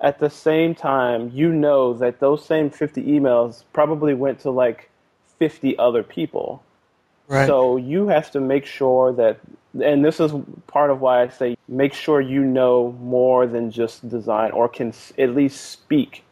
At 0.00 0.18
the 0.20 0.30
same 0.30 0.74
time, 0.74 1.30
you 1.34 1.52
know 1.52 1.94
that 1.94 2.20
those 2.20 2.44
same 2.44 2.70
50 2.70 3.02
emails 3.02 3.64
probably 3.72 4.14
went 4.14 4.40
to 4.40 4.50
like 4.50 4.90
50 5.38 5.78
other 5.78 6.02
people. 6.02 6.62
Right. 7.28 7.46
So 7.46 7.76
you 7.76 8.08
have 8.08 8.30
to 8.32 8.40
make 8.40 8.66
sure 8.66 9.12
that 9.12 9.40
and 9.82 10.04
this 10.04 10.20
is 10.20 10.32
part 10.66 10.90
of 10.90 11.00
why 11.00 11.22
I 11.22 11.28
say 11.28 11.56
make 11.68 11.94
sure 11.94 12.20
you 12.20 12.44
know 12.44 12.92
more 13.00 13.46
than 13.46 13.70
just 13.70 14.08
design 14.08 14.52
or 14.52 14.68
can 14.68 14.92
at 15.18 15.34
least 15.34 15.70
speak 15.70 16.22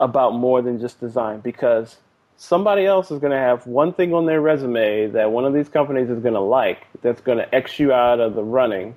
about 0.00 0.34
more 0.34 0.60
than 0.60 0.80
just 0.80 0.98
design 0.98 1.40
because 1.40 1.98
somebody 2.36 2.84
else 2.84 3.10
is 3.10 3.20
going 3.20 3.30
to 3.30 3.38
have 3.38 3.66
one 3.66 3.92
thing 3.92 4.12
on 4.12 4.26
their 4.26 4.40
resume 4.40 5.06
that 5.08 5.30
one 5.30 5.44
of 5.44 5.52
these 5.52 5.68
companies 5.68 6.10
is 6.10 6.20
going 6.20 6.34
to 6.34 6.40
like 6.40 6.86
that's 7.02 7.20
going 7.20 7.38
to 7.38 7.54
X 7.54 7.78
you 7.78 7.92
out 7.92 8.18
of 8.18 8.34
the 8.34 8.42
running 8.42 8.96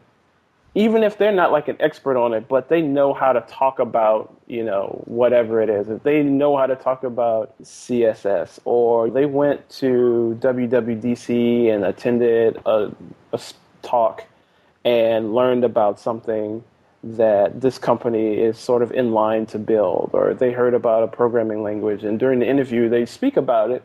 even 0.78 1.02
if 1.02 1.18
they're 1.18 1.32
not 1.32 1.52
like 1.52 1.68
an 1.68 1.78
expert 1.80 2.16
on 2.16 2.36
it, 2.36 2.48
but 2.48 2.70
they 2.70 2.84
know 2.84 3.12
how 3.12 3.34
to 3.34 3.42
talk 3.50 3.80
about, 3.80 4.40
you 4.46 4.64
know, 4.64 5.02
whatever 5.06 5.60
it 5.60 5.72
is. 5.72 5.90
If 5.90 6.04
they 6.04 6.22
know 6.22 6.56
how 6.56 6.68
to 6.68 6.76
talk 6.76 7.04
about 7.04 7.60
CSS 7.64 8.60
or 8.64 9.10
they 9.10 9.26
went 9.26 9.68
to 9.82 10.38
WWDC 10.40 11.74
and 11.74 11.84
attended 11.84 12.62
a, 12.68 12.92
a 13.34 13.42
talk 13.82 14.24
and 14.86 15.34
learned 15.34 15.64
about 15.64 16.00
something 16.00 16.64
that 17.04 17.60
this 17.60 17.80
company 17.80 18.36
is 18.36 18.60
sort 18.60 18.84
of 18.84 18.92
in 18.92 19.14
line 19.14 19.48
to 19.48 19.58
build, 19.58 20.12
or 20.14 20.36
they 20.36 20.52
heard 20.52 20.76
about 20.76 21.02
a 21.02 21.08
programming 21.08 21.64
language, 21.64 22.04
and 22.04 22.20
during 22.20 22.38
the 22.38 22.48
interview 22.48 22.88
they 22.88 23.04
speak 23.04 23.36
about 23.36 23.72
it, 23.72 23.82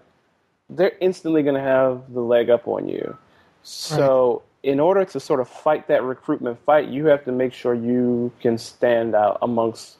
they're 0.68 0.96
instantly 1.00 1.42
going 1.42 1.54
to 1.54 1.60
have 1.62 2.12
the 2.12 2.20
leg 2.20 2.50
up 2.50 2.68
on 2.68 2.86
you. 2.86 3.16
So. 3.62 4.42
In 4.62 4.78
order 4.78 5.04
to 5.04 5.20
sort 5.20 5.40
of 5.40 5.48
fight 5.48 5.88
that 5.88 6.02
recruitment 6.02 6.58
fight, 6.64 6.88
you 6.88 7.06
have 7.06 7.24
to 7.24 7.32
make 7.32 7.52
sure 7.52 7.74
you 7.74 8.32
can 8.40 8.58
stand 8.58 9.14
out 9.14 9.38
amongst 9.42 9.96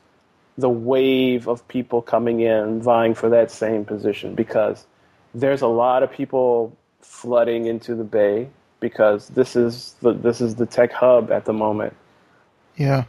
the 0.56 0.68
wave 0.68 1.48
of 1.48 1.66
people 1.68 2.02
coming 2.02 2.40
in 2.40 2.80
vying 2.80 3.14
for 3.14 3.30
that 3.30 3.50
same 3.50 3.84
position 3.84 4.34
because 4.34 4.86
there's 5.34 5.62
a 5.62 5.66
lot 5.66 6.02
of 6.02 6.12
people 6.12 6.76
flooding 7.00 7.66
into 7.66 7.94
the 7.94 8.04
bay 8.04 8.48
because 8.78 9.28
this 9.28 9.56
is 9.56 9.94
the 10.02 10.12
this 10.12 10.40
is 10.40 10.56
the 10.56 10.66
tech 10.66 10.92
hub 10.92 11.30
at 11.32 11.44
the 11.44 11.52
moment. 11.52 11.96
Yeah. 12.76 13.04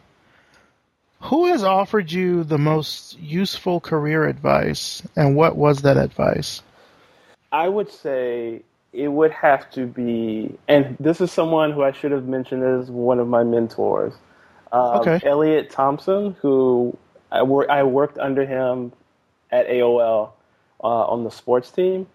Who 1.22 1.48
has 1.48 1.64
offered 1.64 2.12
you 2.12 2.44
the 2.44 2.58
most 2.58 3.18
useful 3.20 3.80
career 3.80 4.26
advice, 4.28 5.02
and 5.16 5.36
what 5.36 5.56
was 5.56 5.84
that 5.84 5.98
advice? 5.98 6.62
I 7.52 7.70
would 7.70 7.92
say 7.92 8.64
it 8.94 9.08
would 9.08 9.32
have 9.32 9.70
to 9.72 9.88
be, 9.88 10.58
and 10.68 10.96
this 11.00 11.20
is 11.20 11.32
someone 11.32 11.72
who 11.72 11.84
I 11.84 11.92
should 11.92 12.12
have 12.12 12.26
mentioned 12.26 12.64
as 12.64 12.90
one 12.92 13.20
of 13.20 13.28
my 13.28 13.44
mentors. 13.44 14.14
Um, 14.72 15.02
okay. 15.02 15.20
Elliot 15.28 15.72
Thompson, 15.72 16.36
who 16.42 16.96
I, 17.32 17.42
wor- 17.42 17.70
I 17.70 17.84
worked 17.84 18.20
under 18.20 18.46
him 18.46 18.94
at 19.52 19.68
AOL 19.68 20.32
uh, 20.84 20.88
on 20.88 21.24
the 21.24 21.32
sports 21.32 21.72
team. 21.72 22.08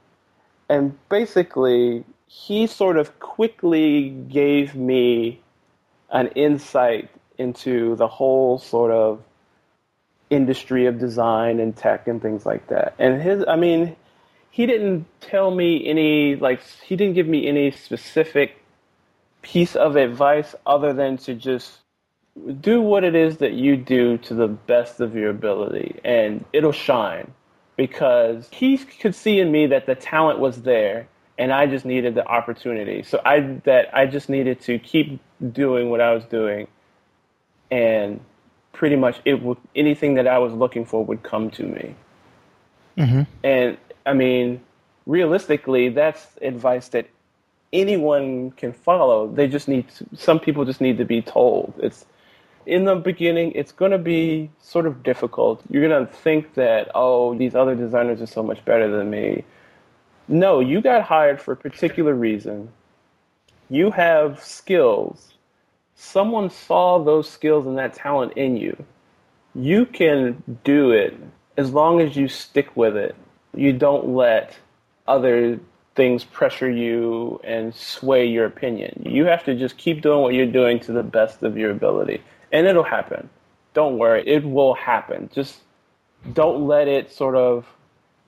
And 0.68 0.96
basically, 1.08 2.04
he 2.26 2.66
sort 2.66 2.96
of 2.96 3.18
quickly 3.20 4.10
gave 4.10 4.74
me 4.74 5.40
an 6.10 6.28
insight 6.28 7.10
into 7.38 7.96
the 7.96 8.08
whole 8.08 8.58
sort 8.58 8.92
of 8.92 9.22
industry 10.30 10.86
of 10.86 10.98
design 10.98 11.58
and 11.58 11.76
tech 11.76 12.06
and 12.06 12.20
things 12.20 12.44
like 12.44 12.68
that. 12.68 12.94
And 12.98 13.20
his, 13.20 13.44
I 13.48 13.56
mean, 13.56 13.96
he 14.58 14.66
didn't 14.66 15.06
tell 15.20 15.52
me 15.52 15.86
any, 15.86 16.34
like, 16.34 16.60
he 16.84 16.96
didn't 16.96 17.14
give 17.14 17.28
me 17.28 17.46
any 17.46 17.70
specific 17.70 18.60
piece 19.40 19.76
of 19.76 19.94
advice 19.94 20.52
other 20.66 20.92
than 20.92 21.16
to 21.16 21.32
just 21.32 21.78
do 22.60 22.82
what 22.82 23.04
it 23.04 23.14
is 23.14 23.36
that 23.36 23.52
you 23.52 23.76
do 23.76 24.18
to 24.18 24.34
the 24.34 24.48
best 24.48 24.98
of 24.98 25.14
your 25.14 25.30
ability 25.30 26.00
and 26.04 26.44
it'll 26.52 26.72
shine 26.72 27.30
because 27.76 28.48
he 28.50 28.76
could 28.76 29.14
see 29.14 29.38
in 29.38 29.52
me 29.52 29.68
that 29.68 29.86
the 29.86 29.94
talent 29.94 30.40
was 30.40 30.62
there 30.62 31.06
and 31.38 31.52
I 31.52 31.66
just 31.66 31.84
needed 31.84 32.16
the 32.16 32.26
opportunity. 32.26 33.04
So 33.04 33.20
I 33.24 33.60
that 33.64 33.96
I 33.96 34.06
just 34.06 34.28
needed 34.28 34.60
to 34.62 34.80
keep 34.80 35.20
doing 35.52 35.88
what 35.88 36.00
I 36.00 36.12
was 36.12 36.24
doing, 36.24 36.66
and 37.70 38.18
pretty 38.72 38.96
much 38.96 39.20
it 39.24 39.40
would 39.40 39.58
anything 39.76 40.14
that 40.14 40.26
I 40.26 40.38
was 40.38 40.52
looking 40.52 40.84
for 40.84 41.04
would 41.04 41.22
come 41.22 41.48
to 41.52 41.62
me. 41.62 41.94
Mm-hmm. 42.98 43.22
And 43.44 43.78
I 44.08 44.14
mean, 44.14 44.60
realistically, 45.06 45.90
that's 45.90 46.26
advice 46.42 46.88
that 46.88 47.08
anyone 47.72 48.52
can 48.52 48.72
follow. 48.72 49.28
They 49.28 49.46
just 49.46 49.68
need 49.68 49.88
to, 49.90 50.06
some 50.16 50.40
people 50.40 50.64
just 50.64 50.80
need 50.80 50.98
to 50.98 51.04
be 51.04 51.22
told. 51.22 51.74
It's 51.78 52.06
in 52.66 52.84
the 52.84 52.96
beginning, 52.96 53.52
it's 53.52 53.72
going 53.72 53.92
to 53.92 53.98
be 53.98 54.50
sort 54.60 54.86
of 54.86 55.02
difficult. 55.02 55.62
You're 55.70 55.88
going 55.88 56.06
to 56.06 56.12
think 56.12 56.54
that, 56.54 56.90
oh, 56.94 57.34
these 57.34 57.54
other 57.54 57.74
designers 57.74 58.20
are 58.20 58.26
so 58.26 58.42
much 58.42 58.64
better 58.64 58.90
than 58.90 59.10
me 59.10 59.44
no, 60.28 60.60
you 60.60 60.82
got 60.82 61.02
hired 61.02 61.40
for 61.40 61.52
a 61.52 61.56
particular 61.56 62.14
reason. 62.14 62.68
You 63.70 63.90
have 63.90 64.42
skills. 64.44 65.32
Someone 65.94 66.50
saw 66.50 67.02
those 67.02 67.28
skills 67.28 67.66
and 67.66 67.78
that 67.78 67.94
talent 67.94 68.34
in 68.34 68.56
you. 68.56 68.84
You 69.54 69.86
can 69.86 70.42
do 70.64 70.92
it 70.92 71.16
as 71.56 71.72
long 71.72 72.00
as 72.00 72.14
you 72.14 72.28
stick 72.28 72.76
with 72.76 72.96
it. 72.96 73.16
You 73.54 73.72
don't 73.72 74.14
let 74.14 74.56
other 75.06 75.58
things 75.94 76.22
pressure 76.22 76.70
you 76.70 77.40
and 77.42 77.74
sway 77.74 78.26
your 78.26 78.46
opinion. 78.46 79.02
You 79.04 79.24
have 79.24 79.44
to 79.44 79.54
just 79.56 79.76
keep 79.76 80.00
doing 80.00 80.22
what 80.22 80.34
you're 80.34 80.46
doing 80.46 80.78
to 80.80 80.92
the 80.92 81.02
best 81.02 81.42
of 81.42 81.56
your 81.56 81.70
ability. 81.70 82.22
And 82.52 82.66
it'll 82.66 82.84
happen. 82.84 83.28
Don't 83.74 83.98
worry, 83.98 84.22
it 84.26 84.44
will 84.44 84.74
happen. 84.74 85.28
Just 85.32 85.58
don't 86.32 86.66
let 86.66 86.88
it 86.88 87.12
sort 87.12 87.36
of 87.36 87.66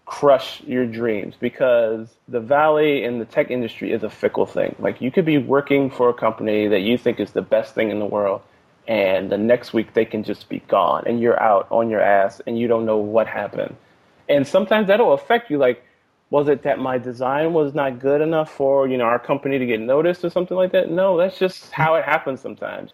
crush 0.04 0.60
your 0.64 0.86
dreams 0.86 1.36
because 1.38 2.08
the 2.26 2.40
valley 2.40 3.04
in 3.04 3.20
the 3.20 3.24
tech 3.24 3.50
industry 3.50 3.92
is 3.92 4.02
a 4.02 4.10
fickle 4.10 4.46
thing. 4.46 4.74
Like 4.80 5.00
you 5.00 5.12
could 5.12 5.24
be 5.24 5.38
working 5.38 5.90
for 5.90 6.08
a 6.08 6.14
company 6.14 6.66
that 6.66 6.80
you 6.80 6.98
think 6.98 7.20
is 7.20 7.30
the 7.30 7.42
best 7.42 7.76
thing 7.76 7.92
in 7.92 8.00
the 8.00 8.06
world 8.06 8.42
and 8.88 9.30
the 9.30 9.38
next 9.38 9.72
week 9.72 9.94
they 9.94 10.04
can 10.04 10.24
just 10.24 10.48
be 10.48 10.58
gone 10.66 11.04
and 11.06 11.20
you're 11.20 11.40
out 11.40 11.68
on 11.70 11.88
your 11.88 12.00
ass 12.00 12.40
and 12.44 12.58
you 12.58 12.66
don't 12.66 12.84
know 12.84 12.96
what 12.96 13.28
happened. 13.28 13.76
And 14.30 14.46
sometimes 14.46 14.86
that'll 14.86 15.12
affect 15.12 15.50
you 15.50 15.58
like 15.58 15.84
was 16.30 16.48
it 16.48 16.62
that 16.62 16.78
my 16.78 16.96
design 16.96 17.52
was 17.52 17.74
not 17.74 17.98
good 17.98 18.20
enough 18.20 18.52
for, 18.52 18.86
you 18.86 18.96
know, 18.96 19.04
our 19.04 19.18
company 19.18 19.58
to 19.58 19.66
get 19.66 19.80
noticed 19.80 20.24
or 20.24 20.30
something 20.30 20.56
like 20.56 20.70
that? 20.72 20.88
No, 20.88 21.16
that's 21.18 21.38
just 21.38 21.72
how 21.72 21.96
it 21.96 22.04
happens 22.04 22.40
sometimes. 22.40 22.92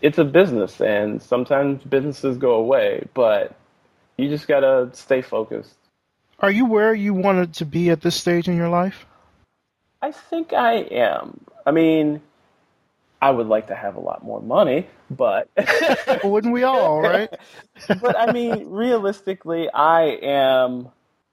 It's 0.00 0.18
a 0.18 0.24
business 0.24 0.80
and 0.80 1.20
sometimes 1.20 1.82
businesses 1.82 2.38
go 2.38 2.54
away, 2.54 3.08
but 3.12 3.56
you 4.16 4.28
just 4.28 4.46
got 4.46 4.60
to 4.60 4.90
stay 4.92 5.20
focused. 5.20 5.74
Are 6.38 6.50
you 6.50 6.66
where 6.66 6.94
you 6.94 7.12
wanted 7.12 7.54
to 7.54 7.64
be 7.64 7.90
at 7.90 8.02
this 8.02 8.14
stage 8.14 8.46
in 8.46 8.56
your 8.56 8.68
life? 8.68 9.04
I 10.00 10.12
think 10.12 10.52
I 10.52 10.74
am. 10.74 11.40
I 11.64 11.72
mean, 11.72 12.22
I 13.26 13.30
would 13.30 13.48
like 13.48 13.66
to 13.66 13.74
have 13.74 13.96
a 13.96 14.00
lot 14.00 14.22
more 14.22 14.40
money, 14.40 14.86
but 15.10 15.50
wouldn't 16.22 16.54
we 16.54 16.62
all, 16.62 17.00
right? 17.00 17.28
but 18.00 18.16
I 18.16 18.30
mean, 18.30 18.68
realistically, 18.68 19.68
I 19.68 20.02
am 20.22 20.90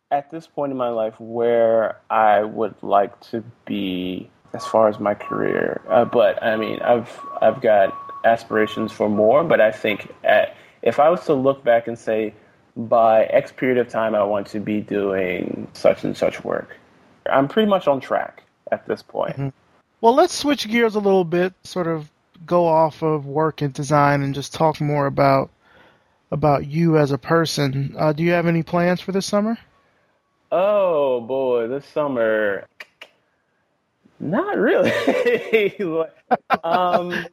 at 0.09 0.31
this 0.31 0.47
point 0.47 0.71
in 0.71 0.77
my 0.77 0.89
life 0.89 1.13
where 1.19 1.99
I 2.09 2.41
would 2.41 2.81
like 2.81 3.19
to 3.29 3.43
be 3.65 4.27
as 4.55 4.65
far 4.65 4.89
as 4.89 4.99
my 4.99 5.13
career. 5.13 5.81
Uh, 5.87 6.03
but 6.03 6.41
I 6.41 6.55
mean, 6.55 6.79
I've 6.79 7.15
I've 7.39 7.61
got 7.61 7.93
aspirations 8.25 8.91
for 8.91 9.07
more, 9.07 9.43
but 9.43 9.61
I 9.61 9.71
think 9.71 10.11
at, 10.23 10.55
if 10.81 10.99
I 10.99 11.09
was 11.09 11.23
to 11.25 11.35
look 11.35 11.63
back 11.63 11.87
and 11.87 11.99
say 11.99 12.33
by 12.75 13.25
X 13.25 13.51
period 13.51 13.77
of 13.77 13.87
time 13.87 14.15
I 14.15 14.23
want 14.23 14.47
to 14.47 14.59
be 14.59 14.81
doing 14.81 15.67
such 15.73 16.03
and 16.03 16.17
such 16.17 16.43
work, 16.43 16.75
I'm 17.31 17.47
pretty 17.47 17.69
much 17.69 17.87
on 17.87 17.99
track 17.99 18.41
at 18.71 18.87
this 18.87 19.03
point. 19.03 19.33
Mm-hmm. 19.33 19.49
Well, 20.03 20.15
let's 20.15 20.35
switch 20.35 20.67
gears 20.67 20.95
a 20.95 20.99
little 20.99 21.23
bit, 21.23 21.53
sort 21.63 21.87
of 21.87 22.11
go 22.45 22.67
off 22.67 23.03
of 23.03 23.25
work 23.25 23.61
and 23.61 23.73
design 23.73 24.21
and 24.21 24.35
just 24.35 24.53
talk 24.53 24.81
more 24.81 25.05
about 25.05 25.49
about 26.29 26.67
you 26.67 26.97
as 26.97 27.11
a 27.13 27.17
person. 27.17 27.95
Uh, 27.97 28.11
do 28.11 28.21
you 28.21 28.31
have 28.31 28.45
any 28.45 28.63
plans 28.63 28.99
for 28.99 29.13
this 29.13 29.25
summer? 29.25 29.57
Oh 30.51 31.21
boy, 31.21 31.69
this 31.69 31.85
summer, 31.85 32.67
not 34.19 34.57
really. 34.57 34.91
um, 36.65 37.25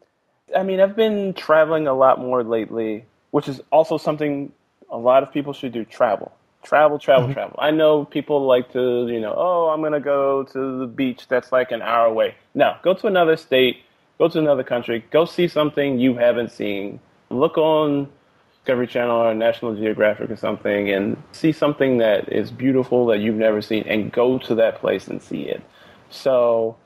I 0.57 0.63
mean, 0.63 0.79
I've 0.79 0.95
been 0.95 1.35
traveling 1.35 1.89
a 1.89 1.93
lot 1.93 2.21
more 2.21 2.45
lately, 2.45 3.05
which 3.33 3.49
is 3.49 3.61
also 3.73 3.99
something 3.99 4.53
a 4.89 4.97
lot 4.97 5.25
of 5.25 5.33
people 5.33 5.55
should 5.55 5.73
do. 5.73 5.85
Travel, 5.85 6.31
travel, 6.63 6.99
travel, 6.99 7.25
mm-hmm. 7.25 7.35
travel. 7.35 7.57
I 7.59 7.71
know 7.71 8.05
people 8.05 8.47
like 8.47 8.73
to, 8.73 9.09
you 9.09 9.21
know, 9.21 9.35
oh, 9.37 9.69
I'm 9.69 9.83
gonna 9.83 10.01
go 10.01 10.45
to 10.45 10.79
the 10.79 10.87
beach 10.87 11.27
that's 11.29 11.53
like 11.53 11.71
an 11.73 11.83
hour 11.83 12.07
away. 12.07 12.35
No, 12.55 12.77
go 12.83 12.95
to 12.95 13.07
another 13.07 13.37
state, 13.37 13.79
go 14.19 14.29
to 14.29 14.39
another 14.39 14.65
country, 14.65 15.05
go 15.11 15.25
see 15.25 15.49
something 15.49 15.99
you 15.99 16.17
haven't 16.17 16.53
seen. 16.53 17.01
Look 17.31 17.57
on 17.59 18.09
Discovery 18.53 18.87
Channel 18.87 19.17
or 19.17 19.35
National 19.35 19.75
Geographic 19.75 20.31
or 20.31 20.37
something 20.37 20.91
and 20.91 21.17
see 21.33 21.53
something 21.53 21.99
that 21.99 22.31
is 22.31 22.51
beautiful 22.51 23.07
that 23.07 23.19
you've 23.21 23.37
never 23.37 23.63
seen 23.63 23.85
and 23.85 24.13
go 24.13 24.39
to 24.39 24.55
that 24.57 24.81
place 24.81 25.09
and 25.09 25.23
see 25.23 25.43
it. 25.43 25.63
So 26.11 26.77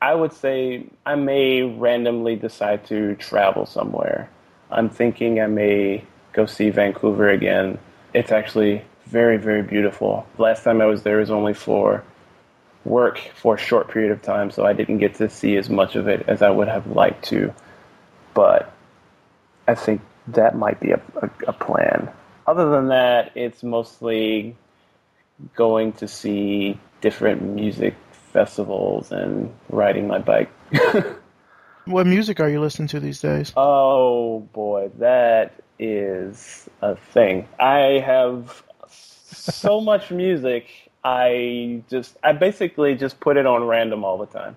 I 0.00 0.14
would 0.14 0.32
say 0.32 0.86
I 1.04 1.16
may 1.16 1.62
randomly 1.62 2.36
decide 2.36 2.86
to 2.86 3.16
travel 3.16 3.66
somewhere. 3.66 4.30
I'm 4.70 4.88
thinking 4.88 5.40
I 5.40 5.46
may 5.46 6.04
go 6.32 6.46
see 6.46 6.70
Vancouver 6.70 7.28
again. 7.28 7.78
It's 8.14 8.30
actually 8.30 8.84
very, 9.12 9.36
very 9.36 9.62
beautiful. 9.62 10.26
Last 10.38 10.64
time 10.64 10.80
I 10.80 10.86
was 10.86 11.02
there 11.02 11.18
was 11.18 11.30
only 11.30 11.52
for 11.52 12.02
work 12.84 13.20
for 13.34 13.56
a 13.56 13.58
short 13.58 13.88
period 13.88 14.10
of 14.10 14.22
time, 14.22 14.50
so 14.50 14.64
I 14.64 14.72
didn't 14.72 14.98
get 14.98 15.16
to 15.16 15.28
see 15.28 15.56
as 15.58 15.68
much 15.68 15.96
of 15.96 16.08
it 16.08 16.24
as 16.28 16.40
I 16.40 16.48
would 16.48 16.68
have 16.68 16.86
liked 16.86 17.26
to. 17.26 17.54
But 18.32 18.72
I 19.68 19.74
think 19.74 20.00
that 20.28 20.56
might 20.56 20.80
be 20.80 20.92
a, 20.92 21.00
a, 21.20 21.30
a 21.48 21.52
plan. 21.52 22.10
Other 22.46 22.70
than 22.70 22.88
that, 22.88 23.32
it's 23.34 23.62
mostly 23.62 24.56
going 25.54 25.92
to 25.94 26.08
see 26.08 26.80
different 27.02 27.42
music 27.42 27.94
festivals 28.32 29.12
and 29.12 29.52
riding 29.68 30.08
my 30.08 30.18
bike. 30.20 30.50
what 31.84 32.06
music 32.06 32.40
are 32.40 32.48
you 32.48 32.60
listening 32.60 32.88
to 32.88 33.00
these 33.00 33.20
days? 33.20 33.52
Oh 33.58 34.40
boy, 34.54 34.90
that 34.98 35.52
is 35.78 36.66
a 36.80 36.96
thing. 36.96 37.46
I 37.60 38.02
have 38.04 38.62
so 39.36 39.80
much 39.80 40.10
music. 40.10 40.68
I 41.04 41.82
just 41.90 42.16
I 42.22 42.32
basically 42.32 42.94
just 42.94 43.20
put 43.20 43.36
it 43.36 43.46
on 43.46 43.64
random 43.64 44.04
all 44.04 44.18
the 44.18 44.26
time. 44.26 44.56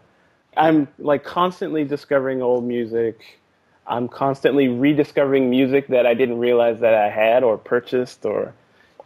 I'm 0.56 0.88
like 1.00 1.24
constantly 1.24 1.84
discovering 1.84 2.42
old 2.42 2.64
music 2.64 3.40
I'm 3.88 4.08
constantly 4.08 4.68
rediscovering 4.68 5.50
music 5.50 5.88
that 5.90 6.06
I 6.06 6.14
didn't 6.14 6.40
realize 6.40 6.80
that 6.80 6.94
I 6.94 7.10
had 7.10 7.44
or 7.44 7.58
purchased 7.58 8.26
or 8.26 8.54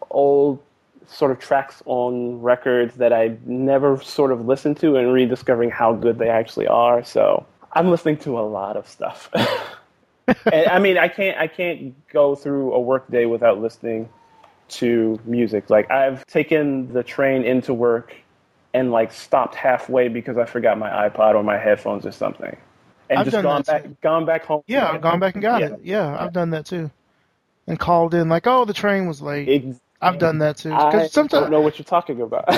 old 0.09 0.59
sort 1.07 1.31
of 1.31 1.39
tracks 1.39 1.81
on 1.85 2.41
records 2.41 2.95
that 2.95 3.11
I 3.11 3.37
never 3.45 4.01
sort 4.01 4.31
of 4.31 4.45
listened 4.45 4.77
to 4.77 4.95
and 4.95 5.11
rediscovering 5.11 5.71
how 5.71 5.93
good 5.93 6.17
they 6.17 6.29
actually 6.29 6.67
are. 6.67 7.03
So 7.03 7.45
I'm 7.73 7.89
listening 7.89 8.17
to 8.19 8.39
a 8.39 8.41
lot 8.41 8.77
of 8.77 8.87
stuff. 8.87 9.29
and, 10.51 10.67
I 10.67 10.79
mean, 10.79 10.97
I 10.97 11.07
can't 11.09 11.37
I 11.37 11.47
can't 11.47 11.95
go 12.09 12.35
through 12.35 12.73
a 12.73 12.79
workday 12.79 13.25
without 13.25 13.59
listening 13.59 14.07
to 14.69 15.19
music. 15.25 15.69
Like 15.69 15.91
I've 15.91 16.25
taken 16.27 16.93
the 16.93 17.03
train 17.03 17.43
into 17.43 17.73
work 17.73 18.15
and 18.73 18.91
like 18.91 19.11
stopped 19.11 19.55
halfway 19.55 20.07
because 20.07 20.37
I 20.37 20.45
forgot 20.45 20.77
my 20.77 21.09
iPod 21.09 21.35
or 21.35 21.43
my 21.43 21.57
headphones 21.57 22.05
or 22.05 22.11
something 22.11 22.55
and 23.09 23.19
I've 23.19 23.29
just 23.29 23.41
gone 23.41 23.63
back, 23.63 23.83
too. 23.83 23.97
gone 24.01 24.25
back 24.25 24.45
home. 24.45 24.63
Yeah, 24.67 24.91
I've 24.91 25.01
gone 25.01 25.19
back 25.19 25.35
and 25.35 25.41
got 25.41 25.61
yeah. 25.61 25.67
it. 25.67 25.79
Yeah, 25.83 26.11
yeah, 26.11 26.23
I've 26.23 26.33
done 26.33 26.51
that 26.51 26.65
too, 26.65 26.91
and 27.67 27.79
called 27.79 28.13
in 28.13 28.29
like, 28.29 28.47
"Oh, 28.47 28.65
the 28.65 28.73
train 28.73 29.07
was 29.07 29.21
late." 29.21 29.49
Exactly. 29.49 29.81
I've 30.01 30.17
done 30.17 30.37
that 30.39 30.57
too. 30.57 30.71
I 30.71 31.07
sometimes... 31.07 31.43
don't 31.43 31.51
know 31.51 31.59
what 31.59 31.77
you're 31.77 31.83
talking 31.83 32.21
about. 32.21 32.45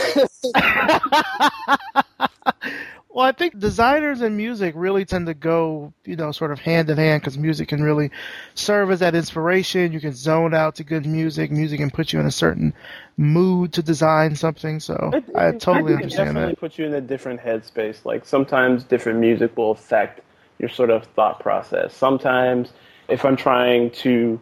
well, 3.14 3.26
I 3.26 3.34
think 3.34 3.60
designers 3.60 4.22
and 4.22 4.38
music 4.38 4.74
really 4.78 5.04
tend 5.04 5.28
to 5.28 5.34
go, 5.34 5.94
you 6.06 6.16
know, 6.16 6.32
sort 6.32 6.52
of 6.52 6.60
hand 6.60 6.90
in 6.90 6.98
hand 6.98 7.22
because 7.22 7.38
music 7.38 7.68
can 7.68 7.84
really 7.84 8.10
serve 8.56 8.90
as 8.90 9.00
that 9.00 9.16
inspiration. 9.16 9.92
You 9.92 10.00
can 10.00 10.14
zone 10.14 10.54
out 10.54 10.76
to 10.76 10.84
good 10.84 11.06
music. 11.06 11.52
Music 11.52 11.80
can 11.80 11.92
put 11.92 12.14
you 12.14 12.20
in 12.20 12.26
a 12.26 12.32
certain 12.32 12.74
mood 13.18 13.74
to 13.74 13.84
design 13.84 14.36
something. 14.36 14.80
So 14.80 15.12
it, 15.14 15.26
I 15.36 15.52
totally 15.52 15.94
I 15.94 15.98
understand 15.98 16.30
it 16.30 16.34
definitely 16.34 16.54
that. 16.54 16.60
put 16.60 16.78
you 16.78 16.86
in 16.86 16.94
a 16.94 17.02
different 17.02 17.42
headspace. 17.42 18.06
Like 18.06 18.26
sometimes 18.26 18.84
different 18.86 19.20
music 19.20 19.58
will 19.58 19.72
affect 19.72 20.22
your 20.60 20.70
sort 20.70 20.90
of 20.90 21.06
thought 21.08 21.40
process. 21.40 21.94
Sometimes, 21.94 22.72
if 23.10 23.26
I'm 23.26 23.36
trying 23.36 23.92
to 23.92 24.40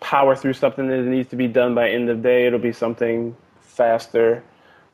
power 0.00 0.34
through 0.34 0.54
something 0.54 0.88
that 0.88 1.02
needs 1.02 1.28
to 1.30 1.36
be 1.36 1.48
done 1.48 1.74
by 1.74 1.90
end 1.90 2.08
of 2.08 2.22
day, 2.22 2.46
it'll 2.46 2.58
be 2.58 2.72
something 2.72 3.36
faster. 3.60 4.42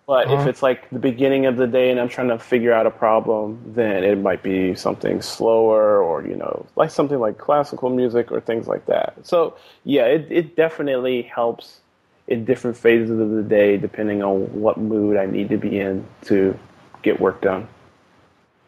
But 0.07 0.27
uh-huh. 0.27 0.43
if 0.43 0.47
it's 0.49 0.63
like 0.63 0.91
the 0.91 0.99
beginning 0.99 1.47
of 1.47 1.57
the 1.57 1.67
day 1.67 1.91
and 1.91 2.01
I'm 2.01 2.09
trying 2.09 2.29
to 2.29 2.39
figure 2.39 2.73
out 2.73 2.87
a 2.87 2.91
problem, 2.91 3.73
then 3.75 4.03
it 4.03 4.19
might 4.19 4.43
be 4.43 4.75
something 4.75 5.23
slower 5.23 6.03
or, 6.03 6.27
you 6.27 6.35
know, 6.35 6.67
like 6.75 6.91
something 6.91 7.19
like 7.19 7.39
classical 7.39 7.89
music 7.89 8.33
or 8.33 8.41
things 8.41 8.67
like 8.67 8.87
that. 8.87 9.15
So, 9.23 9.57
yeah, 9.85 10.07
it, 10.07 10.27
it 10.31 10.57
definitely 10.57 11.23
helps 11.23 11.81
in 12.27 12.45
different 12.45 12.77
phases 12.77 13.19
of 13.19 13.31
the 13.31 13.43
day 13.43 13.77
depending 13.77 14.23
on 14.23 14.41
what 14.61 14.77
mood 14.77 15.17
I 15.17 15.27
need 15.27 15.49
to 15.51 15.57
be 15.57 15.79
in 15.79 16.05
to 16.23 16.59
get 17.03 17.21
work 17.21 17.41
done. 17.41 17.69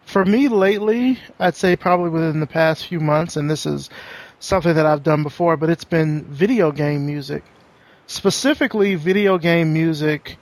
For 0.07 0.25
me 0.25 0.49
lately, 0.49 1.19
I'd 1.41 1.57
say 1.57 1.77
probably 1.77 2.11
within 2.11 2.41
the 2.41 2.47
past 2.47 2.87
few 2.87 3.01
months, 3.01 3.37
and 3.37 3.51
this 3.51 3.65
is 3.65 3.89
something 4.39 4.75
that 4.75 4.87
I've 4.87 5.03
done 5.03 5.23
before, 5.23 5.57
but 5.57 5.71
it's 5.71 5.85
been 5.85 6.25
video 6.25 6.71
game 6.71 7.07
music. 7.07 7.43
Specifically, 8.07 8.97
video 8.97 9.39
game 9.39 9.73
music 9.73 10.37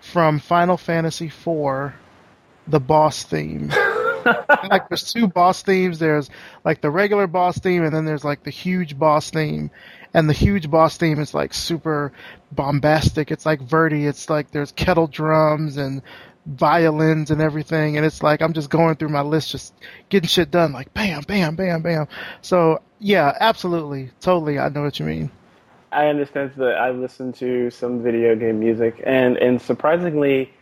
from 0.00 0.38
Final 0.38 0.76
Fantasy 0.76 1.26
IV, 1.26 1.92
the 2.66 2.80
boss 2.80 3.22
theme. 3.24 3.68
like 4.70 4.88
there's 4.88 5.12
two 5.12 5.26
boss 5.26 5.62
themes. 5.62 5.98
There's 5.98 6.30
like 6.64 6.80
the 6.80 6.90
regular 6.90 7.26
boss 7.26 7.58
theme, 7.58 7.84
and 7.84 7.94
then 7.94 8.04
there's 8.04 8.24
like 8.24 8.44
the 8.44 8.50
huge 8.50 8.98
boss 8.98 9.30
theme. 9.30 9.70
And 10.14 10.28
the 10.28 10.34
huge 10.34 10.70
boss 10.70 10.96
theme 10.96 11.18
is 11.18 11.34
like 11.34 11.52
super 11.52 12.12
bombastic. 12.52 13.30
It's 13.30 13.44
like 13.44 13.60
Verdi. 13.60 14.06
It's 14.06 14.30
like 14.30 14.50
there's 14.50 14.72
kettle 14.72 15.06
drums 15.06 15.76
and 15.76 16.02
violins 16.46 17.30
and 17.30 17.40
everything, 17.42 17.96
and 17.96 18.06
it's 18.06 18.22
like 18.22 18.40
I'm 18.40 18.54
just 18.54 18.70
going 18.70 18.96
through 18.96 19.10
my 19.10 19.20
list, 19.20 19.50
just 19.50 19.74
getting 20.08 20.28
shit 20.28 20.50
done, 20.50 20.72
like 20.72 20.92
bam, 20.94 21.22
bam, 21.22 21.56
bam, 21.56 21.82
bam. 21.82 22.08
So 22.40 22.80
yeah, 22.98 23.36
absolutely, 23.38 24.10
totally, 24.20 24.58
I 24.58 24.68
know 24.70 24.82
what 24.82 24.98
you 24.98 25.06
mean. 25.06 25.30
I 25.92 26.08
understand 26.08 26.52
that 26.56 26.76
I 26.76 26.90
listen 26.90 27.32
to 27.34 27.70
some 27.70 28.02
video 28.02 28.36
game 28.36 28.60
music, 28.60 29.02
and 29.04 29.36
and 29.38 29.60
surprisingly, 29.60 30.52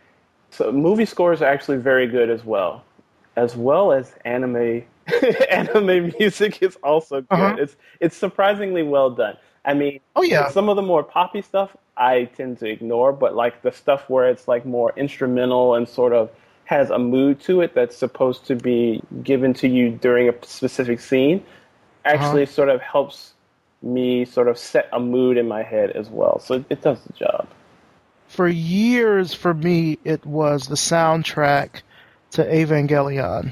so 0.51 0.71
movie 0.71 1.05
scores 1.05 1.41
are 1.41 1.47
actually 1.47 1.77
very 1.77 2.07
good 2.07 2.29
as 2.29 2.43
well, 2.43 2.83
as 3.35 3.55
well 3.55 3.91
as 3.91 4.13
anime. 4.25 4.83
anime 5.49 6.13
music 6.19 6.61
is 6.61 6.75
also 6.83 7.21
good. 7.21 7.27
Uh-huh. 7.31 7.55
It's 7.59 7.75
it's 7.99 8.17
surprisingly 8.17 8.83
well 8.83 9.09
done. 9.09 9.37
I 9.63 9.73
mean, 9.73 9.99
oh 10.15 10.21
yeah, 10.21 10.49
some 10.49 10.69
of 10.69 10.75
the 10.75 10.81
more 10.81 11.03
poppy 11.03 11.41
stuff 11.41 11.75
I 11.95 12.25
tend 12.25 12.59
to 12.59 12.69
ignore, 12.69 13.13
but 13.13 13.35
like 13.35 13.61
the 13.61 13.71
stuff 13.71 14.09
where 14.09 14.29
it's 14.29 14.47
like 14.47 14.65
more 14.65 14.93
instrumental 14.97 15.75
and 15.75 15.87
sort 15.87 16.13
of 16.13 16.29
has 16.65 16.89
a 16.89 16.99
mood 16.99 17.39
to 17.39 17.61
it 17.61 17.73
that's 17.73 17.95
supposed 17.95 18.45
to 18.47 18.55
be 18.55 19.01
given 19.23 19.53
to 19.53 19.69
you 19.69 19.89
during 19.89 20.27
a 20.27 20.33
specific 20.45 20.99
scene 20.99 21.41
actually 22.07 22.43
uh-huh. 22.43 22.51
sort 22.51 22.69
of 22.69 22.81
helps 22.81 23.33
me 23.81 24.25
sort 24.25 24.47
of 24.47 24.57
set 24.57 24.89
a 24.91 24.99
mood 24.99 25.37
in 25.37 25.47
my 25.47 25.63
head 25.63 25.91
as 25.91 26.09
well. 26.09 26.39
So 26.39 26.55
it, 26.55 26.65
it 26.69 26.81
does 26.81 27.01
the 27.03 27.13
job. 27.13 27.47
For 28.27 28.47
years, 28.47 29.33
for 29.33 29.53
me, 29.53 29.99
it 30.03 30.25
was 30.25 30.67
the 30.67 30.75
soundtrack 30.75 31.81
to 32.31 32.43
Evangelion. 32.43 33.51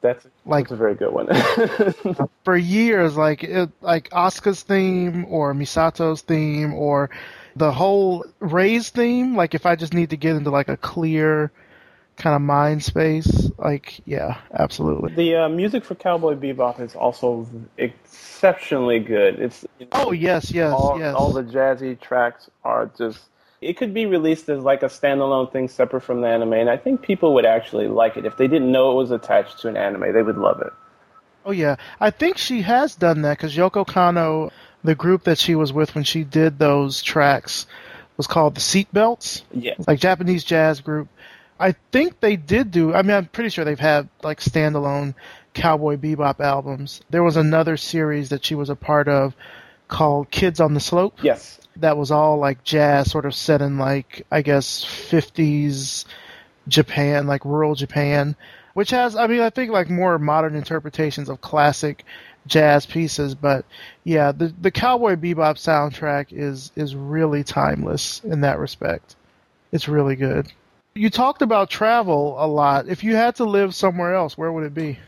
That's 0.00 0.26
like 0.46 0.68
that's 0.68 0.72
a 0.72 0.76
very 0.76 0.94
good 0.94 1.12
one. 1.12 1.26
for 2.44 2.56
years, 2.56 3.16
like 3.16 3.42
it, 3.42 3.70
like 3.80 4.08
Asuka's 4.10 4.62
theme 4.62 5.24
or 5.28 5.54
Misato's 5.54 6.22
theme 6.22 6.72
or 6.72 7.10
the 7.56 7.72
whole 7.72 8.24
Rei's 8.38 8.90
theme. 8.90 9.34
Like 9.34 9.54
if 9.54 9.66
I 9.66 9.74
just 9.74 9.94
need 9.94 10.10
to 10.10 10.16
get 10.16 10.36
into 10.36 10.50
like 10.50 10.68
a 10.68 10.76
clear 10.76 11.50
kind 12.18 12.36
of 12.36 12.42
mind 12.42 12.82
space. 12.82 13.50
Like, 13.58 14.00
yeah, 14.04 14.38
absolutely. 14.52 15.14
The 15.14 15.36
uh, 15.36 15.48
music 15.48 15.84
for 15.84 15.94
Cowboy 15.94 16.34
Bebop 16.34 16.80
is 16.80 16.94
also 16.94 17.48
exceptionally 17.76 18.98
good. 18.98 19.40
It's 19.40 19.64
you 19.78 19.86
know, 19.86 19.92
oh 19.94 20.12
yes, 20.12 20.50
yes, 20.50 20.72
all, 20.72 20.98
yes. 20.98 21.14
All 21.14 21.32
the 21.32 21.42
jazzy 21.42 21.98
tracks 21.98 22.50
are 22.64 22.90
just. 22.98 23.20
It 23.60 23.76
could 23.76 23.92
be 23.92 24.06
released 24.06 24.48
as 24.48 24.62
like 24.62 24.84
a 24.84 24.86
standalone 24.86 25.50
thing 25.50 25.68
separate 25.68 26.02
from 26.02 26.20
the 26.20 26.28
anime, 26.28 26.52
and 26.52 26.70
I 26.70 26.76
think 26.76 27.02
people 27.02 27.34
would 27.34 27.46
actually 27.46 27.88
like 27.88 28.16
it 28.16 28.24
if 28.24 28.36
they 28.36 28.46
didn't 28.46 28.70
know 28.70 28.92
it 28.92 28.94
was 28.94 29.10
attached 29.10 29.60
to 29.60 29.68
an 29.68 29.76
anime. 29.76 30.12
They 30.12 30.22
would 30.22 30.38
love 30.38 30.60
it. 30.60 30.72
Oh 31.44 31.50
yeah, 31.50 31.76
I 31.98 32.10
think 32.10 32.38
she 32.38 32.62
has 32.62 32.94
done 32.94 33.22
that 33.22 33.38
because 33.38 33.56
Yoko 33.56 33.86
Kanno, 33.86 34.52
the 34.84 34.94
group 34.94 35.24
that 35.24 35.38
she 35.38 35.54
was 35.54 35.72
with 35.72 35.94
when 35.94 36.04
she 36.04 36.22
did 36.22 36.58
those 36.58 37.02
tracks, 37.02 37.66
was 38.16 38.26
called 38.28 38.54
the 38.54 38.60
Seatbelts. 38.60 39.42
Yeah, 39.52 39.74
like 39.86 39.98
Japanese 39.98 40.44
jazz 40.44 40.80
group. 40.80 41.08
I 41.58 41.72
think 41.92 42.20
they 42.20 42.36
did 42.36 42.70
do. 42.70 42.94
I 42.94 43.02
mean, 43.02 43.16
I'm 43.16 43.26
pretty 43.26 43.50
sure 43.50 43.64
they've 43.64 43.78
had 43.78 44.08
like 44.22 44.40
standalone 44.40 45.14
Cowboy 45.54 45.96
Bebop 45.96 46.40
albums. 46.40 47.00
There 47.10 47.22
was 47.22 47.36
another 47.36 47.76
series 47.76 48.28
that 48.28 48.44
she 48.44 48.54
was 48.54 48.70
a 48.70 48.76
part 48.76 49.08
of 49.08 49.34
called 49.88 50.30
Kids 50.30 50.60
on 50.60 50.74
the 50.74 50.80
Slope. 50.80 51.18
Yes. 51.22 51.58
That 51.76 51.96
was 51.96 52.10
all 52.10 52.38
like 52.38 52.64
jazz, 52.64 53.10
sort 53.10 53.26
of 53.26 53.34
set 53.34 53.62
in 53.62 53.78
like 53.78 54.26
I 54.30 54.42
guess 54.42 54.84
50s 54.84 56.04
Japan, 56.68 57.26
like 57.26 57.44
rural 57.44 57.74
Japan, 57.74 58.36
which 58.74 58.90
has 58.90 59.16
I 59.16 59.26
mean 59.26 59.40
I 59.40 59.50
think 59.50 59.72
like 59.72 59.90
more 59.90 60.18
modern 60.18 60.54
interpretations 60.54 61.28
of 61.28 61.40
classic 61.40 62.04
jazz 62.46 62.86
pieces, 62.86 63.34
but 63.34 63.64
yeah, 64.04 64.32
the 64.32 64.52
the 64.60 64.70
Cowboy 64.70 65.14
Bebop 65.14 65.56
soundtrack 65.56 66.26
is 66.30 66.72
is 66.76 66.94
really 66.94 67.44
timeless 67.44 68.20
in 68.24 68.40
that 68.42 68.58
respect. 68.58 69.16
It's 69.72 69.88
really 69.88 70.16
good. 70.16 70.50
You 70.94 71.10
talked 71.10 71.42
about 71.42 71.70
travel 71.70 72.36
a 72.38 72.46
lot. 72.46 72.88
If 72.88 73.04
you 73.04 73.14
had 73.14 73.36
to 73.36 73.44
live 73.44 73.74
somewhere 73.74 74.14
else, 74.14 74.36
where 74.36 74.52
would 74.52 74.64
it 74.64 74.74
be? 74.74 74.98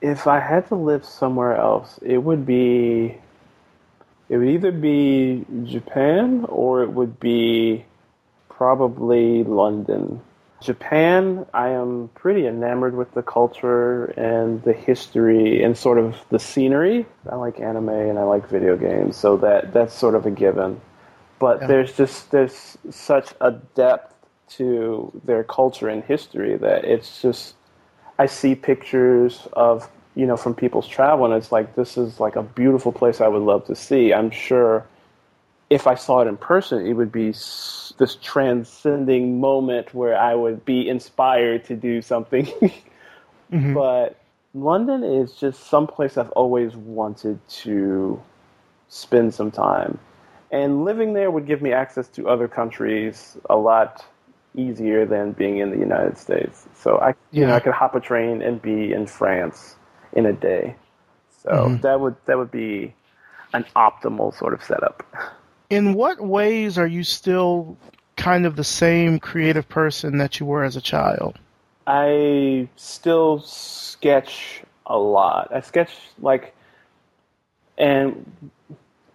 if 0.00 0.26
I 0.26 0.40
had 0.40 0.68
to 0.68 0.76
live 0.76 1.04
somewhere 1.04 1.56
else, 1.56 1.98
it 2.02 2.18
would 2.18 2.46
be 2.46 3.18
it 4.28 4.36
would 4.36 4.48
either 4.48 4.72
be 4.72 5.44
Japan 5.64 6.46
or 6.48 6.82
it 6.82 6.90
would 6.90 7.18
be 7.18 7.84
probably 8.48 9.42
London. 9.42 10.20
Japan, 10.62 11.46
I 11.54 11.70
am 11.70 12.10
pretty 12.14 12.46
enamored 12.46 12.94
with 12.94 13.12
the 13.14 13.22
culture 13.22 14.04
and 14.04 14.62
the 14.62 14.74
history 14.74 15.62
and 15.62 15.76
sort 15.76 15.98
of 15.98 16.16
the 16.28 16.38
scenery. 16.38 17.06
I 17.28 17.36
like 17.36 17.60
anime 17.60 17.88
and 17.88 18.18
I 18.18 18.24
like 18.24 18.48
video 18.48 18.76
games, 18.76 19.16
so 19.16 19.38
that 19.38 19.72
that's 19.72 19.94
sort 19.94 20.14
of 20.14 20.26
a 20.26 20.30
given. 20.30 20.80
But 21.38 21.62
yeah. 21.62 21.66
there's 21.66 21.96
just 21.96 22.30
there's 22.30 22.78
such 22.90 23.32
a 23.40 23.52
depth 23.52 24.14
to 24.50 25.12
their 25.24 25.44
culture 25.44 25.88
and 25.88 26.02
history 26.04 26.56
that 26.56 26.84
it's 26.84 27.22
just 27.22 27.54
I 28.18 28.26
see 28.26 28.54
pictures 28.54 29.48
of 29.54 29.88
you 30.14 30.26
know 30.26 30.36
from 30.36 30.54
people's 30.54 30.86
travel, 30.86 31.24
and 31.24 31.34
it's 31.34 31.52
like 31.52 31.74
this 31.76 31.96
is 31.96 32.20
like 32.20 32.36
a 32.36 32.42
beautiful 32.42 32.92
place 32.92 33.20
I 33.20 33.28
would 33.28 33.42
love 33.42 33.64
to 33.66 33.74
see. 33.74 34.12
I'm 34.12 34.30
sure 34.30 34.86
if 35.70 35.86
I 35.86 35.94
saw 35.94 36.20
it 36.20 36.26
in 36.26 36.36
person, 36.36 36.84
it 36.84 36.94
would 36.94 37.12
be 37.12 37.28
this 37.30 38.16
transcending 38.20 39.40
moment 39.40 39.94
where 39.94 40.18
I 40.18 40.34
would 40.34 40.64
be 40.64 40.88
inspired 40.88 41.64
to 41.66 41.76
do 41.76 42.02
something. 42.02 42.46
mm-hmm. 43.52 43.74
But 43.74 44.20
London 44.52 45.04
is 45.04 45.32
just 45.32 45.68
some 45.68 45.86
place 45.86 46.16
I've 46.16 46.30
always 46.32 46.74
wanted 46.74 47.38
to 47.62 48.20
spend 48.88 49.32
some 49.32 49.52
time. 49.52 49.98
And 50.50 50.84
living 50.84 51.12
there 51.12 51.30
would 51.30 51.46
give 51.46 51.62
me 51.62 51.72
access 51.72 52.08
to 52.08 52.28
other 52.28 52.48
countries 52.48 53.36
a 53.48 53.56
lot 53.56 54.04
easier 54.54 55.06
than 55.06 55.32
being 55.32 55.58
in 55.58 55.70
the 55.70 55.78
United 55.78 56.18
States. 56.18 56.66
So 56.74 56.98
I, 56.98 57.14
you 57.30 57.46
know, 57.46 57.54
I 57.54 57.60
could 57.60 57.72
hop 57.72 57.94
a 57.94 58.00
train 58.00 58.42
and 58.42 58.60
be 58.60 58.92
in 58.92 59.06
France 59.06 59.76
in 60.12 60.26
a 60.26 60.32
day. 60.32 60.76
So 61.42 61.50
mm-hmm. 61.50 61.80
that 61.82 62.00
would 62.00 62.16
that 62.26 62.36
would 62.36 62.50
be 62.50 62.94
an 63.52 63.64
optimal 63.76 64.36
sort 64.36 64.54
of 64.54 64.62
setup. 64.62 65.04
In 65.68 65.94
what 65.94 66.20
ways 66.20 66.78
are 66.78 66.86
you 66.86 67.04
still 67.04 67.76
kind 68.16 68.44
of 68.44 68.56
the 68.56 68.64
same 68.64 69.18
creative 69.18 69.68
person 69.68 70.18
that 70.18 70.40
you 70.40 70.46
were 70.46 70.64
as 70.64 70.76
a 70.76 70.80
child? 70.80 71.38
I 71.86 72.68
still 72.76 73.40
sketch 73.40 74.62
a 74.86 74.98
lot. 74.98 75.50
I 75.54 75.60
sketch 75.60 75.90
like 76.20 76.54
and 77.78 78.50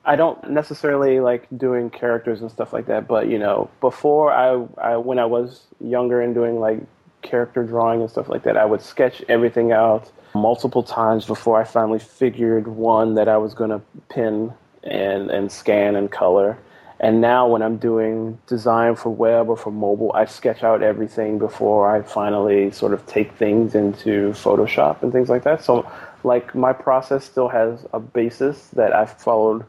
I 0.05 0.15
don't 0.15 0.51
necessarily 0.51 1.19
like 1.19 1.47
doing 1.57 1.89
characters 1.89 2.41
and 2.41 2.51
stuff 2.51 2.73
like 2.73 2.85
that, 2.87 3.07
but 3.07 3.27
you 3.27 3.39
know, 3.39 3.69
before 3.81 4.31
I, 4.31 4.65
I 4.77 4.97
when 4.97 5.17
I 5.17 5.25
was 5.25 5.65
younger 5.79 6.21
and 6.21 6.33
doing 6.35 6.59
like 6.59 6.79
character 7.23 7.63
drawing 7.63 8.01
and 8.01 8.09
stuff 8.09 8.29
like 8.29 8.43
that, 8.43 8.55
I 8.55 8.65
would 8.65 8.81
sketch 8.81 9.23
everything 9.27 9.71
out 9.71 10.11
multiple 10.35 10.83
times 10.83 11.25
before 11.25 11.59
I 11.59 11.63
finally 11.63 11.99
figured 11.99 12.67
one 12.67 13.15
that 13.15 13.27
I 13.27 13.37
was 13.37 13.53
going 13.53 13.71
to 13.71 13.81
pin 14.09 14.53
and 14.83 15.31
and 15.31 15.51
scan 15.51 15.95
and 15.95 16.11
color. 16.11 16.57
And 16.99 17.19
now 17.19 17.47
when 17.47 17.61
I'm 17.61 17.77
doing 17.77 18.37
design 18.47 18.95
for 18.95 19.09
web 19.09 19.49
or 19.49 19.57
for 19.57 19.71
mobile, 19.71 20.11
I 20.13 20.25
sketch 20.25 20.63
out 20.63 20.81
everything 20.81 21.39
before 21.39 21.93
I 21.93 22.03
finally 22.03 22.71
sort 22.71 22.93
of 22.93 23.05
take 23.05 23.33
things 23.33 23.75
into 23.75 24.31
Photoshop 24.31 25.03
and 25.03 25.11
things 25.11 25.27
like 25.27 25.43
that. 25.43 25.63
So 25.63 25.91
like 26.23 26.55
my 26.55 26.71
process 26.73 27.25
still 27.25 27.49
has 27.49 27.85
a 27.91 27.99
basis 27.99 28.69
that 28.69 28.95
I've 28.95 29.11
followed 29.19 29.65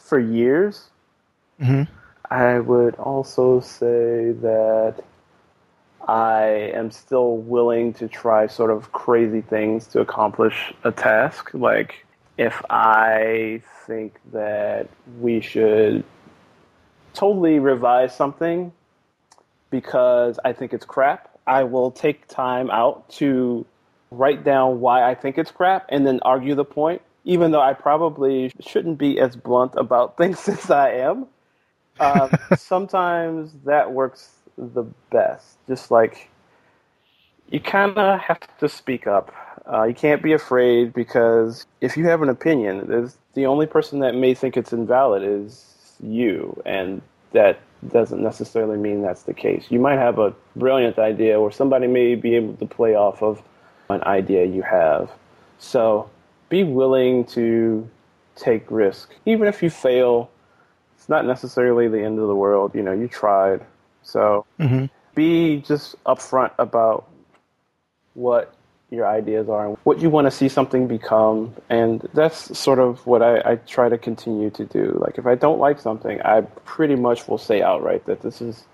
for 0.00 0.18
years. 0.18 0.88
Mm-hmm. 1.60 1.92
I 2.30 2.58
would 2.58 2.94
also 2.96 3.60
say 3.60 4.32
that 4.32 5.02
I 6.06 6.72
am 6.74 6.90
still 6.90 7.36
willing 7.36 7.92
to 7.94 8.08
try 8.08 8.46
sort 8.46 8.70
of 8.70 8.92
crazy 8.92 9.40
things 9.40 9.86
to 9.88 10.00
accomplish 10.00 10.72
a 10.84 10.92
task. 10.92 11.50
Like, 11.52 12.06
if 12.38 12.62
I 12.70 13.62
think 13.86 14.18
that 14.32 14.88
we 15.20 15.40
should 15.40 16.04
totally 17.12 17.58
revise 17.58 18.14
something 18.14 18.72
because 19.70 20.38
I 20.44 20.52
think 20.52 20.72
it's 20.72 20.84
crap, 20.84 21.38
I 21.46 21.64
will 21.64 21.90
take 21.90 22.26
time 22.28 22.70
out 22.70 23.08
to 23.10 23.66
write 24.10 24.44
down 24.44 24.80
why 24.80 25.08
I 25.08 25.14
think 25.14 25.38
it's 25.38 25.50
crap 25.50 25.86
and 25.88 26.06
then 26.06 26.20
argue 26.22 26.54
the 26.54 26.64
point 26.64 27.02
even 27.24 27.50
though 27.50 27.60
I 27.60 27.74
probably 27.74 28.52
shouldn't 28.60 28.98
be 28.98 29.18
as 29.18 29.36
blunt 29.36 29.74
about 29.76 30.16
things 30.18 30.48
as 30.48 30.70
I 30.70 30.90
am, 30.92 31.26
um, 31.98 32.30
sometimes 32.56 33.52
that 33.64 33.92
works 33.92 34.30
the 34.56 34.84
best. 35.10 35.58
Just 35.68 35.90
like 35.90 36.30
you 37.50 37.60
kind 37.60 37.96
of 37.98 38.20
have 38.20 38.40
to 38.58 38.68
speak 38.68 39.06
up. 39.06 39.34
Uh, 39.70 39.84
you 39.84 39.94
can't 39.94 40.22
be 40.22 40.32
afraid 40.32 40.92
because 40.92 41.66
if 41.80 41.96
you 41.96 42.06
have 42.06 42.22
an 42.22 42.28
opinion, 42.28 42.86
there's, 42.88 43.16
the 43.34 43.46
only 43.46 43.66
person 43.66 44.00
that 44.00 44.14
may 44.14 44.34
think 44.34 44.56
it's 44.56 44.72
invalid 44.72 45.22
is 45.22 45.94
you, 46.02 46.60
and 46.64 47.02
that 47.32 47.60
doesn't 47.92 48.22
necessarily 48.22 48.76
mean 48.76 49.02
that's 49.02 49.22
the 49.22 49.34
case. 49.34 49.66
You 49.68 49.78
might 49.78 49.98
have 49.98 50.18
a 50.18 50.34
brilliant 50.56 50.98
idea, 50.98 51.38
or 51.38 51.52
somebody 51.52 51.86
may 51.86 52.14
be 52.14 52.34
able 52.36 52.54
to 52.54 52.66
play 52.66 52.94
off 52.94 53.22
of 53.22 53.42
an 53.88 54.02
idea 54.04 54.44
you 54.44 54.62
have. 54.62 55.10
So 55.58 56.08
be 56.50 56.64
willing 56.64 57.24
to 57.24 57.88
take 58.36 58.70
risk. 58.70 59.14
Even 59.24 59.48
if 59.48 59.62
you 59.62 59.70
fail, 59.70 60.30
it's 60.96 61.08
not 61.08 61.24
necessarily 61.24 61.88
the 61.88 62.02
end 62.02 62.18
of 62.18 62.28
the 62.28 62.34
world. 62.34 62.74
You 62.74 62.82
know, 62.82 62.92
you 62.92 63.08
tried. 63.08 63.64
So 64.02 64.44
mm-hmm. 64.58 64.86
be 65.14 65.62
just 65.62 66.02
upfront 66.04 66.52
about 66.58 67.08
what 68.14 68.54
your 68.90 69.06
ideas 69.06 69.48
are 69.48 69.68
and 69.68 69.76
what 69.84 70.00
you 70.00 70.10
want 70.10 70.26
to 70.26 70.30
see 70.30 70.48
something 70.48 70.88
become. 70.88 71.54
And 71.68 72.06
that's 72.12 72.58
sort 72.58 72.80
of 72.80 73.06
what 73.06 73.22
I, 73.22 73.52
I 73.52 73.54
try 73.56 73.88
to 73.88 73.96
continue 73.96 74.50
to 74.50 74.64
do. 74.64 74.98
Like 75.00 75.16
if 75.16 75.26
I 75.26 75.36
don't 75.36 75.60
like 75.60 75.80
something, 75.80 76.20
I 76.22 76.40
pretty 76.64 76.96
much 76.96 77.28
will 77.28 77.38
say 77.38 77.62
outright 77.62 78.04
that 78.06 78.20
this 78.22 78.42
is 78.42 78.64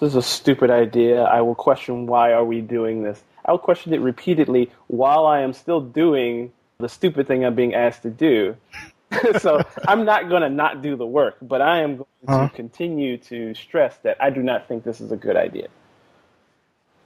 this 0.00 0.10
is 0.10 0.16
a 0.16 0.22
stupid 0.22 0.70
idea. 0.70 1.22
I 1.22 1.40
will 1.42 1.54
question 1.54 2.06
why 2.06 2.32
are 2.32 2.44
we 2.44 2.60
doing 2.60 3.02
this. 3.02 3.22
I'll 3.44 3.58
question 3.58 3.92
it 3.94 4.00
repeatedly 4.00 4.70
while 4.88 5.26
I 5.26 5.40
am 5.40 5.52
still 5.52 5.80
doing 5.80 6.52
the 6.78 6.88
stupid 6.88 7.26
thing 7.26 7.44
I'm 7.44 7.54
being 7.54 7.74
asked 7.74 8.02
to 8.02 8.10
do. 8.10 8.56
so 9.38 9.62
I'm 9.86 10.04
not 10.04 10.28
going 10.28 10.42
to 10.42 10.48
not 10.48 10.82
do 10.82 10.96
the 10.96 11.06
work, 11.06 11.36
but 11.40 11.62
I 11.62 11.80
am 11.80 11.96
going 11.96 12.06
uh-huh. 12.26 12.48
to 12.48 12.54
continue 12.54 13.18
to 13.18 13.54
stress 13.54 13.96
that 14.02 14.16
I 14.20 14.30
do 14.30 14.42
not 14.42 14.68
think 14.68 14.84
this 14.84 15.00
is 15.00 15.12
a 15.12 15.16
good 15.16 15.36
idea. 15.36 15.68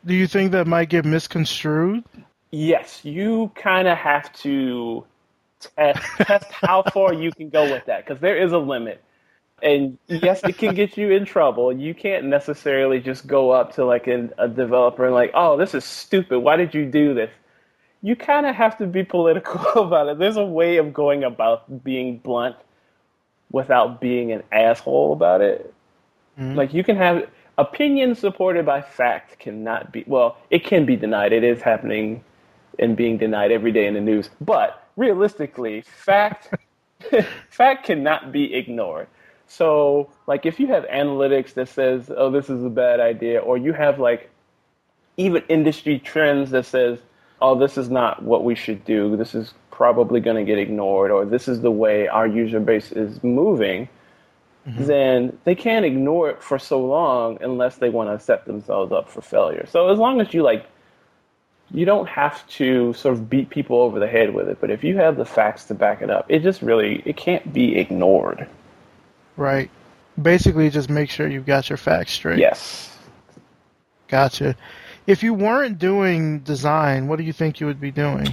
Do 0.04 0.14
you 0.14 0.26
think 0.26 0.52
that 0.52 0.66
might 0.66 0.88
get 0.88 1.04
misconstrued? 1.04 2.04
Yes, 2.50 3.04
you 3.04 3.52
kind 3.54 3.86
of 3.86 3.98
have 3.98 4.32
to 4.38 5.04
test, 5.60 6.00
test 6.16 6.50
how 6.50 6.82
far 6.82 7.12
you 7.12 7.30
can 7.32 7.50
go 7.50 7.70
with 7.70 7.84
that 7.84 8.04
because 8.04 8.20
there 8.20 8.36
is 8.36 8.52
a 8.52 8.58
limit. 8.58 9.02
And 9.62 9.98
yes, 10.06 10.42
it 10.42 10.56
can 10.56 10.74
get 10.74 10.96
you 10.96 11.10
in 11.10 11.26
trouble. 11.26 11.70
You 11.70 11.94
can't 11.94 12.24
necessarily 12.24 12.98
just 12.98 13.26
go 13.26 13.50
up 13.50 13.74
to 13.74 13.84
like 13.84 14.06
a, 14.06 14.30
a 14.38 14.48
developer 14.48 15.04
and 15.04 15.14
like, 15.14 15.32
"Oh, 15.34 15.58
this 15.58 15.74
is 15.74 15.84
stupid. 15.84 16.40
Why 16.40 16.56
did 16.56 16.74
you 16.74 16.86
do 16.86 17.12
this?" 17.12 17.30
You 18.02 18.16
kind 18.16 18.46
of 18.46 18.54
have 18.54 18.78
to 18.78 18.86
be 18.86 19.04
political 19.04 19.60
about 19.86 20.08
it. 20.08 20.18
There's 20.18 20.36
a 20.36 20.44
way 20.44 20.76
of 20.78 20.92
going 20.92 21.24
about 21.24 21.84
being 21.84 22.18
blunt 22.18 22.56
without 23.50 24.00
being 24.00 24.32
an 24.32 24.42
asshole 24.52 25.12
about 25.12 25.40
it. 25.40 25.72
Mm-hmm. 26.38 26.56
Like 26.56 26.72
you 26.72 26.84
can 26.84 26.96
have 26.96 27.28
opinion 27.60 28.14
supported 28.14 28.64
by 28.64 28.80
fact 28.80 29.38
cannot 29.38 29.92
be 29.92 30.02
well 30.06 30.38
it 30.48 30.64
can 30.64 30.86
be 30.86 30.96
denied 30.96 31.30
it 31.30 31.44
is 31.44 31.60
happening 31.60 32.24
and 32.78 32.96
being 32.96 33.18
denied 33.18 33.52
every 33.52 33.70
day 33.70 33.86
in 33.86 33.92
the 33.92 34.00
news 34.00 34.30
but 34.40 34.88
realistically 34.96 35.82
fact 35.82 36.54
fact 37.50 37.84
cannot 37.84 38.32
be 38.32 38.54
ignored 38.54 39.06
so 39.46 40.10
like 40.26 40.46
if 40.46 40.58
you 40.58 40.68
have 40.68 40.84
analytics 40.84 41.52
that 41.52 41.68
says 41.68 42.10
oh 42.16 42.30
this 42.30 42.48
is 42.48 42.64
a 42.64 42.70
bad 42.70 42.98
idea 42.98 43.38
or 43.40 43.58
you 43.58 43.74
have 43.74 43.98
like 43.98 44.30
even 45.18 45.42
industry 45.50 45.98
trends 45.98 46.50
that 46.50 46.64
says 46.64 46.98
oh 47.40 47.58
this 47.58 47.76
is 47.76 47.88
not 47.88 48.22
what 48.22 48.44
we 48.44 48.54
should 48.54 48.84
do 48.84 49.16
this 49.16 49.34
is 49.34 49.54
probably 49.70 50.20
going 50.20 50.36
to 50.36 50.44
get 50.44 50.58
ignored 50.58 51.10
or 51.10 51.24
this 51.24 51.48
is 51.48 51.60
the 51.60 51.70
way 51.70 52.06
our 52.08 52.26
user 52.26 52.60
base 52.60 52.92
is 52.92 53.22
moving 53.24 53.88
mm-hmm. 54.66 54.84
then 54.84 55.38
they 55.44 55.54
can't 55.54 55.84
ignore 55.84 56.30
it 56.30 56.42
for 56.42 56.58
so 56.58 56.80
long 56.84 57.38
unless 57.42 57.76
they 57.76 57.88
want 57.88 58.10
to 58.10 58.24
set 58.24 58.44
themselves 58.44 58.92
up 58.92 59.08
for 59.08 59.20
failure. 59.20 59.66
So 59.70 59.88
as 59.88 59.98
long 59.98 60.20
as 60.20 60.32
you 60.34 60.42
like, 60.42 60.66
you 61.72 61.84
don't 61.84 62.08
have 62.08 62.46
to 62.48 62.92
sort 62.94 63.14
of 63.14 63.30
beat 63.30 63.48
people 63.50 63.80
over 63.80 64.00
the 64.00 64.08
head 64.08 64.34
with 64.34 64.48
it, 64.48 64.58
but 64.60 64.70
if 64.70 64.82
you 64.82 64.96
have 64.96 65.16
the 65.16 65.24
facts 65.24 65.64
to 65.66 65.74
back 65.74 66.02
it 66.02 66.10
up, 66.10 66.26
it 66.28 66.40
just 66.40 66.62
really 66.62 67.02
it 67.04 67.16
can't 67.16 67.52
be 67.52 67.78
ignored. 67.78 68.48
Right. 69.36 69.70
Basically, 70.20 70.68
just 70.68 70.90
make 70.90 71.08
sure 71.08 71.28
you've 71.28 71.46
got 71.46 71.70
your 71.70 71.76
facts 71.76 72.12
straight. 72.12 72.40
Yes. 72.40 72.98
Gotcha. 74.08 74.56
If 75.10 75.24
you 75.24 75.34
weren't 75.34 75.80
doing 75.80 76.38
design, 76.38 77.08
what 77.08 77.16
do 77.16 77.24
you 77.24 77.32
think 77.32 77.58
you 77.58 77.66
would 77.66 77.80
be 77.80 77.90
doing? 77.90 78.32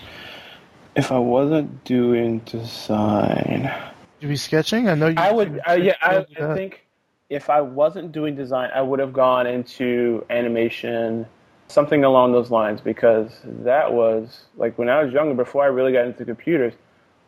If 0.96 1.12
I 1.12 1.18
wasn't 1.18 1.84
doing 1.84 2.38
design, 2.46 3.74
you'd 4.20 4.28
be 4.28 4.36
sketching? 4.36 4.88
I 4.88 4.94
know 4.94 5.08
you. 5.08 5.16
I 5.18 5.32
would. 5.32 5.60
Uh, 5.68 5.74
yeah, 5.74 5.96
I, 6.04 6.18
I 6.40 6.54
think 6.54 6.86
if 7.32 7.50
I 7.50 7.62
wasn't 7.62 8.12
doing 8.12 8.36
design, 8.36 8.70
I 8.76 8.84
would 8.84 9.00
have 9.00 9.12
gone 9.12 9.48
into 9.48 10.24
animation, 10.30 11.26
something 11.68 12.04
along 12.04 12.34
those 12.34 12.52
lines, 12.52 12.80
because 12.80 13.32
that 13.44 13.92
was 13.92 14.46
like 14.56 14.78
when 14.78 14.88
I 14.88 15.04
was 15.04 15.12
younger, 15.12 15.34
before 15.34 15.64
I 15.64 15.68
really 15.68 15.94
got 15.94 16.06
into 16.06 16.26
computers, 16.26 16.74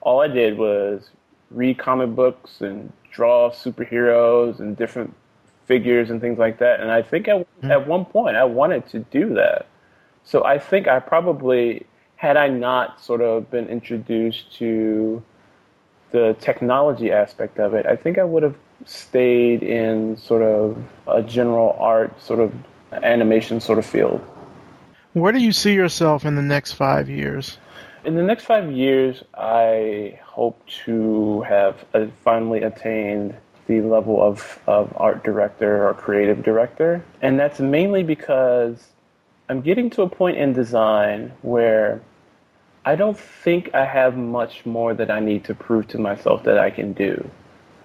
all 0.01 0.21
I 0.21 0.27
did 0.27 0.59
was 0.59 1.09
read 1.49 1.79
comic 1.79 2.13
books 2.13 2.61
and 2.61 2.93
draw 3.11 3.49
superheroes 3.49 4.59
and 4.59 4.77
different 4.77 5.15
figures 5.69 6.09
and 6.09 6.19
things 6.19 6.39
like 6.39 6.57
that. 6.57 6.81
And 6.81 6.89
I 6.91 7.03
think 7.03 7.29
I, 7.29 7.33
mm-hmm. 7.33 7.71
at 7.71 7.87
one 7.87 8.03
point 8.03 8.35
I 8.35 8.43
wanted 8.43 8.89
to 8.89 8.99
do 9.17 9.35
that. 9.35 9.67
So 10.23 10.43
I 10.43 10.57
think 10.57 10.87
I 10.87 10.99
probably, 10.99 11.85
had 12.15 12.35
I 12.37 12.47
not 12.49 12.99
sort 12.99 13.21
of 13.21 13.49
been 13.51 13.67
introduced 13.69 14.53
to 14.57 15.23
the 16.11 16.35
technology 16.41 17.11
aspect 17.11 17.59
of 17.59 17.75
it, 17.75 17.85
I 17.85 17.95
think 17.95 18.17
I 18.17 18.23
would 18.23 18.41
have 18.41 18.57
stayed 18.85 19.61
in 19.61 20.17
sort 20.17 20.41
of 20.41 20.75
a 21.07 21.21
general 21.21 21.77
art, 21.79 22.19
sort 22.19 22.39
of 22.39 22.51
animation 22.91 23.61
sort 23.61 23.77
of 23.77 23.85
field. 23.85 24.19
Where 25.13 25.31
do 25.31 25.39
you 25.39 25.51
see 25.51 25.73
yourself 25.73 26.25
in 26.25 26.35
the 26.35 26.41
next 26.41 26.73
five 26.73 27.09
years? 27.09 27.59
In 28.05 28.15
the 28.15 28.23
next 28.23 28.45
five 28.45 28.71
years, 28.71 29.23
I 29.35 30.19
hope 30.23 30.65
to 30.85 31.41
have 31.41 31.85
uh, 31.93 32.07
finally 32.23 32.63
attained 32.63 33.35
the 33.69 33.81
level 33.81 34.21
of, 34.21 34.59
of 34.65 34.91
art 34.97 35.23
director 35.23 35.87
or 35.87 35.93
creative 35.93 36.43
director. 36.43 37.03
And 37.21 37.39
that's 37.39 37.59
mainly 37.59 38.01
because 38.01 38.87
I'm 39.47 39.61
getting 39.61 39.91
to 39.91 40.01
a 40.01 40.09
point 40.09 40.37
in 40.37 40.53
design 40.53 41.31
where 41.43 42.01
I 42.83 42.95
don't 42.95 43.17
think 43.17 43.75
I 43.75 43.85
have 43.85 44.17
much 44.17 44.65
more 44.65 44.95
that 44.95 45.11
I 45.11 45.19
need 45.19 45.43
to 45.45 45.53
prove 45.53 45.87
to 45.89 45.99
myself 45.99 46.43
that 46.43 46.57
I 46.57 46.71
can 46.71 46.93
do. 46.93 47.29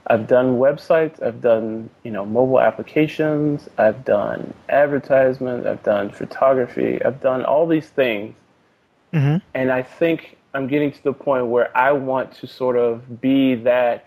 I've 0.07 0.27
done 0.27 0.57
websites, 0.57 1.23
I've 1.23 1.43
done, 1.43 1.91
you 2.03 2.11
know, 2.11 2.25
mobile 2.25 2.61
applications, 2.61 3.69
I've 3.77 4.05
done 4.05 4.55
advertisement, 4.71 5.67
I've 5.67 5.83
done 5.83 6.11
photography, 6.11 7.03
I've 7.05 7.21
done 7.21 7.45
all 7.45 7.67
these 7.67 7.89
things. 7.89 8.35
Mm-hmm. 9.13 9.37
And 9.55 9.71
I 9.71 9.83
think 9.83 10.37
I'm 10.55 10.67
getting 10.67 10.93
to 10.93 11.03
the 11.03 11.13
point 11.13 11.47
where 11.47 11.75
I 11.77 11.93
want 11.93 12.33
to 12.37 12.47
sort 12.47 12.77
of 12.77 13.21
be 13.21 13.55
that 13.57 14.07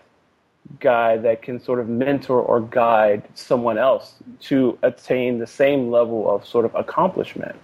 guy 0.80 1.16
that 1.16 1.42
can 1.42 1.60
sort 1.60 1.78
of 1.80 1.88
mentor 1.88 2.40
or 2.40 2.60
guide 2.60 3.22
someone 3.34 3.78
else 3.78 4.14
to 4.40 4.78
attain 4.82 5.38
the 5.38 5.46
same 5.46 5.90
level 5.90 6.30
of 6.30 6.46
sort 6.46 6.64
of 6.64 6.74
accomplishment. 6.74 7.56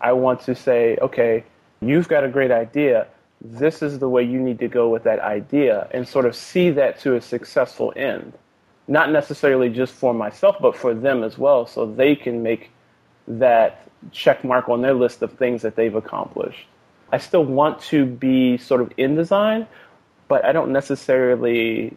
I 0.00 0.12
want 0.12 0.40
to 0.42 0.54
say, 0.54 0.96
okay, 1.00 1.44
you've 1.80 2.08
got 2.08 2.24
a 2.24 2.28
great 2.28 2.50
idea. 2.50 3.06
This 3.40 3.82
is 3.82 3.98
the 3.98 4.08
way 4.08 4.22
you 4.22 4.38
need 4.40 4.58
to 4.58 4.68
go 4.68 4.88
with 4.88 5.04
that 5.04 5.20
idea 5.20 5.88
and 5.90 6.06
sort 6.06 6.26
of 6.26 6.36
see 6.36 6.70
that 6.70 7.00
to 7.00 7.16
a 7.16 7.20
successful 7.20 7.92
end. 7.96 8.32
Not 8.86 9.10
necessarily 9.10 9.70
just 9.70 9.94
for 9.94 10.12
myself, 10.12 10.56
but 10.60 10.76
for 10.76 10.92
them 10.92 11.24
as 11.24 11.38
well, 11.38 11.66
so 11.66 11.86
they 11.86 12.14
can 12.14 12.42
make 12.42 12.70
that 13.26 13.88
check 14.12 14.44
mark 14.44 14.68
on 14.68 14.82
their 14.82 14.92
list 14.92 15.22
of 15.22 15.32
things 15.32 15.62
that 15.62 15.76
they've 15.76 15.94
accomplished. 15.94 16.66
I 17.10 17.18
still 17.18 17.44
want 17.44 17.80
to 17.82 18.04
be 18.04 18.58
sort 18.58 18.82
of 18.82 18.92
in 18.98 19.14
design, 19.14 19.66
but 20.28 20.44
I 20.44 20.52
don't 20.52 20.72
necessarily 20.72 21.94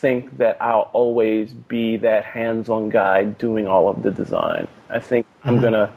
think 0.00 0.38
that 0.38 0.56
I'll 0.60 0.90
always 0.92 1.52
be 1.52 1.98
that 1.98 2.24
hands 2.24 2.68
on 2.68 2.88
guy 2.88 3.24
doing 3.24 3.66
all 3.66 3.88
of 3.88 4.02
the 4.02 4.10
design. 4.10 4.66
I 4.88 4.98
think 4.98 5.26
mm-hmm. 5.44 5.64
I'm 5.64 5.72
to 5.72 5.92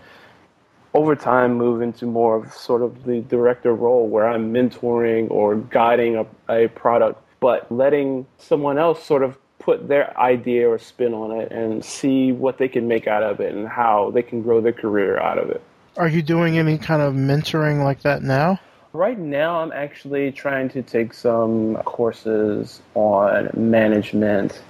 over 0.93 1.16
time 1.16 1.56
move 1.56 1.82
into 1.82 2.06
more 2.06 2.36
of 2.36 2.54
sort 2.54 2.82
of 2.82 3.06
the 3.06 3.22
director 3.22 3.74
role 3.74 4.08
where 4.08 4.28
I'm 4.28 4.54
mentoring 4.54 5.30
or 5.32 5.56
guiding 5.56 6.18
a, 6.18 6.26
a 6.49 6.68
product, 6.70 7.22
but 7.39 7.72
letting 7.72 8.28
someone 8.38 8.78
else 8.78 9.04
sort 9.04 9.24
of 9.24 9.38
put 9.58 9.88
their 9.88 10.16
idea 10.20 10.70
or 10.70 10.78
spin 10.78 11.14
on 11.14 11.32
it 11.32 11.51
and 11.51 11.84
see 11.84 12.32
what 12.32 12.58
they 12.58 12.68
can 12.68 12.88
make 12.88 13.08
out 13.08 13.24
of 13.24 13.39
it 13.39 13.56
and 13.56 13.68
how 13.68 14.12
they 14.12 14.22
can 14.22 14.41
grow 14.41 14.62
their 14.62 14.74
career 14.74 15.18
out 15.20 15.38
of 15.38 15.49
it. 15.49 15.62
Are 15.95 16.08
you 16.08 16.22
doing 16.22 16.58
any 16.58 16.78
kind 16.78 17.01
of 17.01 17.14
mentoring 17.14 17.84
like 17.84 18.01
that 18.01 18.22
now? 18.22 18.60
Right 18.94 19.18
now, 19.18 19.62
I'm 19.62 19.72
actually 19.72 20.32
trying 20.32 20.70
to 20.70 20.84
take 20.84 21.16
some 21.16 21.78
courses 21.78 22.80
on 22.94 23.50
management 23.56 24.62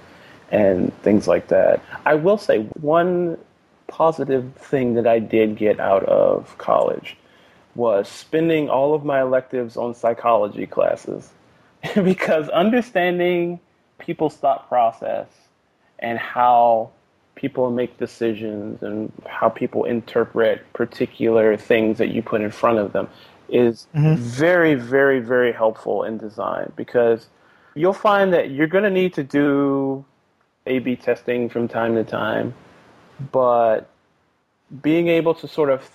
and 0.50 0.96
things 1.02 1.28
like 1.28 1.48
that. 1.48 1.82
I 2.06 2.14
will 2.14 2.38
say 2.38 2.60
one 2.80 3.36
positive 3.86 4.50
thing 4.54 4.94
that 4.94 5.06
I 5.06 5.18
did 5.18 5.58
get 5.58 5.78
out 5.78 6.04
of 6.04 6.56
college 6.56 7.18
was 7.74 8.08
spending 8.08 8.70
all 8.70 8.94
of 8.94 9.04
my 9.04 9.20
electives 9.20 9.76
on 9.76 9.94
psychology 9.94 10.64
classes 10.64 11.30
because 11.94 12.48
understanding 12.48 13.60
people's 13.98 14.36
thought 14.36 14.70
process 14.70 15.26
and 15.98 16.18
how 16.18 16.90
people 17.34 17.70
make 17.70 17.98
decisions 17.98 18.82
and 18.82 19.12
how 19.26 19.50
people 19.50 19.84
interpret 19.84 20.64
particular 20.72 21.58
things 21.58 21.98
that 21.98 22.08
you 22.08 22.22
put 22.22 22.40
in 22.40 22.50
front 22.50 22.78
of 22.78 22.92
them 22.94 23.06
is 23.48 23.86
mm-hmm. 23.94 24.14
very 24.16 24.74
very 24.74 25.20
very 25.20 25.52
helpful 25.52 26.04
in 26.04 26.18
design 26.18 26.72
because 26.76 27.28
you'll 27.74 27.92
find 27.92 28.32
that 28.32 28.50
you're 28.50 28.66
going 28.66 28.84
to 28.84 28.90
need 28.90 29.12
to 29.14 29.22
do 29.22 30.04
a 30.66 30.78
b 30.78 30.96
testing 30.96 31.48
from 31.48 31.68
time 31.68 31.94
to 31.94 32.04
time 32.04 32.54
but 33.32 33.88
being 34.82 35.08
able 35.08 35.34
to 35.34 35.46
sort 35.46 35.70
of 35.70 35.88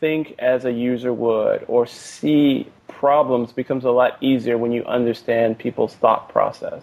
think 0.00 0.34
as 0.38 0.64
a 0.64 0.72
user 0.72 1.12
would 1.12 1.64
or 1.68 1.86
see 1.86 2.66
problems 2.88 3.52
becomes 3.52 3.84
a 3.84 3.90
lot 3.90 4.16
easier 4.20 4.58
when 4.58 4.72
you 4.72 4.84
understand 4.84 5.58
people's 5.58 5.94
thought 5.94 6.28
process. 6.30 6.82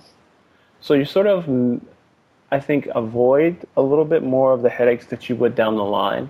So 0.79 0.93
you 0.93 1.05
sort 1.05 1.27
of, 1.27 1.47
I 2.51 2.59
think, 2.59 2.87
avoid 2.93 3.67
a 3.75 3.81
little 3.81 4.05
bit 4.05 4.23
more 4.23 4.53
of 4.53 4.61
the 4.61 4.69
headaches 4.69 5.07
that 5.07 5.27
you 5.27 5.35
would 5.35 5.55
down 5.55 5.75
the 5.75 5.83
line, 5.83 6.27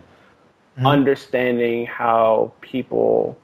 mm-hmm. 0.78 0.88
understanding 0.88 1.86
how 1.86 2.54
people 2.62 3.38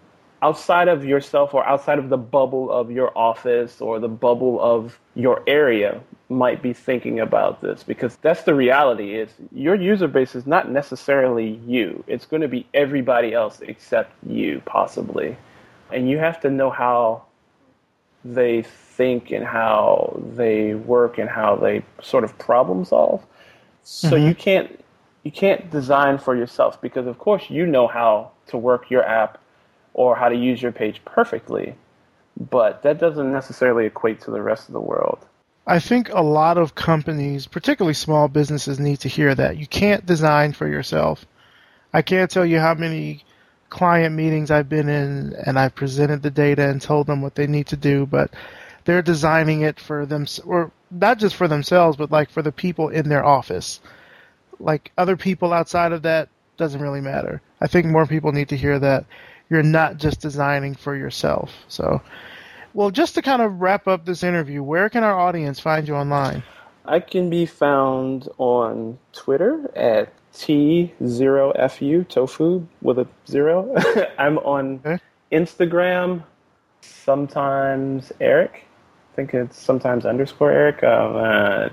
outside 0.44 0.90
of 0.90 1.06
yourself 1.06 1.54
or 1.54 1.66
outside 1.66 1.98
of 1.98 2.10
the 2.10 2.18
bubble 2.18 2.70
of 2.70 2.92
your 2.92 3.18
office 3.18 3.80
or 3.80 3.98
the 3.98 4.10
bubble 4.10 4.62
of 4.62 5.00
your 5.16 5.42
area 5.48 6.02
might 6.28 6.62
be 6.62 6.74
thinking 6.74 7.22
about 7.22 7.62
this 7.62 7.82
because 7.82 8.18
that's 8.18 8.44
the 8.44 8.54
reality 8.54 9.16
is 9.16 9.30
your 9.54 9.74
user 9.74 10.08
base 10.08 10.36
is 10.36 10.46
not 10.46 10.70
necessarily 10.70 11.62
you. 11.66 12.04
It's 12.08 12.26
going 12.26 12.42
to 12.42 12.50
be 12.50 12.68
everybody 12.74 13.34
else 13.34 13.62
except 13.62 14.12
you 14.28 14.62
possibly. 14.66 15.38
And 15.94 16.10
you 16.10 16.18
have 16.18 16.42
to 16.42 16.50
know 16.50 16.70
how 16.70 17.24
they 18.26 18.64
think 18.64 19.32
and 19.32 19.46
how 19.46 20.22
they 20.36 20.74
work 20.74 21.18
and 21.20 21.30
how 21.30 21.56
they 21.56 21.84
sort 22.02 22.26
of 22.26 22.38
problem 22.38 22.84
solve. 22.84 23.26
So 23.84 24.12
mm-hmm. 24.12 24.28
you 24.28 24.36
can't 24.36 24.84
you 25.24 25.32
can't 25.32 25.72
design 25.72 26.18
for 26.18 26.36
yourself 26.36 26.82
because 26.82 27.08
of 27.08 27.18
course 27.18 27.50
you 27.50 27.66
know 27.66 27.88
how 27.88 28.32
to 28.48 28.58
work 28.58 28.90
your 28.90 29.04
app 29.04 29.40
or 29.94 30.16
how 30.16 30.30
to 30.30 30.36
use 30.36 30.62
your 30.62 30.72
page 30.72 31.02
perfectly, 31.06 31.76
but 32.50 32.82
that 32.84 33.00
doesn't 33.00 33.32
necessarily 33.32 33.86
equate 33.86 34.22
to 34.22 34.32
the 34.32 34.42
rest 34.42 34.68
of 34.68 34.74
the 34.74 34.82
world. 34.82 35.20
I 35.66 35.80
think 35.80 36.10
a 36.10 36.22
lot 36.22 36.58
of 36.58 36.76
companies, 36.76 37.48
particularly 37.48 37.94
small 37.94 38.28
businesses, 38.28 38.80
need 38.80 39.00
to 39.02 39.08
hear 39.08 39.34
that. 39.36 39.58
You 39.58 39.68
can't 39.68 40.06
design 40.06 40.54
for 40.54 40.68
yourself. 40.68 41.26
I 41.94 42.02
can't 42.02 42.30
tell 42.30 42.46
you 42.46 42.60
how 42.60 42.74
many 42.74 43.24
client 43.70 44.14
meetings 44.16 44.52
I've 44.52 44.68
been 44.68 44.90
in 44.90 45.34
and 45.46 45.58
I've 45.58 45.74
presented 45.74 46.22
the 46.22 46.30
data 46.32 46.68
and 46.70 46.82
told 46.82 47.08
them 47.08 47.22
what 47.22 47.36
they 47.36 47.48
need 47.48 47.68
to 47.68 47.78
do, 47.78 48.06
but 48.06 48.32
they're 48.86 49.02
designing 49.02 49.62
it 49.62 49.80
for 49.80 50.06
them, 50.06 50.26
or 50.46 50.72
not 50.92 51.18
just 51.18 51.36
for 51.36 51.48
themselves, 51.48 51.98
but 51.98 52.12
like 52.12 52.30
for 52.30 52.42
the 52.42 52.52
people 52.52 52.90
in 52.90 53.08
their 53.10 53.24
office. 53.24 53.80
like 54.60 54.92
other 54.98 55.18
people 55.18 55.54
outside 55.54 55.92
of 55.92 56.04
that 56.04 56.30
doesn't 56.58 56.82
really 56.82 57.02
matter. 57.02 57.42
I 57.62 57.68
think 57.68 57.86
more 57.88 58.06
people 58.06 58.32
need 58.32 58.50
to 58.50 58.58
hear 58.58 58.80
that 58.80 59.06
you're 59.54 59.62
not 59.62 59.98
just 59.98 60.20
designing 60.20 60.74
for 60.74 60.96
yourself. 60.96 61.52
So, 61.68 62.02
well, 62.74 62.90
just 62.90 63.14
to 63.16 63.22
kind 63.22 63.40
of 63.40 63.62
wrap 63.62 63.88
up 63.88 64.04
this 64.04 64.24
interview, 64.24 64.64
where 64.64 64.90
can 64.90 65.04
our 65.04 65.18
audience 65.18 65.60
find 65.60 65.88
you 65.88 65.96
online? 65.96 66.42
I 66.86 67.00
can 67.00 67.30
be 67.30 67.46
found 67.46 68.28
on 68.40 68.98
Twitter 69.14 69.72
at 69.76 70.12
T0FU, 70.34 72.08
tofu 72.10 72.68
with 72.82 72.98
a 72.98 73.08
zero. 73.28 73.74
I'm 74.18 74.40
on 74.40 74.82
okay. 74.84 75.00
Instagram, 75.32 76.24
sometimes 76.82 78.12
Eric. 78.20 78.66
I 79.14 79.16
think 79.16 79.36
it's 79.36 79.60
sometimes 79.60 80.08
underscore 80.08 80.52
Eric. 80.52 80.84
Um, 80.84 81.16
uh, 81.16 81.70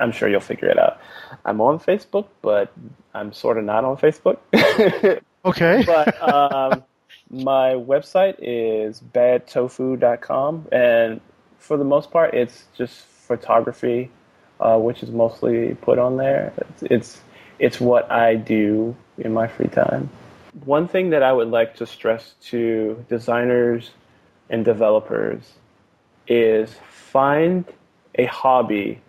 I'm 0.00 0.12
sure 0.12 0.28
you'll 0.28 0.40
figure 0.40 0.68
it 0.68 0.78
out. 0.78 1.00
I'm 1.46 1.62
on 1.62 1.78
Facebook, 1.80 2.26
but 2.42 2.70
I'm 3.14 3.32
sort 3.32 3.56
of 3.56 3.64
not 3.64 3.86
on 3.86 3.96
Facebook. 3.96 4.36
okay. 5.46 5.82
but 5.86 6.22
um, 6.22 6.84
my 7.32 7.70
website 7.72 8.36
is 8.38 9.00
badtofu.com, 9.00 10.68
and 10.70 11.20
for 11.58 11.76
the 11.76 11.84
most 11.84 12.10
part, 12.10 12.34
it's 12.34 12.66
just 12.76 13.00
photography, 13.00 14.10
uh, 14.60 14.78
which 14.78 15.02
is 15.02 15.10
mostly 15.10 15.74
put 15.76 15.98
on 15.98 16.18
there. 16.18 16.52
It's, 16.58 16.82
it's 16.82 17.20
it's 17.58 17.80
what 17.80 18.10
I 18.10 18.34
do 18.34 18.94
in 19.18 19.32
my 19.32 19.46
free 19.46 19.68
time. 19.68 20.10
One 20.64 20.86
thing 20.88 21.10
that 21.10 21.22
I 21.22 21.32
would 21.32 21.48
like 21.48 21.76
to 21.76 21.86
stress 21.86 22.34
to 22.50 23.04
designers 23.08 23.90
and 24.50 24.64
developers 24.64 25.54
is 26.28 26.74
find 26.90 27.64
a 28.16 28.26
hobby 28.26 29.00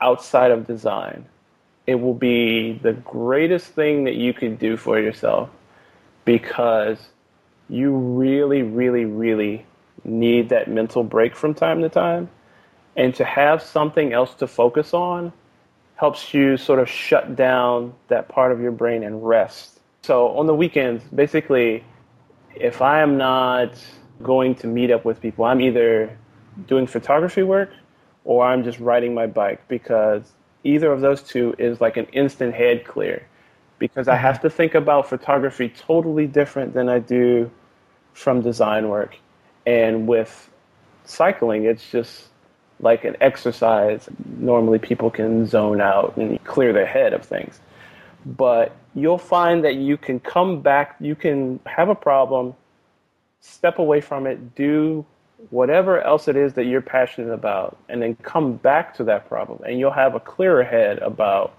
outside 0.00 0.50
of 0.50 0.66
design. 0.66 1.26
It 1.86 1.96
will 1.96 2.14
be 2.14 2.78
the 2.82 2.92
greatest 2.92 3.66
thing 3.66 4.04
that 4.04 4.14
you 4.14 4.32
can 4.32 4.56
do 4.56 4.76
for 4.76 4.98
yourself 4.98 5.50
because 6.24 6.98
you 7.68 7.92
really, 7.92 8.62
really, 8.62 9.04
really 9.04 9.66
need 10.04 10.48
that 10.50 10.68
mental 10.68 11.02
break 11.02 11.34
from 11.34 11.54
time 11.54 11.80
to 11.82 11.88
time. 11.88 12.28
And 12.96 13.14
to 13.14 13.24
have 13.24 13.62
something 13.62 14.12
else 14.12 14.34
to 14.34 14.46
focus 14.46 14.92
on 14.92 15.32
helps 15.96 16.34
you 16.34 16.56
sort 16.56 16.78
of 16.78 16.88
shut 16.88 17.36
down 17.36 17.94
that 18.08 18.28
part 18.28 18.52
of 18.52 18.60
your 18.60 18.72
brain 18.72 19.02
and 19.02 19.26
rest. 19.26 19.80
So 20.02 20.28
on 20.36 20.46
the 20.46 20.54
weekends, 20.54 21.04
basically, 21.14 21.84
if 22.54 22.82
I 22.82 23.00
am 23.00 23.16
not 23.16 23.74
going 24.22 24.54
to 24.56 24.66
meet 24.66 24.90
up 24.90 25.04
with 25.04 25.20
people, 25.20 25.44
I'm 25.44 25.60
either 25.60 26.18
doing 26.66 26.86
photography 26.86 27.42
work 27.42 27.70
or 28.24 28.44
I'm 28.44 28.64
just 28.64 28.78
riding 28.78 29.14
my 29.14 29.26
bike 29.26 29.66
because 29.68 30.32
either 30.64 30.92
of 30.92 31.00
those 31.00 31.22
two 31.22 31.54
is 31.58 31.80
like 31.80 31.96
an 31.96 32.06
instant 32.06 32.54
head 32.54 32.84
clear 32.84 33.26
because 33.82 34.06
I 34.06 34.14
have 34.14 34.40
to 34.42 34.48
think 34.48 34.76
about 34.76 35.08
photography 35.08 35.68
totally 35.68 36.28
different 36.28 36.72
than 36.72 36.88
I 36.88 37.00
do 37.00 37.50
from 38.12 38.40
design 38.40 38.88
work. 38.88 39.16
And 39.66 40.06
with 40.06 40.48
cycling, 41.04 41.64
it's 41.64 41.90
just 41.90 42.28
like 42.78 43.02
an 43.02 43.16
exercise. 43.20 44.08
Normally, 44.38 44.78
people 44.78 45.10
can 45.10 45.46
zone 45.46 45.80
out 45.80 46.16
and 46.16 46.42
clear 46.44 46.72
their 46.72 46.86
head 46.86 47.12
of 47.12 47.24
things. 47.24 47.58
But 48.24 48.76
you'll 48.94 49.18
find 49.18 49.64
that 49.64 49.74
you 49.74 49.96
can 49.96 50.20
come 50.20 50.60
back, 50.60 50.94
you 51.00 51.16
can 51.16 51.58
have 51.66 51.88
a 51.88 51.96
problem, 51.96 52.54
step 53.40 53.80
away 53.80 54.00
from 54.00 54.28
it, 54.28 54.54
do 54.54 55.04
whatever 55.50 56.00
else 56.02 56.28
it 56.28 56.36
is 56.36 56.52
that 56.54 56.66
you're 56.66 56.82
passionate 56.82 57.32
about, 57.32 57.76
and 57.88 58.00
then 58.00 58.14
come 58.22 58.52
back 58.52 58.94
to 58.98 59.02
that 59.02 59.28
problem. 59.28 59.58
And 59.66 59.80
you'll 59.80 59.90
have 59.90 60.14
a 60.14 60.20
clearer 60.20 60.62
head 60.62 61.00
about 61.00 61.56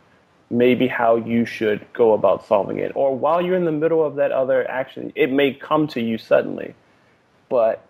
maybe 0.54 0.88
how 0.88 1.16
you 1.16 1.45
should 1.45 1.86
go 1.93 2.14
about 2.14 2.45
solving 2.45 2.78
it. 2.78 2.91
Or 2.95 3.18
while 3.18 3.41
you're 3.41 3.58
in 3.58 3.66
the 3.66 3.72
middle 3.72 4.06
of 4.06 4.16
that 4.16 4.32
other 4.32 4.70
action, 4.70 5.12
it 5.16 5.32
may 5.32 5.54
come 5.54 5.88
to 5.89 6.01
you 6.01 6.18
suddenly. 6.20 6.76
But 7.49 7.84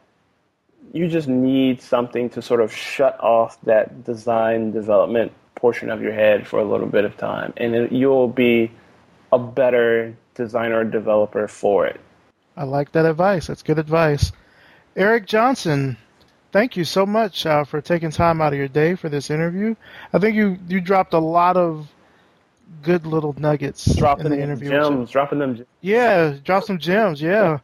you 0.93 1.09
just 1.09 1.27
need 1.27 1.81
something 1.81 2.29
to 2.31 2.41
sort 2.41 2.61
of 2.61 2.73
shut 2.73 3.19
off 3.19 3.59
that 3.61 4.05
design 4.05 4.71
development 4.71 5.33
portion 5.55 5.89
of 5.89 6.01
your 6.01 6.13
head 6.13 6.47
for 6.47 6.59
a 6.59 6.63
little 6.63 6.87
bit 6.87 7.03
of 7.03 7.17
time. 7.17 7.53
And 7.57 7.91
you'll 7.91 8.29
be 8.29 8.71
a 9.31 9.39
better 9.39 10.15
designer 10.33 10.79
or 10.79 10.83
developer 10.85 11.47
for 11.47 11.85
it. 11.85 11.99
I 12.55 12.63
like 12.63 12.93
that 12.93 13.05
advice. 13.05 13.47
That's 13.47 13.63
good 13.63 13.79
advice. 13.79 14.31
Eric 14.95 15.25
Johnson, 15.25 15.97
thank 16.51 16.77
you 16.77 16.85
so 16.85 17.05
much 17.05 17.45
uh, 17.45 17.65
for 17.65 17.81
taking 17.81 18.11
time 18.11 18.41
out 18.41 18.53
of 18.53 18.59
your 18.59 18.67
day 18.67 18.95
for 18.95 19.09
this 19.09 19.29
interview. 19.29 19.75
I 20.13 20.19
think 20.19 20.35
you, 20.35 20.57
you 20.67 20.79
dropped 20.79 21.13
a 21.13 21.19
lot 21.19 21.57
of 21.57 21.89
good 22.81 23.05
little 23.05 23.33
nuggets 23.37 23.95
dropping 23.95 24.27
in 24.27 24.31
the 24.31 24.41
interview. 24.41 24.69
Gems, 24.69 25.09
dropping 25.09 25.39
them. 25.39 25.65
Yeah, 25.81 26.35
drop 26.43 26.63
some 26.63 26.79
gems. 26.79 27.21
Yeah. 27.21 27.59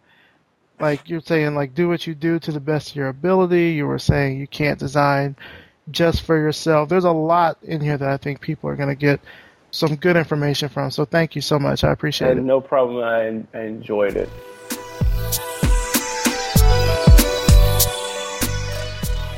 Like 0.79 1.09
you're 1.09 1.21
saying, 1.21 1.55
like 1.55 1.75
do 1.75 1.89
what 1.89 2.07
you 2.07 2.15
do 2.15 2.39
to 2.39 2.51
the 2.51 2.59
best 2.59 2.91
of 2.91 2.95
your 2.95 3.09
ability. 3.09 3.71
You 3.71 3.85
were 3.85 3.99
saying 3.99 4.39
you 4.39 4.47
can't 4.47 4.79
design 4.79 5.35
just 5.91 6.21
for 6.21 6.37
yourself. 6.37 6.89
There's 6.89 7.03
a 7.03 7.11
lot 7.11 7.57
in 7.63 7.81
here 7.81 7.97
that 7.97 8.09
I 8.09 8.17
think 8.17 8.41
people 8.41 8.69
are 8.69 8.75
going 8.75 8.89
to 8.89 8.95
get 8.95 9.19
some 9.71 9.95
good 9.95 10.15
information 10.15 10.69
from. 10.69 10.89
So 10.91 11.05
thank 11.05 11.35
you 11.35 11.41
so 11.41 11.59
much. 11.59 11.83
I 11.83 11.91
appreciate 11.91 12.31
and 12.31 12.39
it. 12.39 12.43
No 12.43 12.61
problem. 12.61 13.03
I, 13.03 13.57
I 13.57 13.63
enjoyed 13.63 14.15
it. 14.15 14.29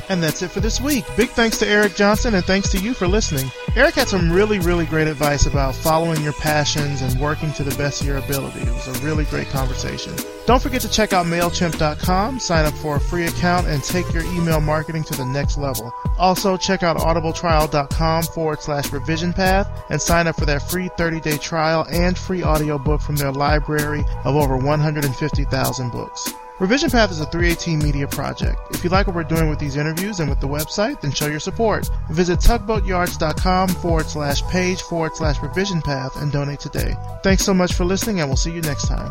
And 0.08 0.22
that's 0.22 0.42
it 0.42 0.50
for 0.50 0.60
this 0.60 0.80
week. 0.80 1.04
Big 1.16 1.30
thanks 1.30 1.58
to 1.58 1.66
Eric 1.66 1.94
Johnson 1.94 2.34
and 2.34 2.44
thanks 2.44 2.70
to 2.72 2.78
you 2.78 2.92
for 2.92 3.08
listening. 3.08 3.50
Eric 3.74 3.94
had 3.94 4.08
some 4.08 4.30
really, 4.30 4.58
really 4.58 4.84
great 4.84 5.08
advice 5.08 5.46
about 5.46 5.74
following 5.74 6.22
your 6.22 6.34
passions 6.34 7.00
and 7.00 7.18
working 7.18 7.50
to 7.54 7.64
the 7.64 7.74
best 7.76 8.02
of 8.02 8.06
your 8.06 8.18
ability. 8.18 8.60
It 8.60 8.68
was 8.68 8.86
a 8.86 9.04
really 9.04 9.24
great 9.24 9.48
conversation. 9.48 10.14
Don't 10.44 10.60
forget 10.60 10.82
to 10.82 10.90
check 10.90 11.14
out 11.14 11.24
MailChimp.com, 11.24 12.38
sign 12.38 12.66
up 12.66 12.74
for 12.74 12.96
a 12.96 13.00
free 13.00 13.24
account, 13.24 13.66
and 13.68 13.82
take 13.82 14.12
your 14.12 14.24
email 14.24 14.60
marketing 14.60 15.04
to 15.04 15.14
the 15.14 15.24
next 15.24 15.56
level. 15.56 15.90
Also, 16.18 16.58
check 16.58 16.82
out 16.82 16.98
audibletrial.com 16.98 18.24
forward 18.24 18.60
slash 18.60 18.92
revision 18.92 19.32
path 19.32 19.86
and 19.88 19.98
sign 19.98 20.26
up 20.26 20.36
for 20.36 20.44
their 20.44 20.60
free 20.60 20.90
30 20.98 21.20
day 21.20 21.38
trial 21.38 21.86
and 21.90 22.18
free 22.18 22.44
audiobook 22.44 23.00
from 23.00 23.16
their 23.16 23.32
library 23.32 24.04
of 24.24 24.36
over 24.36 24.54
150,000 24.54 25.90
books. 25.90 26.34
Revision 26.62 26.90
Path 26.90 27.10
is 27.10 27.18
a 27.18 27.26
318 27.26 27.80
media 27.80 28.06
project. 28.06 28.60
If 28.70 28.84
you 28.84 28.90
like 28.90 29.08
what 29.08 29.16
we're 29.16 29.24
doing 29.24 29.48
with 29.48 29.58
these 29.58 29.74
interviews 29.74 30.20
and 30.20 30.30
with 30.30 30.38
the 30.38 30.46
website, 30.46 31.00
then 31.00 31.10
show 31.10 31.26
your 31.26 31.40
support. 31.40 31.90
Visit 32.08 32.38
tugboatyards.com 32.38 33.68
forward 33.68 34.06
slash 34.06 34.42
page 34.44 34.80
forward 34.82 35.16
slash 35.16 35.42
revision 35.42 35.82
path 35.82 36.14
and 36.22 36.30
donate 36.30 36.60
today. 36.60 36.94
Thanks 37.24 37.44
so 37.44 37.52
much 37.52 37.72
for 37.72 37.84
listening 37.84 38.20
and 38.20 38.28
we'll 38.28 38.36
see 38.36 38.52
you 38.52 38.60
next 38.60 38.86
time. 38.86 39.10